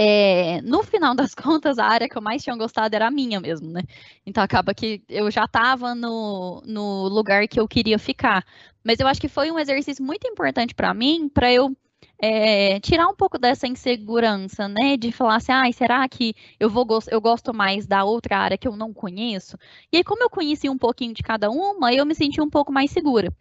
é, 0.00 0.62
no 0.62 0.84
final 0.84 1.12
das 1.12 1.34
contas, 1.34 1.76
a 1.76 1.84
área 1.84 2.08
que 2.08 2.16
eu 2.16 2.22
mais 2.22 2.44
tinha 2.44 2.56
gostado 2.56 2.94
era 2.94 3.08
a 3.08 3.10
minha 3.10 3.40
mesmo, 3.40 3.68
né? 3.68 3.82
Então 4.24 4.44
acaba 4.44 4.72
que 4.72 5.02
eu 5.08 5.28
já 5.28 5.44
estava 5.44 5.92
no, 5.92 6.62
no 6.64 7.08
lugar 7.08 7.48
que 7.48 7.58
eu 7.58 7.66
queria 7.66 7.98
ficar. 7.98 8.46
Mas 8.84 9.00
eu 9.00 9.08
acho 9.08 9.20
que 9.20 9.28
foi 9.28 9.50
um 9.50 9.58
exercício 9.58 10.04
muito 10.04 10.24
importante 10.28 10.72
para 10.72 10.94
mim, 10.94 11.28
para 11.28 11.52
eu 11.52 11.76
é, 12.22 12.78
tirar 12.78 13.08
um 13.08 13.14
pouco 13.16 13.38
dessa 13.38 13.66
insegurança, 13.66 14.68
né? 14.68 14.96
De 14.96 15.10
falar 15.10 15.36
assim, 15.36 15.50
ah, 15.50 15.70
será 15.72 16.08
que 16.08 16.32
eu 16.60 16.70
vou 16.70 16.86
eu 17.10 17.20
gosto 17.20 17.52
mais 17.52 17.84
da 17.84 18.04
outra 18.04 18.38
área 18.38 18.56
que 18.56 18.68
eu 18.68 18.76
não 18.76 18.94
conheço? 18.94 19.58
E 19.92 19.96
aí, 19.96 20.04
como 20.04 20.22
eu 20.22 20.30
conheci 20.30 20.68
um 20.68 20.78
pouquinho 20.78 21.12
de 21.12 21.24
cada 21.24 21.50
uma, 21.50 21.92
eu 21.92 22.06
me 22.06 22.14
senti 22.14 22.40
um 22.40 22.48
pouco 22.48 22.72
mais 22.72 22.92
segura. 22.92 23.32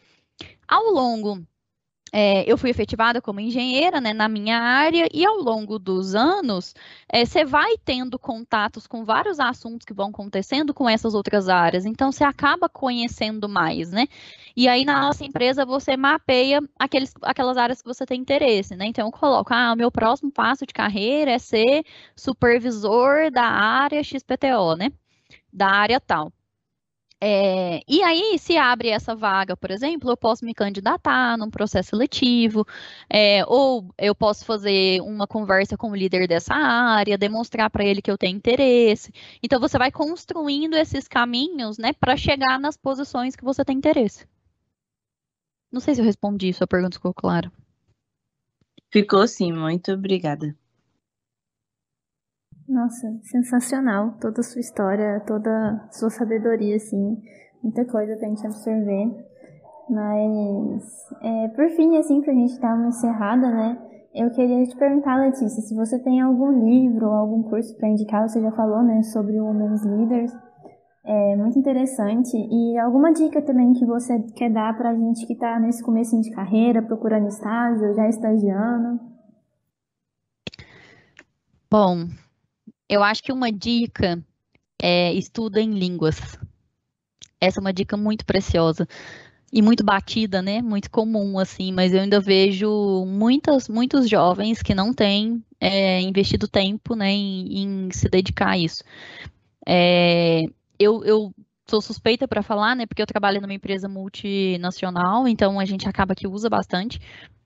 Ao 0.67 0.83
longo 0.91 1.45
é, 2.13 2.49
eu 2.49 2.57
fui 2.57 2.69
efetivada 2.69 3.21
como 3.21 3.39
engenheira 3.39 3.99
né, 3.99 4.13
na 4.13 4.27
minha 4.27 4.59
área 4.59 5.07
e 5.13 5.25
ao 5.25 5.37
longo 5.37 5.77
dos 5.77 6.15
anos 6.15 6.73
é, 7.09 7.25
você 7.25 7.43
vai 7.43 7.77
tendo 7.83 8.17
contatos 8.17 8.87
com 8.87 9.03
vários 9.03 9.39
assuntos 9.39 9.85
que 9.85 9.93
vão 9.93 10.09
acontecendo 10.09 10.73
com 10.73 10.89
essas 10.89 11.13
outras 11.13 11.49
áreas, 11.49 11.85
então 11.85 12.11
você 12.11 12.23
acaba 12.23 12.69
conhecendo 12.69 13.49
mais, 13.49 13.91
né? 13.91 14.07
E 14.55 14.67
aí 14.67 14.85
na 14.85 15.01
nossa 15.01 15.23
empresa 15.23 15.65
você 15.65 15.95
mapeia 15.95 16.61
aqueles, 16.79 17.13
aquelas 17.21 17.57
áreas 17.57 17.81
que 17.81 17.87
você 17.87 18.05
tem 18.05 18.19
interesse, 18.21 18.75
né? 18.75 18.85
Então 18.87 19.07
eu 19.07 19.11
coloco, 19.11 19.53
ah, 19.53 19.75
meu 19.75 19.91
próximo 19.91 20.31
passo 20.31 20.65
de 20.65 20.73
carreira 20.73 21.31
é 21.31 21.39
ser 21.39 21.83
supervisor 22.15 23.31
da 23.31 23.45
área 23.45 24.03
XPTO, 24.03 24.75
né? 24.77 24.91
Da 25.51 25.67
área 25.69 25.99
tal. 25.99 26.31
É, 27.19 27.81
e 27.87 28.03
aí, 28.03 28.37
se 28.37 28.57
abre 28.57 28.89
essa 28.89 29.15
vaga, 29.15 29.57
por 29.57 29.71
exemplo, 29.71 30.11
eu 30.11 30.17
posso 30.17 30.45
me 30.45 30.53
candidatar 30.53 31.35
num 31.35 31.49
processo 31.49 31.89
seletivo, 31.89 32.63
é, 33.09 33.43
ou 33.47 33.91
eu 33.97 34.13
posso 34.13 34.45
fazer 34.45 35.01
uma 35.01 35.25
conversa 35.25 35.75
com 35.75 35.89
o 35.89 35.95
líder 35.95 36.27
dessa 36.27 36.53
área, 36.53 37.17
demonstrar 37.17 37.71
para 37.71 37.83
ele 37.83 38.03
que 38.03 38.11
eu 38.11 38.17
tenho 38.19 38.37
interesse. 38.37 39.11
Então, 39.41 39.59
você 39.59 39.79
vai 39.79 39.91
construindo 39.91 40.75
esses 40.75 41.07
caminhos, 41.07 41.79
né, 41.79 41.91
para 41.93 42.15
chegar 42.15 42.59
nas 42.59 42.77
posições 42.77 43.35
que 43.35 43.43
você 43.43 43.65
tem 43.65 43.77
interesse. 43.77 44.27
Não 45.71 45.79
sei 45.81 45.95
se 45.95 46.01
eu 46.01 46.05
respondi, 46.05 46.53
sua 46.53 46.67
pergunta 46.67 46.97
ficou 46.97 47.13
clara. 47.13 47.51
Ficou 48.91 49.27
sim, 49.27 49.51
muito 49.51 49.91
obrigada. 49.91 50.55
Nossa, 52.67 53.17
sensacional 53.23 54.17
toda 54.19 54.41
a 54.41 54.43
sua 54.43 54.59
história, 54.59 55.21
toda 55.25 55.49
a 55.49 55.91
sua 55.91 56.09
sabedoria, 56.09 56.75
assim, 56.75 57.17
muita 57.63 57.85
coisa 57.85 58.17
pra 58.17 58.27
gente 58.27 58.45
absorver. 58.45 59.25
Mas, 59.89 60.83
é, 61.21 61.47
por 61.49 61.69
fim, 61.69 61.97
assim, 61.97 62.21
pra 62.21 62.33
gente 62.33 62.59
dar 62.59 62.75
uma 62.75 62.89
encerrada, 62.89 63.49
né, 63.49 63.77
Eu 64.13 64.31
queria 64.31 64.63
te 64.65 64.75
perguntar, 64.75 65.15
Letícia, 65.17 65.61
se 65.61 65.75
você 65.75 65.99
tem 65.99 66.19
algum 66.21 66.51
livro 66.65 67.05
ou 67.05 67.13
algum 67.13 67.43
curso 67.43 67.77
para 67.77 67.87
indicar, 67.87 68.27
você 68.27 68.41
já 68.41 68.51
falou, 68.51 68.81
né, 68.81 69.03
sobre 69.03 69.39
Women's 69.39 69.85
Leaders, 69.85 70.33
é 71.05 71.35
muito 71.35 71.59
interessante. 71.59 72.35
E 72.35 72.77
alguma 72.79 73.13
dica 73.13 73.41
também 73.43 73.73
que 73.73 73.85
você 73.85 74.19
quer 74.35 74.49
dar 74.51 74.75
para 74.75 74.89
a 74.89 74.95
gente 74.95 75.25
que 75.27 75.33
está 75.33 75.59
nesse 75.59 75.83
começo 75.83 76.19
de 76.19 76.31
carreira, 76.31 76.81
procurando 76.81 77.27
estágio, 77.27 77.93
já 77.93 78.09
estagiando? 78.09 78.99
Bom, 81.69 82.07
eu 82.89 83.03
acho 83.03 83.23
que 83.23 83.31
uma 83.31 83.51
dica 83.51 84.23
é 84.81 85.13
estuda 85.13 85.61
em 85.61 85.71
línguas. 85.71 86.19
Essa 87.39 87.59
é 87.59 87.61
uma 87.61 87.73
dica 87.73 87.95
muito 87.95 88.25
preciosa 88.25 88.87
e 89.51 89.61
muito 89.61 89.83
batida, 89.83 90.41
né? 90.41 90.61
Muito 90.61 90.89
comum, 90.89 91.39
assim, 91.39 91.71
mas 91.71 91.93
eu 91.93 92.01
ainda 92.01 92.19
vejo 92.19 93.05
muitas, 93.05 93.69
muitos 93.69 94.09
jovens 94.09 94.61
que 94.61 94.75
não 94.75 94.93
têm 94.93 95.43
é, 95.59 96.01
investido 96.01 96.47
tempo, 96.47 96.95
né, 96.95 97.11
em, 97.11 97.87
em, 97.87 97.91
se 97.91 98.09
dedicar 98.09 98.51
a 98.51 98.57
isso. 98.57 98.83
É, 99.65 100.45
eu, 100.79 101.03
eu 101.03 101.33
sou 101.69 101.81
suspeita 101.81 102.27
para 102.27 102.43
falar, 102.43 102.75
né, 102.75 102.85
porque 102.85 103.01
eu 103.01 103.07
trabalho 103.07 103.41
numa 103.41 103.53
empresa 103.53 103.87
multinacional, 103.89 105.27
então 105.27 105.59
a 105.59 105.65
gente 105.65 105.87
acaba 105.87 106.15
que 106.15 106.27
usa 106.27 106.49
bastante, 106.49 106.99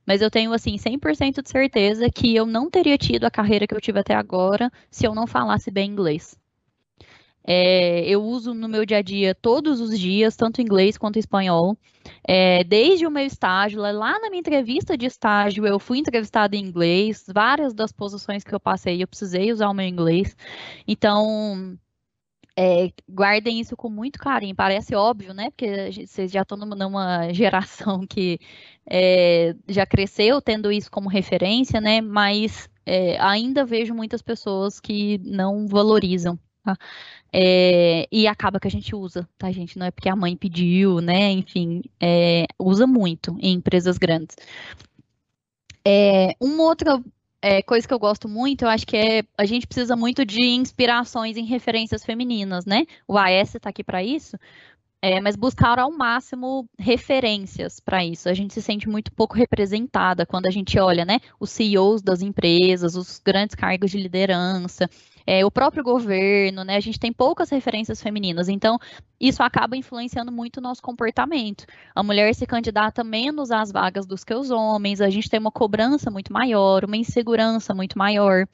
mas 0.05 0.21
eu 0.21 0.29
tenho, 0.31 0.53
assim, 0.53 0.77
100% 0.77 1.41
de 1.41 1.49
certeza 1.49 2.09
que 2.09 2.35
eu 2.35 2.45
não 2.45 2.69
teria 2.69 2.97
tido 2.97 3.25
a 3.25 3.31
carreira 3.31 3.67
que 3.67 3.73
eu 3.73 3.81
tive 3.81 3.99
até 3.99 4.13
agora 4.15 4.71
se 4.89 5.05
eu 5.05 5.13
não 5.15 5.27
falasse 5.27 5.71
bem 5.71 5.91
inglês. 5.91 6.35
É, 7.43 8.07
eu 8.07 8.23
uso 8.23 8.53
no 8.53 8.67
meu 8.67 8.85
dia 8.85 8.97
a 8.97 9.01
dia 9.01 9.33
todos 9.33 9.81
os 9.81 9.97
dias, 9.97 10.35
tanto 10.35 10.61
inglês 10.61 10.97
quanto 10.97 11.17
espanhol. 11.17 11.75
É, 12.27 12.63
desde 12.63 13.05
o 13.05 13.11
meu 13.11 13.25
estágio, 13.25 13.81
lá 13.81 14.19
na 14.19 14.29
minha 14.29 14.39
entrevista 14.39 14.97
de 14.97 15.05
estágio, 15.07 15.65
eu 15.65 15.79
fui 15.79 15.97
entrevistada 15.97 16.55
em 16.55 16.59
inglês. 16.59 17.25
Várias 17.33 17.73
das 17.73 17.91
posições 17.91 18.43
que 18.43 18.53
eu 18.53 18.59
passei, 18.59 19.01
eu 19.01 19.07
precisei 19.07 19.51
usar 19.51 19.69
o 19.69 19.73
meu 19.73 19.87
inglês. 19.87 20.35
Então, 20.87 21.77
é, 22.57 22.91
guardem 23.09 23.59
isso 23.59 23.75
com 23.75 23.89
muito 23.89 24.19
carinho. 24.19 24.55
Parece 24.55 24.95
óbvio, 24.95 25.33
né? 25.33 25.49
Porque 25.51 25.91
vocês 26.05 26.31
já 26.31 26.41
estão 26.41 26.57
numa 26.57 27.31
geração 27.33 28.05
que 28.05 28.39
é, 28.85 29.55
já 29.67 29.85
cresceu 29.85 30.41
tendo 30.41 30.71
isso 30.71 30.91
como 30.91 31.09
referência, 31.09 31.79
né? 31.79 32.01
Mas 32.01 32.69
é, 32.85 33.19
ainda 33.19 33.65
vejo 33.65 33.93
muitas 33.93 34.21
pessoas 34.21 34.79
que 34.79 35.17
não 35.19 35.67
valorizam. 35.67 36.37
Tá? 36.63 36.77
É, 37.33 38.07
e 38.11 38.27
acaba 38.27 38.59
que 38.59 38.67
a 38.67 38.71
gente 38.71 38.95
usa, 38.95 39.27
tá, 39.37 39.51
gente? 39.51 39.79
Não 39.79 39.87
é 39.87 39.91
porque 39.91 40.09
a 40.09 40.15
mãe 40.15 40.35
pediu, 40.35 40.99
né? 40.99 41.31
Enfim, 41.31 41.81
é, 41.99 42.45
usa 42.59 42.85
muito 42.85 43.35
em 43.39 43.53
empresas 43.53 43.97
grandes. 43.97 44.35
É, 45.85 46.35
uma 46.39 46.63
outra 46.63 47.01
é, 47.41 47.61
coisa 47.61 47.87
que 47.87 47.93
eu 47.93 47.99
gosto 47.99 48.29
muito, 48.29 48.63
eu 48.63 48.69
acho 48.69 48.85
que 48.85 48.95
é 48.95 49.23
a 49.37 49.45
gente 49.45 49.65
precisa 49.65 49.95
muito 49.95 50.25
de 50.25 50.41
inspirações 50.41 51.37
em 51.37 51.45
referências 51.45 52.05
femininas, 52.05 52.65
né? 52.65 52.85
O 53.07 53.17
AS 53.17 53.55
está 53.55 53.69
aqui 53.69 53.83
para 53.83 54.03
isso, 54.03 54.37
é, 55.01 55.19
mas 55.19 55.35
buscar 55.35 55.79
ao 55.79 55.91
máximo 55.91 56.69
referências 56.77 57.79
para 57.79 58.05
isso. 58.05 58.29
A 58.29 58.33
gente 58.33 58.53
se 58.53 58.61
sente 58.61 58.87
muito 58.87 59.11
pouco 59.11 59.35
representada 59.35 60.25
quando 60.25 60.45
a 60.45 60.51
gente 60.51 60.77
olha, 60.77 61.03
né, 61.03 61.19
os 61.39 61.49
CEOs 61.49 62.01
das 62.01 62.21
empresas, 62.21 62.95
os 62.95 63.19
grandes 63.19 63.55
cargos 63.55 63.89
de 63.89 63.97
liderança, 63.97 64.87
é, 65.25 65.45
o 65.45 65.51
próprio 65.51 65.83
governo, 65.83 66.63
né? 66.63 66.75
A 66.75 66.79
gente 66.79 66.99
tem 66.99 67.13
poucas 67.13 67.49
referências 67.49 68.01
femininas, 68.01 68.49
então 68.49 68.77
isso 69.19 69.43
acaba 69.43 69.77
influenciando 69.77 70.31
muito 70.31 70.57
o 70.57 70.61
nosso 70.61 70.81
comportamento. 70.81 71.65
A 71.95 72.03
mulher 72.03 72.33
se 72.35 72.45
candidata 72.45 73.03
menos 73.03 73.51
às 73.51 73.71
vagas 73.71 74.05
dos 74.05 74.23
que 74.23 74.33
os 74.33 74.51
homens, 74.51 75.01
a 75.01 75.09
gente 75.09 75.29
tem 75.29 75.39
uma 75.39 75.51
cobrança 75.51 76.09
muito 76.11 76.33
maior, 76.33 76.85
uma 76.85 76.97
insegurança 76.97 77.73
muito 77.73 77.97
maior. 77.97 78.47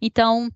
Então, 0.00 0.48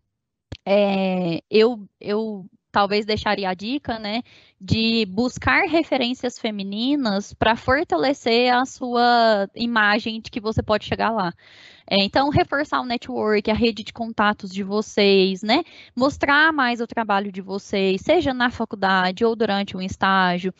é, 0.64 1.42
eu, 1.51 1.88
eu 2.01 2.47
talvez 2.77 3.07
deixaria 3.07 3.49
a 3.49 3.55
dica, 3.55 3.99
né, 3.99 4.20
de 4.61 5.07
buscar 5.07 5.66
referências 5.66 6.39
femininas 6.39 7.33
para 7.33 7.57
fortalecer 7.57 8.53
a 8.53 8.66
sua 8.66 9.49
imagem 9.55 10.20
de 10.20 10.31
que 10.31 10.39
você 10.39 10.62
pode 10.62 10.85
chegar 10.85 11.11
lá. 11.11 11.33
É, 11.89 12.05
então, 12.05 12.29
reforçar 12.29 12.83
o 12.83 12.85
network, 12.85 13.51
a 13.51 13.55
rede 13.55 13.83
de 13.83 13.95
contatos 13.95 14.51
de 14.51 14.62
vocês, 14.62 15.43
né? 15.43 15.62
Mostrar 15.97 16.53
mais 16.53 16.79
o 16.79 16.87
trabalho 16.87 17.33
de 17.33 17.41
vocês, 17.41 18.03
seja 18.03 18.35
na 18.35 18.51
faculdade 18.51 19.24
ou 19.24 19.35
durante 19.35 19.74
um 19.74 19.81
estágio. 19.81 20.53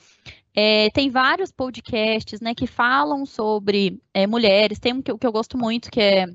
É, 0.55 0.89
tem 0.95 1.11
vários 1.11 1.53
podcasts, 1.53 2.41
né, 2.41 2.55
que 2.55 2.67
falam 2.67 3.27
sobre 3.27 4.01
é, 4.15 4.27
mulheres. 4.27 4.79
Tem 4.79 4.95
um 4.95 5.03
que, 5.03 5.15
que 5.19 5.27
eu 5.27 5.33
gosto 5.33 5.59
muito, 5.59 5.91
que 5.91 6.01
é 6.01 6.27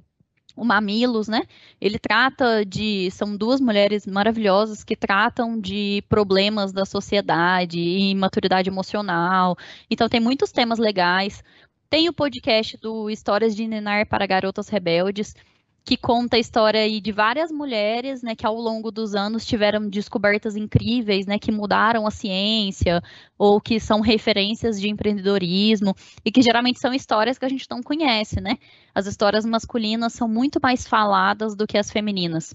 o 0.61 0.65
Mamilos, 0.65 1.27
né? 1.27 1.41
Ele 1.81 1.97
trata 1.97 2.63
de. 2.63 3.09
São 3.09 3.35
duas 3.35 3.59
mulheres 3.59 4.05
maravilhosas 4.05 4.83
que 4.83 4.95
tratam 4.95 5.59
de 5.59 6.03
problemas 6.07 6.71
da 6.71 6.85
sociedade 6.85 7.79
e 7.79 8.13
maturidade 8.13 8.69
emocional. 8.69 9.57
Então, 9.89 10.07
tem 10.07 10.19
muitos 10.19 10.51
temas 10.51 10.77
legais. 10.77 11.43
Tem 11.89 12.07
o 12.07 12.13
podcast 12.13 12.77
do 12.77 13.09
Histórias 13.09 13.55
de 13.55 13.65
Ninar 13.65 14.07
para 14.07 14.27
Garotas 14.27 14.69
Rebeldes, 14.69 15.35
que 15.83 15.97
conta 15.97 16.37
a 16.37 16.39
história 16.39 16.81
aí 16.81 17.01
de 17.01 17.11
várias 17.11 17.51
mulheres, 17.51 18.21
né, 18.21 18.35
que 18.35 18.45
ao 18.45 18.55
longo 18.55 18.91
dos 18.91 19.15
anos 19.15 19.45
tiveram 19.45 19.89
descobertas 19.89 20.55
incríveis, 20.55 21.25
né, 21.25 21.39
que 21.39 21.51
mudaram 21.51 22.05
a 22.05 22.11
ciência 22.11 23.01
ou 23.37 23.59
que 23.59 23.79
são 23.79 23.99
referências 23.99 24.79
de 24.79 24.89
empreendedorismo 24.89 25.95
e 26.23 26.31
que 26.31 26.41
geralmente 26.41 26.79
são 26.79 26.93
histórias 26.93 27.37
que 27.37 27.45
a 27.45 27.49
gente 27.49 27.65
não 27.69 27.81
conhece, 27.81 28.39
né? 28.39 28.57
As 28.93 29.07
histórias 29.07 29.45
masculinas 29.45 30.13
são 30.13 30.27
muito 30.27 30.59
mais 30.61 30.87
faladas 30.87 31.55
do 31.55 31.65
que 31.65 31.77
as 31.77 31.89
femininas. 31.89 32.53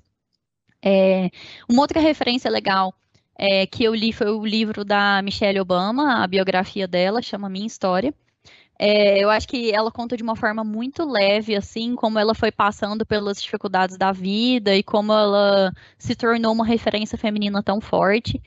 É, 0.85 1.31
uma 1.69 1.83
outra 1.83 2.01
referência 2.01 2.51
legal 2.51 2.95
é, 3.39 3.67
que 3.67 3.85
eu 3.85 3.95
li 3.95 4.13
foi 4.13 4.31
o 4.31 4.45
livro 4.47 4.85
da 4.85 5.21
Michelle 5.23 5.61
Obama, 5.61 6.23
a 6.23 6.27
biografia 6.27 6.87
dela, 6.87 7.21
chama 7.21 7.49
Minha 7.49 7.67
História. 7.67 8.15
É, 8.79 9.19
eu 9.23 9.31
acho 9.31 9.49
que 9.49 9.73
ela 9.73 9.91
conta 9.91 10.17
de 10.17 10.23
uma 10.23 10.37
forma 10.37 10.63
muito 10.63 11.05
leve, 11.05 11.57
assim, 11.57 11.95
como 11.95 12.19
ela 12.19 12.35
foi 12.35 12.53
passando 12.53 13.07
pelas 13.07 13.41
dificuldades 13.43 13.97
da 13.97 14.13
vida 14.13 14.75
e 14.77 14.83
como 14.83 15.13
ela 15.13 15.73
se 15.99 16.15
tornou 16.15 16.53
uma 16.53 16.67
referência 16.67 17.17
feminina 17.17 17.63
tão 17.63 17.81
forte. 17.81 18.41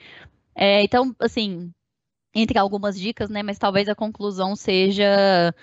É, 0.56 0.84
então, 0.84 1.16
assim, 1.20 1.72
entre 2.34 2.60
algumas 2.60 3.00
dicas, 3.00 3.30
né, 3.30 3.42
mas 3.44 3.58
talvez 3.58 3.90
a 3.90 3.96
conclusão 3.96 4.56
seja 4.56 5.54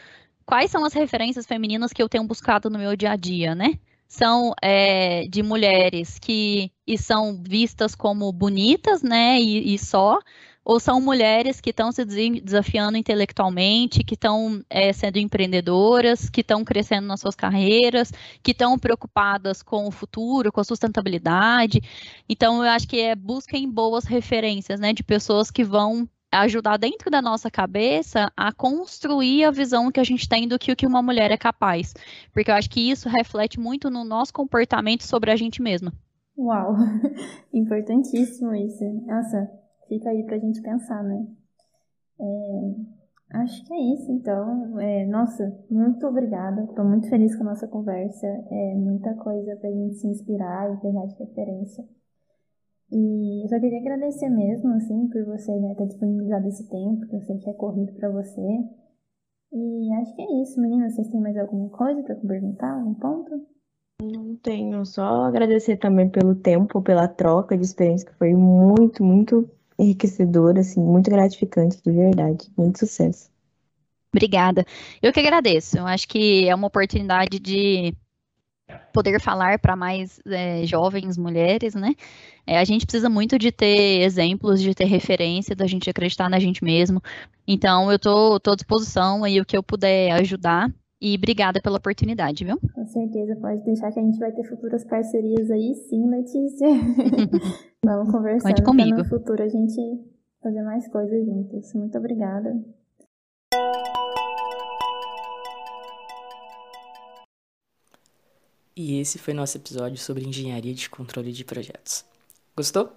quais 0.45 0.71
são 0.71 0.85
as 0.85 0.93
referências 0.95 1.47
femininas 1.47 1.93
que 1.93 2.03
eu 2.03 2.09
tenho 2.09 2.25
buscado 2.27 2.71
no 2.71 2.79
meu 2.79 2.97
dia 2.97 3.13
a 3.13 3.17
dia, 3.17 3.55
né? 3.55 3.79
São 4.09 4.55
é, 4.63 5.27
de 5.29 5.43
mulheres 5.43 6.19
que 6.19 6.71
e 6.87 6.97
são 6.97 7.43
vistas 7.43 7.95
como 7.95 8.33
bonitas, 8.33 9.03
né, 9.03 9.41
e, 9.41 9.75
e 9.75 9.79
só, 9.79 10.19
ou 10.67 10.81
são 10.81 11.01
mulheres 11.01 11.61
que 11.61 11.71
estão 11.71 11.93
se 11.93 12.05
desafiando 12.05 12.99
intelectualmente, 12.99 14.03
que 14.03 14.15
estão 14.15 14.61
é, 14.69 14.93
sendo 14.93 15.17
empreendedoras, 15.17 16.29
que 16.29 16.41
estão 16.41 16.65
crescendo 16.65 17.07
nas 17.07 17.21
suas 17.21 17.37
carreiras, 17.37 18.13
que 18.43 18.51
estão 18.51 18.77
preocupadas 18.77 19.63
com 19.63 19.87
o 19.87 19.93
futuro, 19.93 20.51
com 20.51 20.61
a 20.61 20.65
sustentabilidade. 20.65 21.81
Então, 22.29 22.65
eu 22.65 22.71
acho 22.71 22.89
que 22.89 23.01
é 23.01 23.15
busquem 23.15 23.71
boas 23.71 24.07
referências, 24.07 24.81
né, 24.81 24.93
de 24.93 25.05
pessoas 25.05 25.53
que 25.53 25.63
vão 25.63 26.09
ajudar 26.33 26.79
dentro 26.79 27.13
da 27.13 27.23
nossa 27.23 27.49
cabeça 27.49 28.29
a 28.37 28.53
construir 28.53 29.45
a 29.45 29.53
visão 29.53 29.93
que 29.93 30.01
a 30.01 30.05
gente 30.05 30.29
tem 30.29 30.49
do 30.49 30.59
que 30.59 30.73
o 30.73 30.77
que 30.77 30.85
uma 30.85 31.01
mulher 31.01 31.31
é 31.31 31.37
capaz, 31.37 31.95
porque 32.33 32.51
eu 32.51 32.55
acho 32.57 32.69
que 32.69 32.91
isso 32.91 33.09
reflete 33.09 33.61
muito 33.61 33.89
no 33.89 34.03
nosso 34.03 34.33
comportamento 34.33 35.05
sobre 35.05 35.31
a 35.31 35.37
gente 35.37 35.63
mesma. 35.63 35.93
Uau, 36.37 36.75
importantíssimo 37.55 38.53
isso. 38.53 38.85
Nossa, 39.07 39.49
fica 39.89 40.11
aí 40.11 40.25
pra 40.25 40.39
gente 40.39 40.61
pensar, 40.63 41.03
né? 41.03 41.27
É, 42.19 43.39
acho 43.39 43.65
que 43.65 43.73
é 43.73 43.95
isso, 43.95 44.11
então. 44.13 44.79
É, 44.81 45.07
nossa, 45.07 45.53
muito 45.71 46.07
obrigada. 46.07 46.65
Estou 46.65 46.85
muito 46.85 47.09
feliz 47.09 47.35
com 47.37 47.43
a 47.43 47.51
nossa 47.51 47.69
conversa. 47.69 48.27
É 48.27 48.75
muita 48.75 49.15
coisa 49.15 49.57
pra 49.57 49.71
gente 49.71 49.97
se 49.97 50.07
inspirar 50.07 50.73
e 50.75 50.81
pegar 50.81 51.07
de 51.07 51.17
referência. 51.17 51.85
E 52.91 53.45
eu 53.45 53.49
só 53.49 53.59
queria 53.59 53.81
agradecer 53.81 54.29
mesmo, 54.29 54.73
assim, 54.75 55.09
por 55.09 55.25
você 55.25 55.53
né, 55.59 55.75
ter 55.75 55.87
disponibilizado 55.87 56.47
esse 56.47 56.69
tempo, 56.69 57.07
que 57.07 57.17
eu 57.17 57.23
sei 57.23 57.39
que 57.39 57.51
é 57.51 57.55
corrido 57.55 57.93
para 57.95 58.11
você. 58.11 58.41
E 59.53 59.95
acho 59.95 60.15
que 60.15 60.23
é 60.23 60.43
isso, 60.43 60.61
meninas. 60.61 60.95
Vocês 60.95 61.09
têm 61.09 61.21
mais 61.21 61.37
alguma 61.37 61.69
coisa 61.71 62.03
para 62.03 62.15
perguntar? 62.15 62.77
Um 62.77 62.95
ponto? 62.95 63.47
Não 64.01 64.37
tenho, 64.37 64.85
só 64.85 65.25
agradecer 65.25 65.79
também 65.79 66.09
pelo 66.09 66.35
tempo, 66.35 66.83
pela 66.83 67.09
troca 67.09 67.57
de 67.57 67.65
experiência, 67.65 68.07
que 68.07 68.15
foi 68.19 68.35
muito, 68.35 69.03
muito 69.03 69.49
enriquecedora, 69.79 70.61
assim, 70.61 70.81
muito 70.81 71.11
gratificante, 71.11 71.79
de 71.83 71.91
verdade. 71.91 72.51
Muito 72.57 72.79
sucesso. 72.79 73.31
Obrigada. 74.13 74.65
Eu 75.03 75.13
que 75.13 75.21
agradeço. 75.21 75.77
Eu 75.79 75.87
acho 75.87 76.09
que 76.09 76.49
é 76.49 76.55
uma 76.55 76.67
oportunidade 76.67 77.39
de 77.39 77.95
poder 78.93 79.21
falar 79.21 79.59
para 79.59 79.77
mais 79.77 80.21
é, 80.27 80.65
jovens 80.65 81.17
mulheres, 81.17 81.75
né? 81.75 81.95
É, 82.47 82.59
a 82.59 82.65
gente 82.65 82.87
precisa 82.87 83.09
muito 83.09 83.39
de 83.39 83.53
ter 83.53 84.01
exemplos, 84.03 84.61
de 84.63 84.75
ter 84.75 84.87
referência, 84.87 85.55
da 85.55 85.67
gente 85.67 85.91
acreditar 85.91 86.31
na 86.31 86.39
gente 86.39 86.65
mesmo. 86.65 87.03
Então, 87.47 87.93
eu 87.93 87.99
tô, 87.99 88.41
tô 88.41 88.53
à 88.53 88.57
disposição 88.57 89.23
aí 89.23 89.41
o 89.41 89.45
que 89.45 89.57
eu 89.57 89.63
puder 89.63 90.13
ajudar. 90.13 90.73
E 91.01 91.15
obrigada 91.15 91.61
pela 91.61 91.77
oportunidade, 91.77 92.45
viu? 92.45 92.59
Com 92.75 92.87
certeza, 92.87 93.37
pode 93.37 93.63
deixar 93.65 93.93
que 93.93 94.01
a 94.01 94.03
gente 94.03 94.19
vai 94.19 94.33
ter 94.33 94.45
futuras 94.45 94.83
parcerias 94.85 95.51
aí, 95.51 95.75
sim, 95.75 96.09
Letícia. 96.09 96.69
Vamos 97.85 98.11
conversando 98.11 98.55
Conte 98.55 98.65
comigo. 98.65 98.99
no 98.99 99.05
futuro 99.05 99.43
a 99.43 99.49
gente 99.49 99.77
fazer 100.43 100.63
mais 100.63 100.89
coisas 100.89 101.25
juntos. 101.27 101.75
Muito 101.75 101.99
obrigada. 101.99 102.59
E 108.75 108.99
esse 108.99 109.19
foi 109.19 109.35
nosso 109.35 109.57
episódio 109.57 109.99
sobre 109.99 110.27
engenharia 110.27 110.73
de 110.75 110.89
controle 110.89 111.33
de 111.33 111.45
projetos. 111.45 112.05
Gostou? 112.57 112.91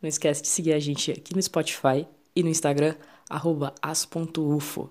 Não 0.00 0.08
esquece 0.08 0.42
de 0.42 0.48
seguir 0.48 0.72
a 0.72 0.78
gente 0.78 1.10
aqui 1.10 1.34
no 1.34 1.42
Spotify 1.42 2.06
e 2.34 2.42
no 2.42 2.48
Instagram, 2.48 2.94
as.ufo. 3.30 4.90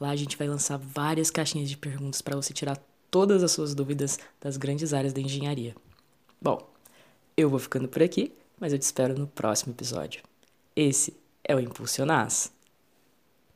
Lá 0.00 0.10
a 0.10 0.16
gente 0.16 0.36
vai 0.36 0.46
lançar 0.46 0.76
várias 0.76 1.30
caixinhas 1.30 1.68
de 1.68 1.76
perguntas 1.76 2.22
para 2.22 2.36
você 2.36 2.52
tirar 2.52 2.80
todas 3.10 3.42
as 3.42 3.52
suas 3.52 3.74
dúvidas 3.74 4.18
das 4.40 4.56
grandes 4.56 4.92
áreas 4.92 5.12
da 5.12 5.20
engenharia. 5.20 5.74
Bom, 6.40 6.68
eu 7.36 7.48
vou 7.48 7.58
ficando 7.58 7.88
por 7.88 8.02
aqui, 8.02 8.32
mas 8.60 8.72
eu 8.72 8.78
te 8.78 8.82
espero 8.82 9.18
no 9.18 9.26
próximo 9.26 9.72
episódio. 9.72 10.22
Esse 10.76 11.16
é 11.42 11.54
o 11.54 11.60
Impulsionaz. 11.60 12.52